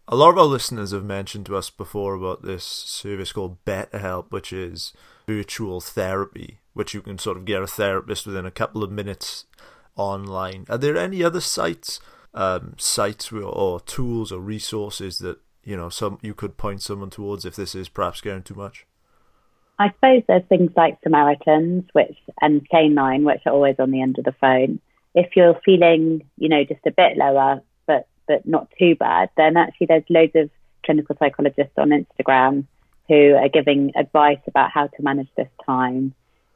A 0.08 0.16
lot 0.16 0.32
of 0.32 0.38
our 0.38 0.46
listeners 0.46 0.92
have 0.92 1.06
mentioned 1.06 1.46
to 1.46 1.56
us 1.56 1.70
before 1.70 2.16
about 2.16 2.42
this 2.44 2.66
service 2.66 3.32
called 3.32 3.64
BetterHelp, 3.64 4.26
which 4.30 4.52
is 4.52 4.92
virtual 5.26 5.80
therapy, 5.80 6.60
which 6.74 6.94
you 6.94 7.02
can 7.02 7.18
sort 7.18 7.38
of 7.38 7.46
get 7.46 7.62
a 7.62 7.68
therapist 7.68 8.28
within 8.28 8.46
a 8.46 8.52
couple 8.52 8.84
of 8.84 8.92
minutes 8.92 9.46
online. 9.96 10.66
Are 10.70 10.78
there 10.78 10.98
any 10.98 11.24
other 11.24 11.39
sites 11.39 12.02
um, 12.34 12.76
sites 12.78 13.32
or 13.32 13.80
tools 13.82 14.32
or 14.32 14.40
resources 14.40 15.20
that 15.20 15.40
you 15.64 15.76
know 15.76 15.90
some 15.90 16.18
you 16.22 16.34
could 16.34 16.58
point 16.58 16.82
someone 16.82 17.10
towards 17.10 17.46
if 17.46 17.56
this 17.56 17.76
is 17.76 17.90
perhaps 17.90 18.22
going 18.22 18.44
too 18.44 18.56
much? 18.56 18.86
I 19.80 19.90
suppose 19.90 20.24
there's 20.28 20.44
things 20.48 20.72
like 20.76 21.00
Samaritans, 21.04 21.86
which 21.94 22.16
and 22.42 22.68
K9, 22.70 23.24
which 23.24 23.42
are 23.46 23.54
always 23.54 23.78
on 23.80 23.92
the 23.92 24.02
end 24.02 24.20
of 24.20 24.26
the 24.26 24.36
phone. 24.40 24.80
If 25.16 25.36
you're 25.36 25.60
feeling, 25.66 26.24
you 26.38 26.50
know, 26.50 26.64
just 26.64 26.86
a 26.86 26.92
bit 26.92 27.18
lower, 27.18 27.62
but 27.88 28.08
but 28.28 28.46
not 28.46 28.72
too 28.78 28.96
bad, 28.96 29.30
then 29.38 29.58
actually 29.58 29.88
there's 29.88 30.04
loads 30.10 30.34
of 30.36 30.50
clinical 30.86 31.16
psychologists 31.20 31.74
on 31.78 31.90
Instagram 31.90 32.66
who 33.08 33.36
are 33.36 33.50
giving 33.50 33.92
advice 33.96 34.40
about 34.48 34.72
how 34.72 34.88
to 34.88 35.04
manage 35.04 35.28
this 35.36 35.50
time. 35.66 36.14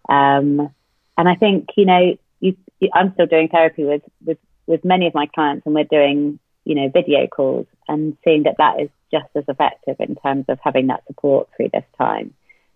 Um, 0.08 0.70
and 1.18 1.30
I 1.30 1.36
think, 1.36 1.70
you 1.76 1.86
know, 1.86 2.18
you, 2.40 2.56
I'm 2.94 3.14
still 3.14 3.26
doing 3.26 3.50
therapy 3.50 3.84
with, 3.84 4.04
with 4.26 4.38
with 4.68 4.86
many 4.86 5.08
of 5.08 5.14
my 5.14 5.28
clients, 5.28 5.66
and 5.66 5.76
we're 5.76 5.84
doing 5.84 6.40
you 6.64 6.76
know 6.76 6.90
video 6.90 7.28
calls 7.28 7.68
and 7.88 8.18
seeing 8.24 8.44
that 8.44 8.56
that 8.58 8.82
is 8.82 8.90
just 9.12 9.30
as 9.36 9.44
effective 9.48 9.96
in 10.00 10.16
terms 10.16 10.46
of 10.50 10.60
having 10.64 10.88
that 10.88 11.06
support 11.08 11.48
through 11.56 11.70
this 11.72 11.86
time. 11.98 12.34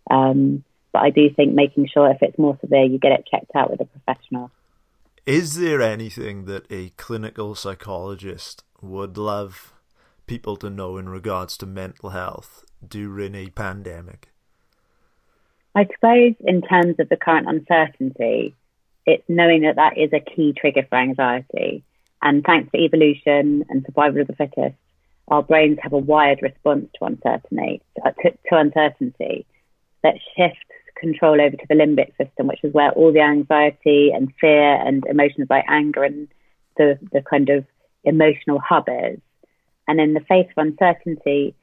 Um, 0.09 0.63
but 0.91 0.99
I 0.99 1.09
do 1.09 1.29
think 1.29 1.53
making 1.53 1.87
sure 1.91 2.09
if 2.09 2.17
it's 2.21 2.37
more 2.37 2.57
severe, 2.61 2.83
you 2.83 2.97
get 2.97 3.11
it 3.11 3.27
checked 3.29 3.51
out 3.55 3.69
with 3.69 3.81
a 3.81 3.85
professional. 3.85 4.51
Is 5.25 5.55
there 5.55 5.81
anything 5.81 6.45
that 6.45 6.65
a 6.71 6.89
clinical 6.91 7.53
psychologist 7.53 8.63
would 8.81 9.17
love 9.17 9.73
people 10.25 10.55
to 10.57 10.69
know 10.69 10.97
in 10.97 11.09
regards 11.09 11.57
to 11.57 11.65
mental 11.65 12.11
health 12.11 12.63
during 12.87 13.35
a 13.35 13.49
pandemic? 13.49 14.29
I 15.75 15.85
suppose, 15.93 16.33
in 16.39 16.61
terms 16.61 16.95
of 16.99 17.09
the 17.09 17.17
current 17.17 17.47
uncertainty, 17.47 18.55
it's 19.05 19.23
knowing 19.27 19.61
that 19.61 19.75
that 19.75 19.97
is 19.97 20.11
a 20.13 20.19
key 20.19 20.53
trigger 20.53 20.85
for 20.89 20.97
anxiety. 20.97 21.83
And 22.21 22.43
thanks 22.43 22.71
to 22.71 22.77
evolution 22.77 23.65
and 23.69 23.83
survival 23.85 24.21
of 24.21 24.27
the 24.27 24.35
fittest, 24.35 24.75
our 25.29 25.43
brains 25.43 25.77
have 25.81 25.93
a 25.93 25.97
wired 25.97 26.41
response 26.41 26.87
to 26.97 27.05
uncertainty, 27.05 27.81
uh, 28.05 28.11
to, 28.23 28.31
to 28.31 28.57
uncertainty 28.57 29.45
that 30.03 30.15
shifts 30.35 30.59
control 30.99 31.39
over 31.39 31.55
to 31.55 31.65
the 31.69 31.75
limbic 31.75 32.15
system, 32.17 32.47
which 32.47 32.63
is 32.63 32.73
where 32.73 32.91
all 32.91 33.13
the 33.13 33.21
anxiety 33.21 34.11
and 34.13 34.33
fear 34.41 34.75
and 34.75 35.05
emotions 35.05 35.47
like 35.49 35.63
anger 35.67 36.03
and 36.03 36.27
the, 36.77 36.99
the 37.13 37.21
kind 37.21 37.49
of 37.49 37.65
emotional 38.03 38.59
hub 38.59 38.85
is. 38.87 39.19
And 39.87 39.99
in 39.99 40.13
the 40.13 40.19
face 40.21 40.47
of 40.55 40.65
uncertainty, 40.65 41.55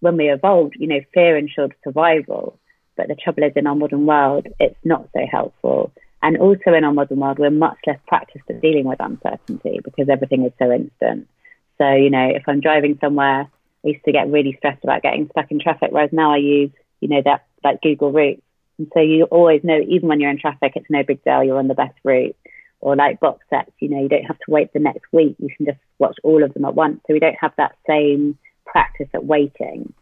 when 0.00 0.16
we 0.16 0.30
evolved, 0.30 0.76
you 0.78 0.86
know, 0.86 1.00
fear 1.12 1.36
ensured 1.36 1.74
survival. 1.82 2.58
But 2.96 3.08
the 3.08 3.16
trouble 3.16 3.42
is, 3.44 3.52
in 3.56 3.66
our 3.66 3.74
modern 3.74 4.06
world, 4.06 4.46
it's 4.60 4.78
not 4.84 5.08
so 5.12 5.26
helpful. 5.30 5.92
And 6.24 6.38
also 6.38 6.72
in 6.72 6.84
our 6.84 6.92
modern 6.92 7.20
world, 7.20 7.38
we're 7.38 7.50
much 7.50 7.76
less 7.86 7.98
practiced 8.06 8.46
at 8.48 8.62
dealing 8.62 8.86
with 8.86 8.98
uncertainty 8.98 9.80
because 9.84 10.08
everything 10.08 10.46
is 10.46 10.52
so 10.58 10.72
instant. 10.72 11.28
So, 11.76 11.92
you 11.92 12.08
know, 12.08 12.26
if 12.34 12.44
I'm 12.48 12.60
driving 12.60 12.96
somewhere, 12.98 13.46
I 13.84 13.88
used 13.88 14.06
to 14.06 14.12
get 14.12 14.30
really 14.30 14.54
stressed 14.56 14.82
about 14.82 15.02
getting 15.02 15.28
stuck 15.30 15.50
in 15.50 15.60
traffic, 15.60 15.90
whereas 15.92 16.14
now 16.14 16.32
I 16.32 16.38
use, 16.38 16.70
you 17.00 17.08
know, 17.08 17.20
that 17.26 17.44
like 17.62 17.82
Google 17.82 18.10
Routes. 18.10 18.40
And 18.78 18.90
so 18.94 19.00
you 19.00 19.24
always 19.24 19.62
know, 19.64 19.78
even 19.86 20.08
when 20.08 20.18
you're 20.18 20.30
in 20.30 20.38
traffic, 20.38 20.72
it's 20.76 20.88
no 20.88 21.02
big 21.02 21.22
deal, 21.24 21.44
you're 21.44 21.58
on 21.58 21.68
the 21.68 21.74
best 21.74 21.94
route. 22.04 22.36
Or 22.80 22.96
like 22.96 23.20
box 23.20 23.44
sets, 23.50 23.72
you 23.80 23.90
know, 23.90 24.00
you 24.00 24.08
don't 24.08 24.24
have 24.24 24.38
to 24.38 24.50
wait 24.50 24.72
the 24.72 24.78
next 24.78 25.12
week. 25.12 25.36
You 25.38 25.50
can 25.54 25.66
just 25.66 25.78
watch 25.98 26.16
all 26.22 26.42
of 26.42 26.54
them 26.54 26.64
at 26.64 26.74
once. 26.74 27.00
So 27.06 27.12
we 27.12 27.20
don't 27.20 27.36
have 27.38 27.52
that 27.58 27.76
same 27.86 28.38
practice 28.64 29.08
at 29.12 29.26
waiting. 29.26 29.92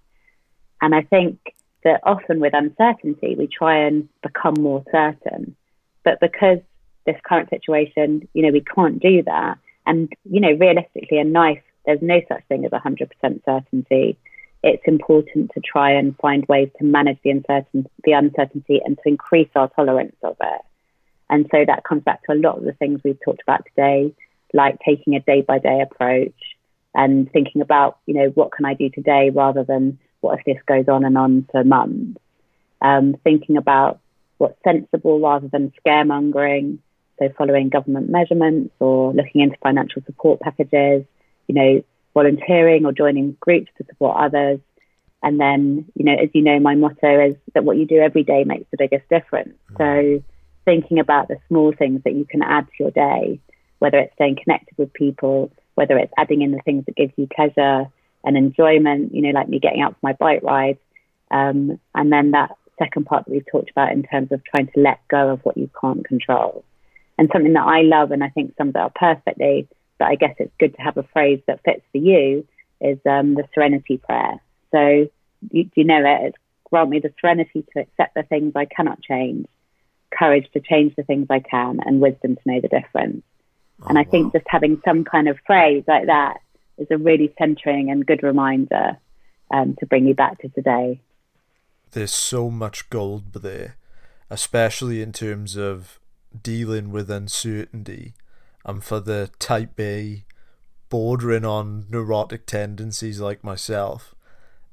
And 0.81 0.95
I 0.95 1.03
think 1.03 1.39
that 1.83 2.01
often 2.05 2.39
with 2.39 2.55
uncertainty, 2.55 3.35
we 3.37 3.49
try 3.49 3.87
and 3.87 4.09
become 4.23 4.55
more 4.61 4.85
certain. 4.93 5.57
But 6.05 6.21
because 6.21 6.59
this 7.07 7.17
current 7.25 7.51
situation, 7.51 8.29
you 8.35 8.43
know, 8.43 8.53
we 8.53 8.61
can't 8.63 9.01
do 9.01 9.23
that. 9.25 9.59
And, 9.87 10.13
you 10.25 10.41
know, 10.41 10.53
realistically 10.53 11.19
in 11.19 11.33
life, 11.33 11.63
there's 11.85 12.03
no 12.03 12.21
such 12.29 12.45
thing 12.49 12.65
as 12.65 12.71
100% 12.71 13.45
certainty. 13.45 14.17
It's 14.63 14.83
important 14.87 15.51
to 15.55 15.61
try 15.61 15.93
and 15.93 16.17
find 16.19 16.47
ways 16.47 16.71
to 16.79 16.85
manage 16.85 17.19
the 17.25 17.31
uncertainty, 17.31 17.91
the 18.05 18.13
uncertainty 18.13 18.81
and 18.85 18.97
to 18.99 19.09
increase 19.09 19.49
our 19.57 19.69
tolerance 19.71 20.17
of 20.23 20.37
it. 20.41 20.61
And 21.29 21.49
so 21.51 21.65
that 21.67 21.85
comes 21.85 22.05
back 22.05 22.23
to 22.25 22.33
a 22.33 22.39
lot 22.39 22.59
of 22.59 22.65
the 22.65 22.73
things 22.73 23.01
we've 23.03 23.19
talked 23.25 23.43
about 23.43 23.65
today, 23.65 24.15
like 24.53 24.79
taking 24.87 25.17
a 25.17 25.21
day 25.21 25.41
by 25.41 25.59
day 25.59 25.81
approach 25.81 26.35
and 26.95 27.31
thinking 27.33 27.63
about, 27.63 27.99
you 28.07 28.15
know, 28.15 28.29
what 28.35 28.53
can 28.53 28.67
I 28.67 28.75
do 28.75 28.91
today 28.91 29.31
rather 29.31 29.65
than 29.65 29.99
what 30.21 30.39
if 30.39 30.45
this 30.45 30.63
goes 30.67 30.89
on 30.89 31.05
and 31.05 31.19
on 31.19 31.49
for 31.51 31.65
months? 31.65 32.21
Um, 32.83 33.17
thinking 33.25 33.57
about 33.57 34.01
what's 34.43 34.63
sensible 34.65 35.21
rather 35.21 35.49
than 35.49 35.73
scaremongering. 35.81 36.79
So 37.19 37.29
following 37.39 37.69
government 37.69 38.11
measurements 38.11 38.75
or 38.81 39.13
looking 39.13 39.41
into 39.41 39.57
financial 39.63 40.03
support 40.05 40.41
packages, 40.41 41.05
you 41.47 41.55
know, 41.55 41.85
volunteering 42.13 42.85
or 42.85 42.93
joining 42.93 43.37
groups 43.41 43.71
to 43.79 43.85
support 43.87 44.17
others. 44.19 44.59
And 45.23 45.39
then, 45.39 45.87
you 45.95 46.05
know, 46.05 46.15
as 46.15 46.31
you 46.33 46.43
know, 46.43 46.59
my 46.59 46.75
motto 46.75 47.29
is 47.29 47.37
that 47.55 47.65
what 47.65 47.77
you 47.77 47.87
do 47.87 47.99
every 47.99 48.25
day 48.25 48.43
makes 48.43 48.69
the 48.73 48.77
biggest 48.77 49.09
difference. 49.09 49.55
So 49.79 50.23
thinking 50.65 50.99
about 50.99 51.29
the 51.29 51.37
small 51.47 51.73
things 51.73 52.03
that 52.05 52.15
you 52.15 52.25
can 52.25 52.43
add 52.43 52.67
to 52.67 52.73
your 52.81 52.91
day, 52.91 53.39
whether 53.79 53.99
it's 53.99 54.15
staying 54.15 54.39
connected 54.43 54.77
with 54.77 54.93
people, 54.93 55.53
whether 55.77 55.97
it's 55.97 56.13
adding 56.19 56.43
in 56.43 56.51
the 56.51 56.61
things 56.65 56.85
that 56.87 56.97
give 56.97 57.13
you 57.17 57.29
pleasure, 57.29 57.87
and 58.25 58.37
enjoyment, 58.37 59.15
you 59.15 59.23
know, 59.23 59.31
like 59.31 59.49
me 59.49 59.59
getting 59.59 59.83
out 59.83 59.93
for 59.93 59.99
my 60.03 60.13
bike 60.13 60.43
ride. 60.43 60.79
Um, 61.31 61.81
and 61.95 62.13
then 62.13 62.33
that 62.33 62.57
second 62.79 63.07
part 63.07 63.25
that 63.25 63.33
we've 63.33 63.47
talked 63.51 63.71
about 63.71 63.93
in 63.93 64.03
terms 64.03 64.33
of 64.33 64.43
trying 64.45 64.69
to 64.69 64.81
let 64.81 65.07
go 65.09 65.31
of 65.31 65.41
what 65.45 65.57
you 65.57 65.71
can't 65.81 66.05
control. 66.05 66.65
And 67.19 67.29
something 67.33 67.53
that 67.53 67.67
I 67.67 67.83
love 67.83 68.11
and 68.11 68.25
I 68.25 68.29
think 68.31 68.55
sums 68.57 68.75
it 68.75 68.81
up 68.81 68.95
perfectly, 68.95 69.69
but 69.99 70.07
I 70.07 70.15
guess 70.15 70.35
it's 70.39 70.53
good 70.59 70.75
to 70.77 70.83
have 70.83 70.97
a 70.97 71.03
phrase 71.13 71.41
that 71.47 71.63
fits 71.65 71.83
for 71.93 71.99
you, 71.99 72.47
is 72.81 72.99
um, 73.07 73.35
the 73.35 73.45
serenity 73.55 73.99
prayer. 73.99 74.41
So 74.73 75.09
you, 75.51 75.71
you 75.75 75.85
know 75.85 76.03
it? 76.05 76.29
It's 76.29 76.37
grant 76.71 76.91
me 76.91 77.01
the 77.01 77.13
serenity 77.21 77.65
to 77.75 77.81
accept 77.81 78.15
the 78.15 78.23
things 78.23 78.53
I 78.57 78.65
cannot 78.65 79.03
change, 79.03 79.47
courage 80.11 80.49
to 80.55 80.61
change 80.61 80.97
the 80.97 81.03
things 81.03 81.27
I 81.29 81.41
can, 81.41 81.81
and 81.85 82.01
wisdom 82.01 82.37
to 82.37 82.43
know 82.47 82.61
the 82.61 82.69
difference. 82.69 83.23
Oh, 83.83 83.87
and 83.89 83.99
I 83.99 84.03
wow. 84.03 84.11
think 84.11 84.33
just 84.33 84.47
having 84.49 84.81
some 84.85 85.05
kind 85.05 85.29
of 85.29 85.39
phrase 85.47 85.85
like 85.87 86.07
that 86.07 86.39
is 86.79 86.89
a 86.91 86.99
really 86.99 87.35
centering 87.39 87.91
and 87.91 88.07
good 88.07 88.23
reminder 88.23 88.99
um, 89.53 89.77
to 89.81 89.87
bring 89.87 90.07
you 90.07 90.15
back 90.15 90.41
to 90.41 90.49
today. 90.49 91.01
There's 91.93 92.13
so 92.13 92.51
much 92.51 92.91
gold 92.91 93.33
there, 93.35 93.77
especially 94.31 95.03
in 95.03 95.13
terms 95.13 95.57
of 95.57 96.01
dealing 96.41 96.91
with 96.91 97.11
uncertainty 97.11 98.15
and 98.65 98.83
for 98.83 99.01
the 99.01 99.31
type 99.39 99.79
A 99.79 100.25
bordering 100.89 101.45
on 101.45 101.87
neurotic 101.89 102.47
tendencies 102.47 103.21
like 103.21 103.43
myself 103.43 104.15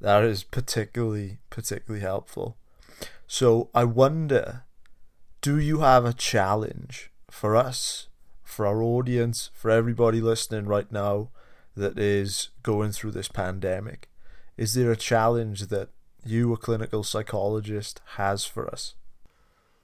that 0.01 0.23
is 0.23 0.43
particularly 0.43 1.37
particularly 1.49 2.01
helpful 2.01 2.57
so 3.25 3.69
i 3.73 3.85
wonder 3.85 4.63
do 5.39 5.57
you 5.57 5.79
have 5.79 6.03
a 6.03 6.11
challenge 6.11 7.09
for 7.29 7.55
us 7.55 8.09
for 8.43 8.67
our 8.67 8.83
audience 8.83 9.49
for 9.53 9.71
everybody 9.71 10.19
listening 10.19 10.65
right 10.65 10.91
now 10.91 11.29
that 11.79 11.97
is 11.97 12.49
going 12.61 12.91
through 12.91 13.11
this 13.11 13.27
pandemic. 13.27 14.09
Is 14.57 14.73
there 14.73 14.91
a 14.91 14.97
challenge 14.97 15.67
that 15.67 15.89
you, 16.25 16.53
a 16.53 16.57
clinical 16.57 17.03
psychologist, 17.03 18.01
has 18.17 18.45
for 18.45 18.67
us? 18.67 18.95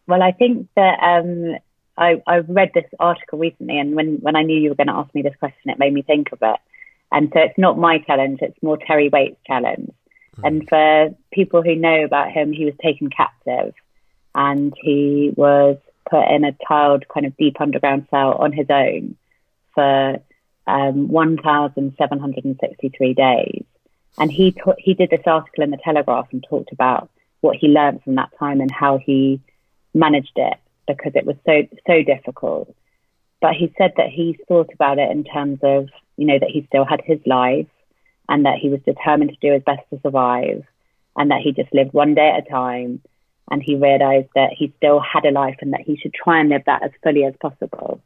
Well, 0.08 0.22
I 0.22 0.32
think 0.32 0.68
that 0.76 1.00
um, 1.02 1.56
I, 1.98 2.22
I 2.28 2.40
read 2.40 2.72
this 2.74 2.86
article 3.00 3.40
recently, 3.40 3.80
and 3.80 3.96
when, 3.96 4.18
when 4.22 4.36
I 4.36 4.44
knew 4.44 4.60
you 4.60 4.70
were 4.70 4.76
going 4.76 4.88
to 4.88 4.94
ask 4.94 5.14
me 5.16 5.22
this 5.22 5.36
question, 5.40 5.72
it 5.72 5.80
made 5.80 5.94
me 5.94 6.02
think 6.02 6.32
of 6.32 6.40
it. 6.42 6.60
And 7.12 7.30
so 7.34 7.40
it's 7.40 7.58
not 7.58 7.78
my 7.78 8.00
challenge, 8.00 8.40
it's 8.42 8.62
more 8.62 8.78
Terry 8.78 9.10
Waite's 9.10 9.40
challenge. 9.48 9.92
Mm. 10.38 10.48
And 10.48 10.70
for 10.70 11.16
people 11.32 11.62
who 11.62 11.76
know 11.76 12.04
about 12.04 12.32
him, 12.32 12.52
he 12.52 12.66
was 12.66 12.74
taken 12.84 13.10
captive 13.10 13.74
and 14.34 14.74
he 14.82 15.32
was 15.36 15.78
put 16.10 16.28
in 16.30 16.44
a 16.44 16.56
tiled 16.68 17.08
kind 17.08 17.26
of 17.26 17.38
deep 17.38 17.60
underground 17.60 18.08
cell 18.12 18.34
on 18.34 18.52
his 18.52 18.68
own 18.70 19.16
for 19.74 20.18
um, 20.68 21.08
1,763 21.08 23.14
days. 23.14 23.64
And 24.18 24.32
he, 24.32 24.52
ta- 24.52 24.76
he 24.78 24.94
did 24.94 25.10
this 25.10 25.26
article 25.26 25.64
in 25.64 25.72
the 25.72 25.78
Telegraph 25.84 26.28
and 26.32 26.46
talked 26.50 26.72
about 26.72 27.10
what 27.42 27.58
he 27.58 27.68
learned 27.68 28.04
from 28.04 28.16
that 28.16 28.32
time 28.40 28.62
and 28.62 28.72
how 28.72 28.98
he 28.98 29.42
managed 29.94 30.34
it 30.36 30.58
because 30.88 31.14
it 31.16 31.26
was 31.26 31.36
so, 31.46 31.68
so 31.88 32.04
difficult. 32.04 32.74
But 33.42 33.54
he 33.54 33.74
said 33.78 33.94
that 33.98 34.10
he 34.10 34.40
thought 34.48 34.70
about 34.74 35.00
it 35.00 35.12
in 35.12 35.24
terms 35.24 35.60
of, 35.62 35.90
you 36.18 36.26
know, 36.26 36.40
that 36.40 36.50
he 36.50 36.66
still 36.68 36.86
had 36.86 37.02
his 37.04 37.20
life 37.26 37.68
and 38.30 38.46
that 38.46 38.58
he 38.58 38.70
was 38.70 38.80
determined 38.86 39.32
to 39.32 39.38
do 39.48 39.54
his 39.54 39.64
best 39.64 39.82
to 39.90 40.00
survive 40.02 40.64
and 41.16 41.32
that 41.32 41.42
he 41.42 41.52
just 41.52 41.74
lived 41.74 41.94
one 41.94 42.16
day 42.16 42.30
at 42.30 42.48
a 42.48 42.50
time. 42.50 43.02
And 43.52 43.62
he 43.62 43.76
realized 43.76 44.30
that 44.34 44.54
he 44.58 44.74
still 44.78 45.00
had 45.00 45.26
a 45.26 45.32
life 45.32 45.58
and 45.62 45.74
that 45.74 45.82
he 45.82 45.98
should 45.98 46.14
try 46.14 46.40
and 46.40 46.50
live 46.50 46.64
that 46.66 46.84
as 46.84 46.92
fully 47.04 47.26
as 47.26 47.36
possible. 47.40 48.02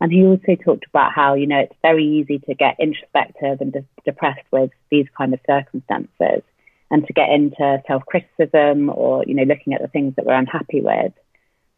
And 0.00 0.12
he 0.12 0.24
also 0.24 0.54
talked 0.54 0.86
about 0.86 1.12
how, 1.12 1.34
you 1.34 1.46
know, 1.46 1.58
it's 1.58 1.74
very 1.82 2.04
easy 2.04 2.38
to 2.40 2.54
get 2.54 2.76
introspective 2.78 3.60
and 3.60 3.72
de- 3.72 3.84
depressed 4.04 4.46
with 4.52 4.70
these 4.90 5.06
kind 5.16 5.34
of 5.34 5.40
circumstances 5.46 6.42
and 6.90 7.06
to 7.06 7.12
get 7.12 7.30
into 7.30 7.82
self 7.86 8.04
criticism 8.06 8.90
or, 8.90 9.24
you 9.26 9.34
know, 9.34 9.42
looking 9.42 9.74
at 9.74 9.82
the 9.82 9.88
things 9.88 10.14
that 10.16 10.24
we're 10.24 10.34
unhappy 10.34 10.80
with. 10.80 11.12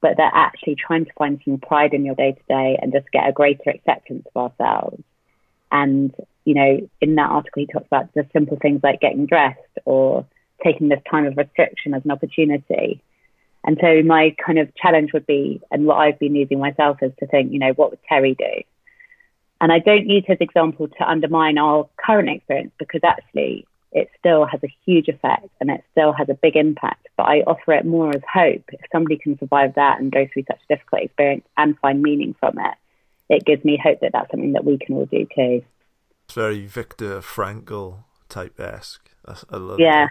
But 0.02 0.16
that 0.18 0.32
actually 0.34 0.76
trying 0.76 1.06
to 1.06 1.12
find 1.18 1.40
some 1.44 1.58
pride 1.58 1.94
in 1.94 2.04
your 2.04 2.14
day 2.14 2.32
to 2.32 2.42
day 2.48 2.78
and 2.80 2.92
just 2.92 3.10
get 3.10 3.28
a 3.28 3.32
greater 3.32 3.70
acceptance 3.70 4.26
of 4.34 4.52
ourselves. 4.52 5.02
And, 5.72 6.14
you 6.44 6.54
know, 6.54 6.88
in 7.00 7.14
that 7.14 7.30
article, 7.30 7.60
he 7.60 7.66
talks 7.66 7.86
about 7.86 8.12
the 8.14 8.26
simple 8.32 8.58
things 8.60 8.80
like 8.82 9.00
getting 9.00 9.26
dressed 9.26 9.58
or 9.84 10.26
taking 10.64 10.88
this 10.88 11.02
time 11.10 11.26
of 11.26 11.36
restriction 11.36 11.94
as 11.94 12.04
an 12.04 12.10
opportunity 12.10 13.02
and 13.64 13.78
so 13.80 14.02
my 14.02 14.34
kind 14.44 14.58
of 14.58 14.74
challenge 14.74 15.12
would 15.12 15.26
be, 15.26 15.60
and 15.70 15.84
what 15.84 15.96
I've 15.96 16.18
been 16.18 16.34
using 16.34 16.58
myself 16.58 16.98
is 17.02 17.12
to 17.20 17.26
think, 17.26 17.52
you 17.52 17.58
know, 17.58 17.72
what 17.72 17.90
would 17.90 18.02
Terry 18.08 18.34
do? 18.34 18.62
And 19.60 19.70
I 19.70 19.78
don't 19.78 20.08
use 20.08 20.24
his 20.26 20.38
example 20.40 20.88
to 20.88 21.08
undermine 21.08 21.58
our 21.58 21.88
current 22.04 22.30
experience 22.30 22.72
because 22.78 23.02
actually 23.04 23.66
it 23.92 24.08
still 24.18 24.46
has 24.46 24.60
a 24.64 24.74
huge 24.86 25.08
effect 25.08 25.48
and 25.60 25.70
it 25.70 25.84
still 25.90 26.12
has 26.12 26.28
a 26.30 26.34
big 26.34 26.56
impact. 26.56 27.08
But 27.16 27.24
I 27.24 27.40
offer 27.40 27.72
it 27.74 27.84
more 27.84 28.08
as 28.08 28.22
hope. 28.32 28.64
If 28.72 28.80
somebody 28.90 29.18
can 29.18 29.38
survive 29.38 29.74
that 29.74 30.00
and 30.00 30.10
go 30.10 30.26
through 30.32 30.44
such 30.48 30.60
a 30.68 30.74
difficult 30.74 31.02
experience 31.02 31.44
and 31.58 31.78
find 31.80 32.02
meaning 32.02 32.34
from 32.40 32.58
it, 32.58 32.74
it 33.28 33.44
gives 33.44 33.62
me 33.64 33.78
hope 33.82 34.00
that 34.00 34.12
that's 34.12 34.30
something 34.30 34.54
that 34.54 34.64
we 34.64 34.78
can 34.78 34.96
all 34.96 35.06
do 35.06 35.26
too. 35.34 35.62
It's 36.24 36.34
very 36.34 36.66
Viktor 36.66 37.20
Frankl 37.20 38.04
type 38.30 38.58
esque. 38.58 39.10
I 39.26 39.56
love 39.56 39.78
it. 39.78 39.82
yeah. 39.82 40.08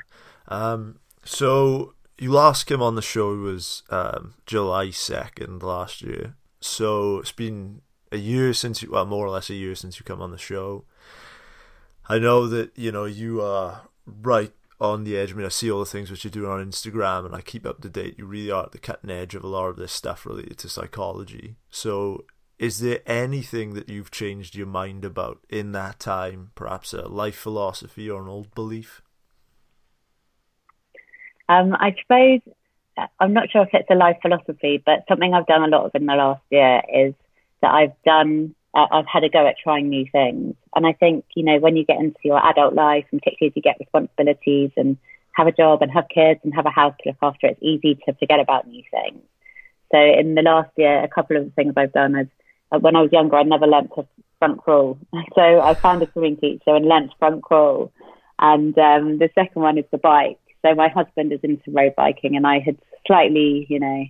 Um, 0.47 0.99
so 1.23 1.93
you 2.19 2.31
last 2.31 2.65
came 2.65 2.81
on 2.81 2.95
the 2.95 3.01
show 3.01 3.35
was 3.35 3.83
um, 3.89 4.33
July 4.45 4.87
2nd 4.87 5.63
last 5.63 6.01
year. 6.01 6.35
So 6.59 7.19
it's 7.19 7.31
been 7.31 7.81
a 8.11 8.17
year 8.17 8.53
since 8.53 8.81
you, 8.81 8.91
well, 8.91 9.05
more 9.05 9.25
or 9.25 9.29
less 9.29 9.49
a 9.49 9.55
year 9.55 9.75
since 9.75 9.99
you 9.99 10.03
come 10.03 10.21
on 10.21 10.31
the 10.31 10.37
show. 10.37 10.83
I 12.07 12.19
know 12.19 12.47
that, 12.47 12.77
you 12.77 12.91
know, 12.91 13.05
you 13.05 13.41
are 13.41 13.83
right 14.05 14.51
on 14.81 15.03
the 15.03 15.17
edge. 15.17 15.31
I 15.31 15.35
mean, 15.35 15.45
I 15.45 15.49
see 15.49 15.71
all 15.71 15.79
the 15.79 15.85
things 15.85 16.11
which 16.11 16.23
you're 16.23 16.31
doing 16.31 16.51
on 16.51 16.65
Instagram 16.65 17.25
and 17.25 17.35
I 17.35 17.41
keep 17.41 17.65
up 17.65 17.81
to 17.81 17.89
date. 17.89 18.15
You 18.17 18.25
really 18.25 18.51
are 18.51 18.65
at 18.65 18.71
the 18.71 18.79
cutting 18.79 19.11
edge 19.11 19.35
of 19.35 19.43
a 19.43 19.47
lot 19.47 19.67
of 19.67 19.77
this 19.77 19.91
stuff 19.91 20.25
related 20.25 20.57
to 20.59 20.69
psychology. 20.69 21.55
So 21.69 22.25
is 22.57 22.79
there 22.79 22.99
anything 23.05 23.73
that 23.75 23.89
you've 23.89 24.11
changed 24.11 24.55
your 24.55 24.67
mind 24.67 25.05
about 25.05 25.39
in 25.49 25.71
that 25.73 25.99
time? 25.99 26.51
Perhaps 26.55 26.93
a 26.93 27.07
life 27.07 27.37
philosophy 27.37 28.09
or 28.09 28.21
an 28.21 28.27
old 28.27 28.53
belief? 28.53 29.01
Um, 31.49 31.75
I 31.77 31.95
suppose 31.99 32.41
I'm 33.19 33.33
not 33.33 33.49
sure 33.49 33.63
if 33.63 33.69
it's 33.73 33.89
a 33.89 33.95
life 33.95 34.17
philosophy, 34.21 34.81
but 34.85 35.05
something 35.07 35.33
I've 35.33 35.47
done 35.47 35.63
a 35.63 35.67
lot 35.67 35.85
of 35.85 35.91
in 35.95 36.05
the 36.05 36.13
last 36.13 36.43
year 36.49 36.81
is 36.93 37.13
that 37.61 37.71
I've 37.71 38.01
done. 38.05 38.55
Uh, 38.71 38.85
I've 38.91 39.07
had 39.07 39.23
a 39.23 39.29
go 39.29 39.47
at 39.47 39.55
trying 39.61 39.89
new 39.89 40.05
things, 40.11 40.55
and 40.75 40.85
I 40.85 40.93
think 40.93 41.25
you 41.35 41.43
know 41.43 41.57
when 41.57 41.75
you 41.75 41.85
get 41.85 41.99
into 41.99 42.19
your 42.23 42.45
adult 42.45 42.75
life, 42.75 43.05
and 43.11 43.19
particularly 43.19 43.49
as 43.49 43.55
you 43.55 43.61
get 43.63 43.79
responsibilities 43.79 44.71
and 44.77 44.95
have 45.31 45.47
a 45.47 45.51
job 45.51 45.81
and 45.81 45.91
have 45.91 46.05
kids 46.13 46.39
and 46.43 46.53
have 46.53 46.67
a 46.67 46.69
house 46.69 46.93
to 47.01 47.09
look 47.09 47.17
after, 47.21 47.47
it's 47.47 47.63
easy 47.63 47.95
to 48.05 48.13
forget 48.13 48.39
about 48.39 48.67
new 48.67 48.83
things. 48.91 49.23
So 49.91 49.97
in 49.97 50.35
the 50.35 50.43
last 50.43 50.69
year, 50.77 51.03
a 51.03 51.07
couple 51.07 51.37
of 51.37 51.51
things 51.55 51.73
I've 51.77 51.93
done 51.93 52.15
is 52.15 52.27
uh, 52.71 52.77
when 52.77 52.95
I 52.95 53.01
was 53.01 53.11
younger, 53.11 53.37
I 53.37 53.43
never 53.43 53.65
learnt 53.65 53.89
to 53.95 54.05
front 54.37 54.61
crawl. 54.61 54.97
So 55.35 55.61
I 55.61 55.73
found 55.73 56.03
a 56.03 56.11
swimming 56.11 56.37
teacher 56.37 56.75
and 56.75 56.85
learnt 56.85 57.11
front 57.17 57.41
crawl. 57.41 57.91
And 58.37 58.77
um, 58.77 59.17
the 59.17 59.29
second 59.35 59.61
one 59.61 59.77
is 59.77 59.85
the 59.91 59.97
bike. 59.97 60.39
So 60.61 60.75
my 60.75 60.89
husband 60.89 61.31
is 61.31 61.39
into 61.43 61.71
road 61.71 61.93
biking, 61.95 62.35
and 62.35 62.45
I 62.45 62.59
had 62.59 62.77
slightly, 63.07 63.65
you 63.69 63.79
know, 63.79 64.05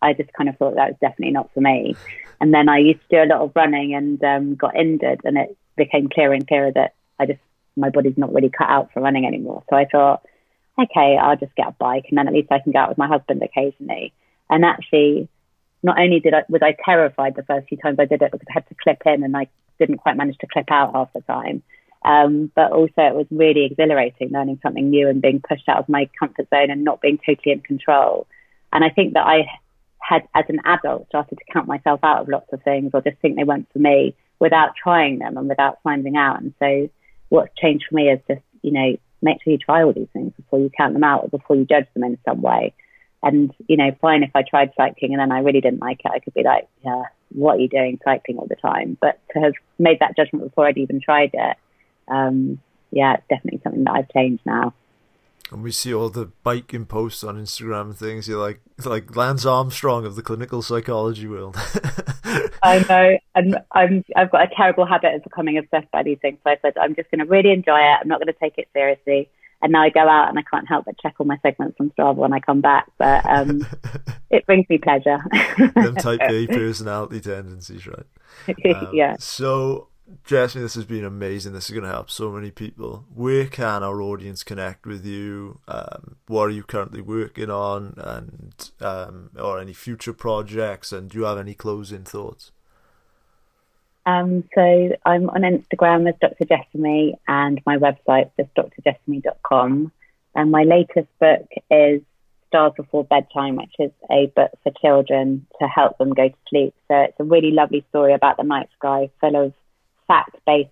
I 0.00 0.12
just 0.12 0.32
kind 0.32 0.48
of 0.48 0.56
thought 0.56 0.74
that 0.76 0.90
was 0.90 0.98
definitely 1.00 1.32
not 1.32 1.52
for 1.52 1.60
me. 1.60 1.96
And 2.40 2.54
then 2.54 2.68
I 2.68 2.78
used 2.78 3.00
to 3.00 3.16
do 3.16 3.22
a 3.22 3.32
lot 3.34 3.42
of 3.42 3.52
running 3.56 3.94
and 3.94 4.22
um, 4.22 4.54
got 4.54 4.76
injured, 4.76 5.20
and 5.24 5.38
it 5.38 5.56
became 5.76 6.08
clearer 6.08 6.34
and 6.34 6.46
clearer 6.46 6.72
that 6.72 6.94
I 7.18 7.26
just 7.26 7.40
my 7.76 7.90
body's 7.90 8.18
not 8.18 8.34
really 8.34 8.50
cut 8.50 8.68
out 8.68 8.92
for 8.92 9.00
running 9.00 9.24
anymore. 9.24 9.62
So 9.70 9.76
I 9.76 9.84
thought, 9.84 10.24
okay, 10.80 11.16
I'll 11.16 11.36
just 11.36 11.54
get 11.54 11.68
a 11.68 11.72
bike, 11.72 12.06
and 12.08 12.18
then 12.18 12.28
at 12.28 12.34
least 12.34 12.52
I 12.52 12.58
can 12.60 12.72
go 12.72 12.80
out 12.80 12.88
with 12.90 12.98
my 12.98 13.08
husband 13.08 13.42
occasionally. 13.42 14.12
And 14.50 14.64
actually, 14.64 15.28
not 15.82 15.98
only 15.98 16.20
did 16.20 16.34
I 16.34 16.44
was 16.48 16.62
I 16.62 16.76
terrified 16.84 17.34
the 17.34 17.44
first 17.44 17.68
few 17.68 17.78
times 17.78 17.98
I 17.98 18.04
did 18.04 18.22
it 18.22 18.32
because 18.32 18.46
I 18.50 18.54
had 18.54 18.68
to 18.68 18.74
clip 18.82 19.02
in 19.06 19.22
and 19.22 19.36
I 19.36 19.48
didn't 19.78 19.98
quite 19.98 20.16
manage 20.16 20.38
to 20.38 20.46
clip 20.46 20.70
out 20.70 20.94
half 20.94 21.12
the 21.12 21.20
time. 21.22 21.62
Um, 22.04 22.50
but 22.54 22.72
also 22.72 22.92
it 22.98 23.14
was 23.14 23.26
really 23.30 23.64
exhilarating 23.64 24.30
learning 24.30 24.60
something 24.62 24.88
new 24.88 25.08
and 25.08 25.20
being 25.20 25.42
pushed 25.46 25.68
out 25.68 25.78
of 25.78 25.88
my 25.88 26.08
comfort 26.18 26.48
zone 26.50 26.70
and 26.70 26.84
not 26.84 27.00
being 27.00 27.18
totally 27.18 27.52
in 27.52 27.60
control. 27.60 28.26
And 28.72 28.84
I 28.84 28.90
think 28.90 29.14
that 29.14 29.26
I 29.26 29.46
had, 30.00 30.22
as 30.34 30.44
an 30.48 30.60
adult, 30.64 31.08
started 31.08 31.36
to 31.36 31.52
count 31.52 31.66
myself 31.66 32.00
out 32.02 32.22
of 32.22 32.28
lots 32.28 32.52
of 32.52 32.62
things 32.62 32.90
or 32.94 33.02
just 33.02 33.18
think 33.18 33.36
they 33.36 33.44
weren't 33.44 33.70
for 33.72 33.78
me 33.78 34.14
without 34.38 34.70
trying 34.80 35.18
them 35.18 35.36
and 35.36 35.48
without 35.48 35.78
finding 35.82 36.16
out. 36.16 36.40
And 36.40 36.54
so 36.58 36.88
what's 37.28 37.54
changed 37.56 37.86
for 37.88 37.96
me 37.96 38.08
is 38.10 38.20
just, 38.28 38.42
you 38.62 38.72
know, 38.72 38.96
make 39.20 39.42
sure 39.42 39.52
you 39.52 39.58
try 39.58 39.82
all 39.82 39.92
these 39.92 40.08
things 40.12 40.32
before 40.36 40.60
you 40.60 40.70
count 40.76 40.94
them 40.94 41.04
out 41.04 41.24
or 41.24 41.28
before 41.28 41.56
you 41.56 41.64
judge 41.64 41.86
them 41.94 42.04
in 42.04 42.18
some 42.24 42.40
way. 42.40 42.74
And, 43.22 43.52
you 43.66 43.76
know, 43.76 43.90
fine 44.00 44.22
if 44.22 44.30
I 44.34 44.42
tried 44.48 44.70
cycling 44.76 45.12
and 45.12 45.20
then 45.20 45.32
I 45.32 45.40
really 45.40 45.60
didn't 45.60 45.80
like 45.80 46.00
it, 46.04 46.12
I 46.14 46.20
could 46.20 46.34
be 46.34 46.44
like, 46.44 46.68
yeah, 46.84 47.02
what 47.30 47.56
are 47.56 47.60
you 47.60 47.68
doing 47.68 47.98
cycling 48.04 48.38
all 48.38 48.46
the 48.46 48.54
time? 48.54 48.96
But 49.00 49.20
to 49.32 49.40
have 49.40 49.54
made 49.78 49.98
that 50.00 50.16
judgment 50.16 50.44
before 50.44 50.66
I'd 50.66 50.78
even 50.78 51.00
tried 51.00 51.30
it, 51.32 51.56
um, 52.10 52.60
yeah, 52.90 53.14
it's 53.14 53.28
definitely 53.28 53.60
something 53.62 53.84
that 53.84 53.92
I've 53.92 54.08
changed 54.10 54.44
now. 54.46 54.74
And 55.50 55.62
we 55.62 55.72
see 55.72 55.94
all 55.94 56.10
the 56.10 56.26
biking 56.42 56.84
posts 56.84 57.24
on 57.24 57.36
Instagram 57.36 57.82
and 57.82 57.96
things. 57.96 58.28
You're 58.28 58.40
like 58.40 58.60
like 58.84 59.16
Lance 59.16 59.46
Armstrong 59.46 60.04
of 60.04 60.14
the 60.14 60.22
clinical 60.22 60.60
psychology 60.60 61.26
world. 61.26 61.56
I 62.62 62.84
know, 62.88 63.18
and 63.34 63.58
I'm 63.72 64.04
I've 64.14 64.30
got 64.30 64.42
a 64.42 64.54
terrible 64.54 64.84
habit 64.84 65.14
of 65.14 65.22
becoming 65.22 65.56
obsessed 65.56 65.90
by 65.90 66.02
these 66.02 66.18
things. 66.20 66.38
So 66.44 66.50
I 66.50 66.58
said 66.60 66.76
I'm 66.76 66.94
just 66.94 67.10
going 67.10 67.20
to 67.20 67.24
really 67.24 67.50
enjoy 67.50 67.78
it. 67.78 67.98
I'm 68.00 68.08
not 68.08 68.18
going 68.18 68.32
to 68.32 68.38
take 68.38 68.58
it 68.58 68.68
seriously. 68.74 69.30
And 69.60 69.72
now 69.72 69.82
I 69.82 69.88
go 69.90 70.08
out 70.08 70.28
and 70.28 70.38
I 70.38 70.42
can't 70.42 70.68
help 70.68 70.84
but 70.84 70.98
check 70.98 71.14
all 71.18 71.26
my 71.26 71.38
segments 71.42 71.76
from 71.76 71.90
Strava 71.90 72.14
when 72.14 72.32
I 72.32 72.38
come 72.38 72.60
back. 72.60 72.86
But 72.96 73.26
um, 73.28 73.66
it 74.30 74.46
brings 74.46 74.68
me 74.68 74.78
pleasure. 74.78 75.18
Them 75.74 75.96
type 75.96 76.20
A 76.22 76.46
personality 76.48 77.20
tendencies, 77.20 77.86
right? 77.86 78.06
Um, 78.48 78.90
yeah. 78.92 79.16
So 79.18 79.87
Jessamy, 80.24 80.62
this 80.62 80.74
has 80.74 80.86
been 80.86 81.04
amazing. 81.04 81.52
This 81.52 81.66
is 81.66 81.70
going 81.70 81.84
to 81.84 81.90
help 81.90 82.10
so 82.10 82.30
many 82.30 82.50
people. 82.50 83.04
Where 83.14 83.46
can 83.46 83.82
our 83.82 84.00
audience 84.00 84.42
connect 84.42 84.86
with 84.86 85.04
you? 85.04 85.60
Um, 85.68 86.16
what 86.26 86.44
are 86.44 86.50
you 86.50 86.62
currently 86.62 87.02
working 87.02 87.50
on, 87.50 87.94
and 87.98 88.70
um, 88.80 89.30
or 89.38 89.60
any 89.60 89.74
future 89.74 90.14
projects? 90.14 90.92
And 90.92 91.10
do 91.10 91.18
you 91.18 91.24
have 91.24 91.36
any 91.36 91.52
closing 91.52 92.04
thoughts? 92.04 92.52
Um, 94.06 94.44
so 94.54 94.96
I'm 95.04 95.28
on 95.28 95.42
Instagram 95.42 96.08
as 96.08 96.14
Dr. 96.20 96.46
Jessamy, 96.46 97.18
and 97.26 97.60
my 97.66 97.76
website 97.76 98.30
is 98.38 98.46
drjessamy.com. 98.56 99.92
And 100.34 100.50
my 100.50 100.62
latest 100.62 101.08
book 101.20 101.48
is 101.70 102.00
Stars 102.46 102.72
Before 102.76 103.04
Bedtime, 103.04 103.56
which 103.56 103.74
is 103.78 103.90
a 104.10 104.32
book 104.34 104.52
for 104.62 104.72
children 104.80 105.46
to 105.60 105.68
help 105.68 105.98
them 105.98 106.14
go 106.14 106.28
to 106.28 106.36
sleep. 106.48 106.74
So 106.88 106.94
it's 106.94 107.20
a 107.20 107.24
really 107.24 107.50
lovely 107.50 107.84
story 107.90 108.14
about 108.14 108.38
the 108.38 108.44
night 108.44 108.68
sky, 108.78 109.10
full 109.20 109.36
of 109.36 109.52
fact-based 110.08 110.70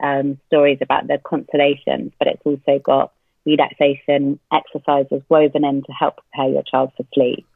um, 0.00 0.38
stories 0.46 0.78
about 0.80 1.06
the 1.08 1.18
constellations, 1.18 2.12
but 2.18 2.28
it's 2.28 2.42
also 2.44 2.78
got 2.78 3.12
relaxation 3.44 4.38
exercises 4.52 5.22
woven 5.28 5.64
in 5.64 5.82
to 5.82 5.92
help 5.92 6.16
prepare 6.16 6.50
your 6.52 6.62
child 6.62 6.92
for 6.96 7.04
sleep. 7.14 7.46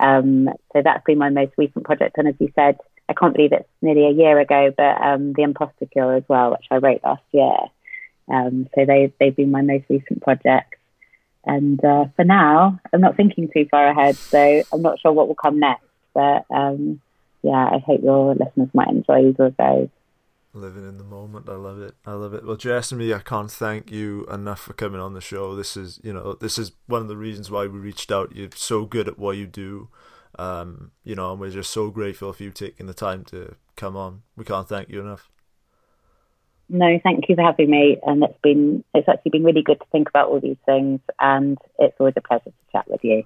Um, 0.00 0.48
so 0.72 0.82
that's 0.82 1.04
been 1.04 1.18
my 1.18 1.30
most 1.30 1.52
recent 1.56 1.84
project. 1.84 2.18
And 2.18 2.28
as 2.28 2.34
you 2.38 2.52
said, 2.54 2.78
I 3.08 3.14
can't 3.14 3.34
believe 3.34 3.52
it's 3.52 3.68
nearly 3.80 4.06
a 4.06 4.10
year 4.10 4.38
ago, 4.40 4.72
but 4.76 5.00
um, 5.00 5.32
The 5.32 5.42
Imposter 5.42 5.86
Cure 5.86 6.16
as 6.16 6.24
well, 6.28 6.50
which 6.50 6.66
I 6.70 6.76
wrote 6.76 7.02
last 7.04 7.22
year. 7.32 7.56
Um, 8.28 8.68
so 8.74 8.84
they, 8.84 9.12
they've 9.20 9.36
been 9.36 9.50
my 9.50 9.62
most 9.62 9.84
recent 9.88 10.22
projects. 10.22 10.78
And 11.44 11.82
uh, 11.84 12.06
for 12.16 12.24
now, 12.24 12.80
I'm 12.92 13.00
not 13.00 13.16
thinking 13.16 13.48
too 13.48 13.66
far 13.70 13.86
ahead, 13.86 14.16
so 14.16 14.62
I'm 14.72 14.82
not 14.82 14.98
sure 15.00 15.12
what 15.12 15.28
will 15.28 15.36
come 15.36 15.60
next. 15.60 15.84
But 16.12 16.44
um, 16.50 17.00
yeah, 17.42 17.70
I 17.72 17.78
hope 17.78 18.02
your 18.02 18.34
listeners 18.34 18.70
might 18.74 18.88
enjoy 18.88 19.28
either 19.28 19.46
of 19.46 19.56
those. 19.56 19.88
Living 20.56 20.88
in 20.88 20.96
the 20.96 21.04
moment, 21.04 21.50
I 21.50 21.54
love 21.56 21.82
it. 21.82 21.96
I 22.06 22.12
love 22.12 22.32
it. 22.32 22.42
Well, 22.42 22.56
Jessamy, 22.56 23.12
I 23.12 23.18
can't 23.18 23.50
thank 23.50 23.90
you 23.90 24.24
enough 24.32 24.60
for 24.60 24.72
coming 24.72 25.02
on 25.02 25.12
the 25.12 25.20
show. 25.20 25.54
This 25.54 25.76
is, 25.76 26.00
you 26.02 26.14
know, 26.14 26.32
this 26.32 26.58
is 26.58 26.72
one 26.86 27.02
of 27.02 27.08
the 27.08 27.16
reasons 27.16 27.50
why 27.50 27.66
we 27.66 27.78
reached 27.78 28.10
out. 28.10 28.34
You're 28.34 28.48
so 28.54 28.86
good 28.86 29.06
at 29.06 29.18
what 29.18 29.36
you 29.36 29.46
do, 29.46 29.90
um, 30.38 30.92
you 31.04 31.14
know, 31.14 31.32
and 31.32 31.40
we're 31.40 31.50
just 31.50 31.70
so 31.70 31.90
grateful 31.90 32.32
for 32.32 32.42
you 32.42 32.52
taking 32.52 32.86
the 32.86 32.94
time 32.94 33.22
to 33.26 33.56
come 33.76 33.98
on. 33.98 34.22
We 34.34 34.46
can't 34.46 34.66
thank 34.66 34.88
you 34.88 35.02
enough. 35.02 35.28
No, 36.70 36.98
thank 37.02 37.28
you 37.28 37.34
for 37.34 37.42
having 37.42 37.70
me. 37.70 37.98
And 38.02 38.24
it's 38.24 38.38
been, 38.42 38.82
it's 38.94 39.10
actually 39.10 39.32
been 39.32 39.44
really 39.44 39.62
good 39.62 39.78
to 39.80 39.86
think 39.92 40.08
about 40.08 40.28
all 40.30 40.40
these 40.40 40.56
things, 40.64 41.00
and 41.20 41.58
it's 41.78 41.96
always 42.00 42.14
a 42.16 42.22
pleasure 42.22 42.44
to 42.46 42.72
chat 42.72 42.88
with 42.88 43.04
you. 43.04 43.24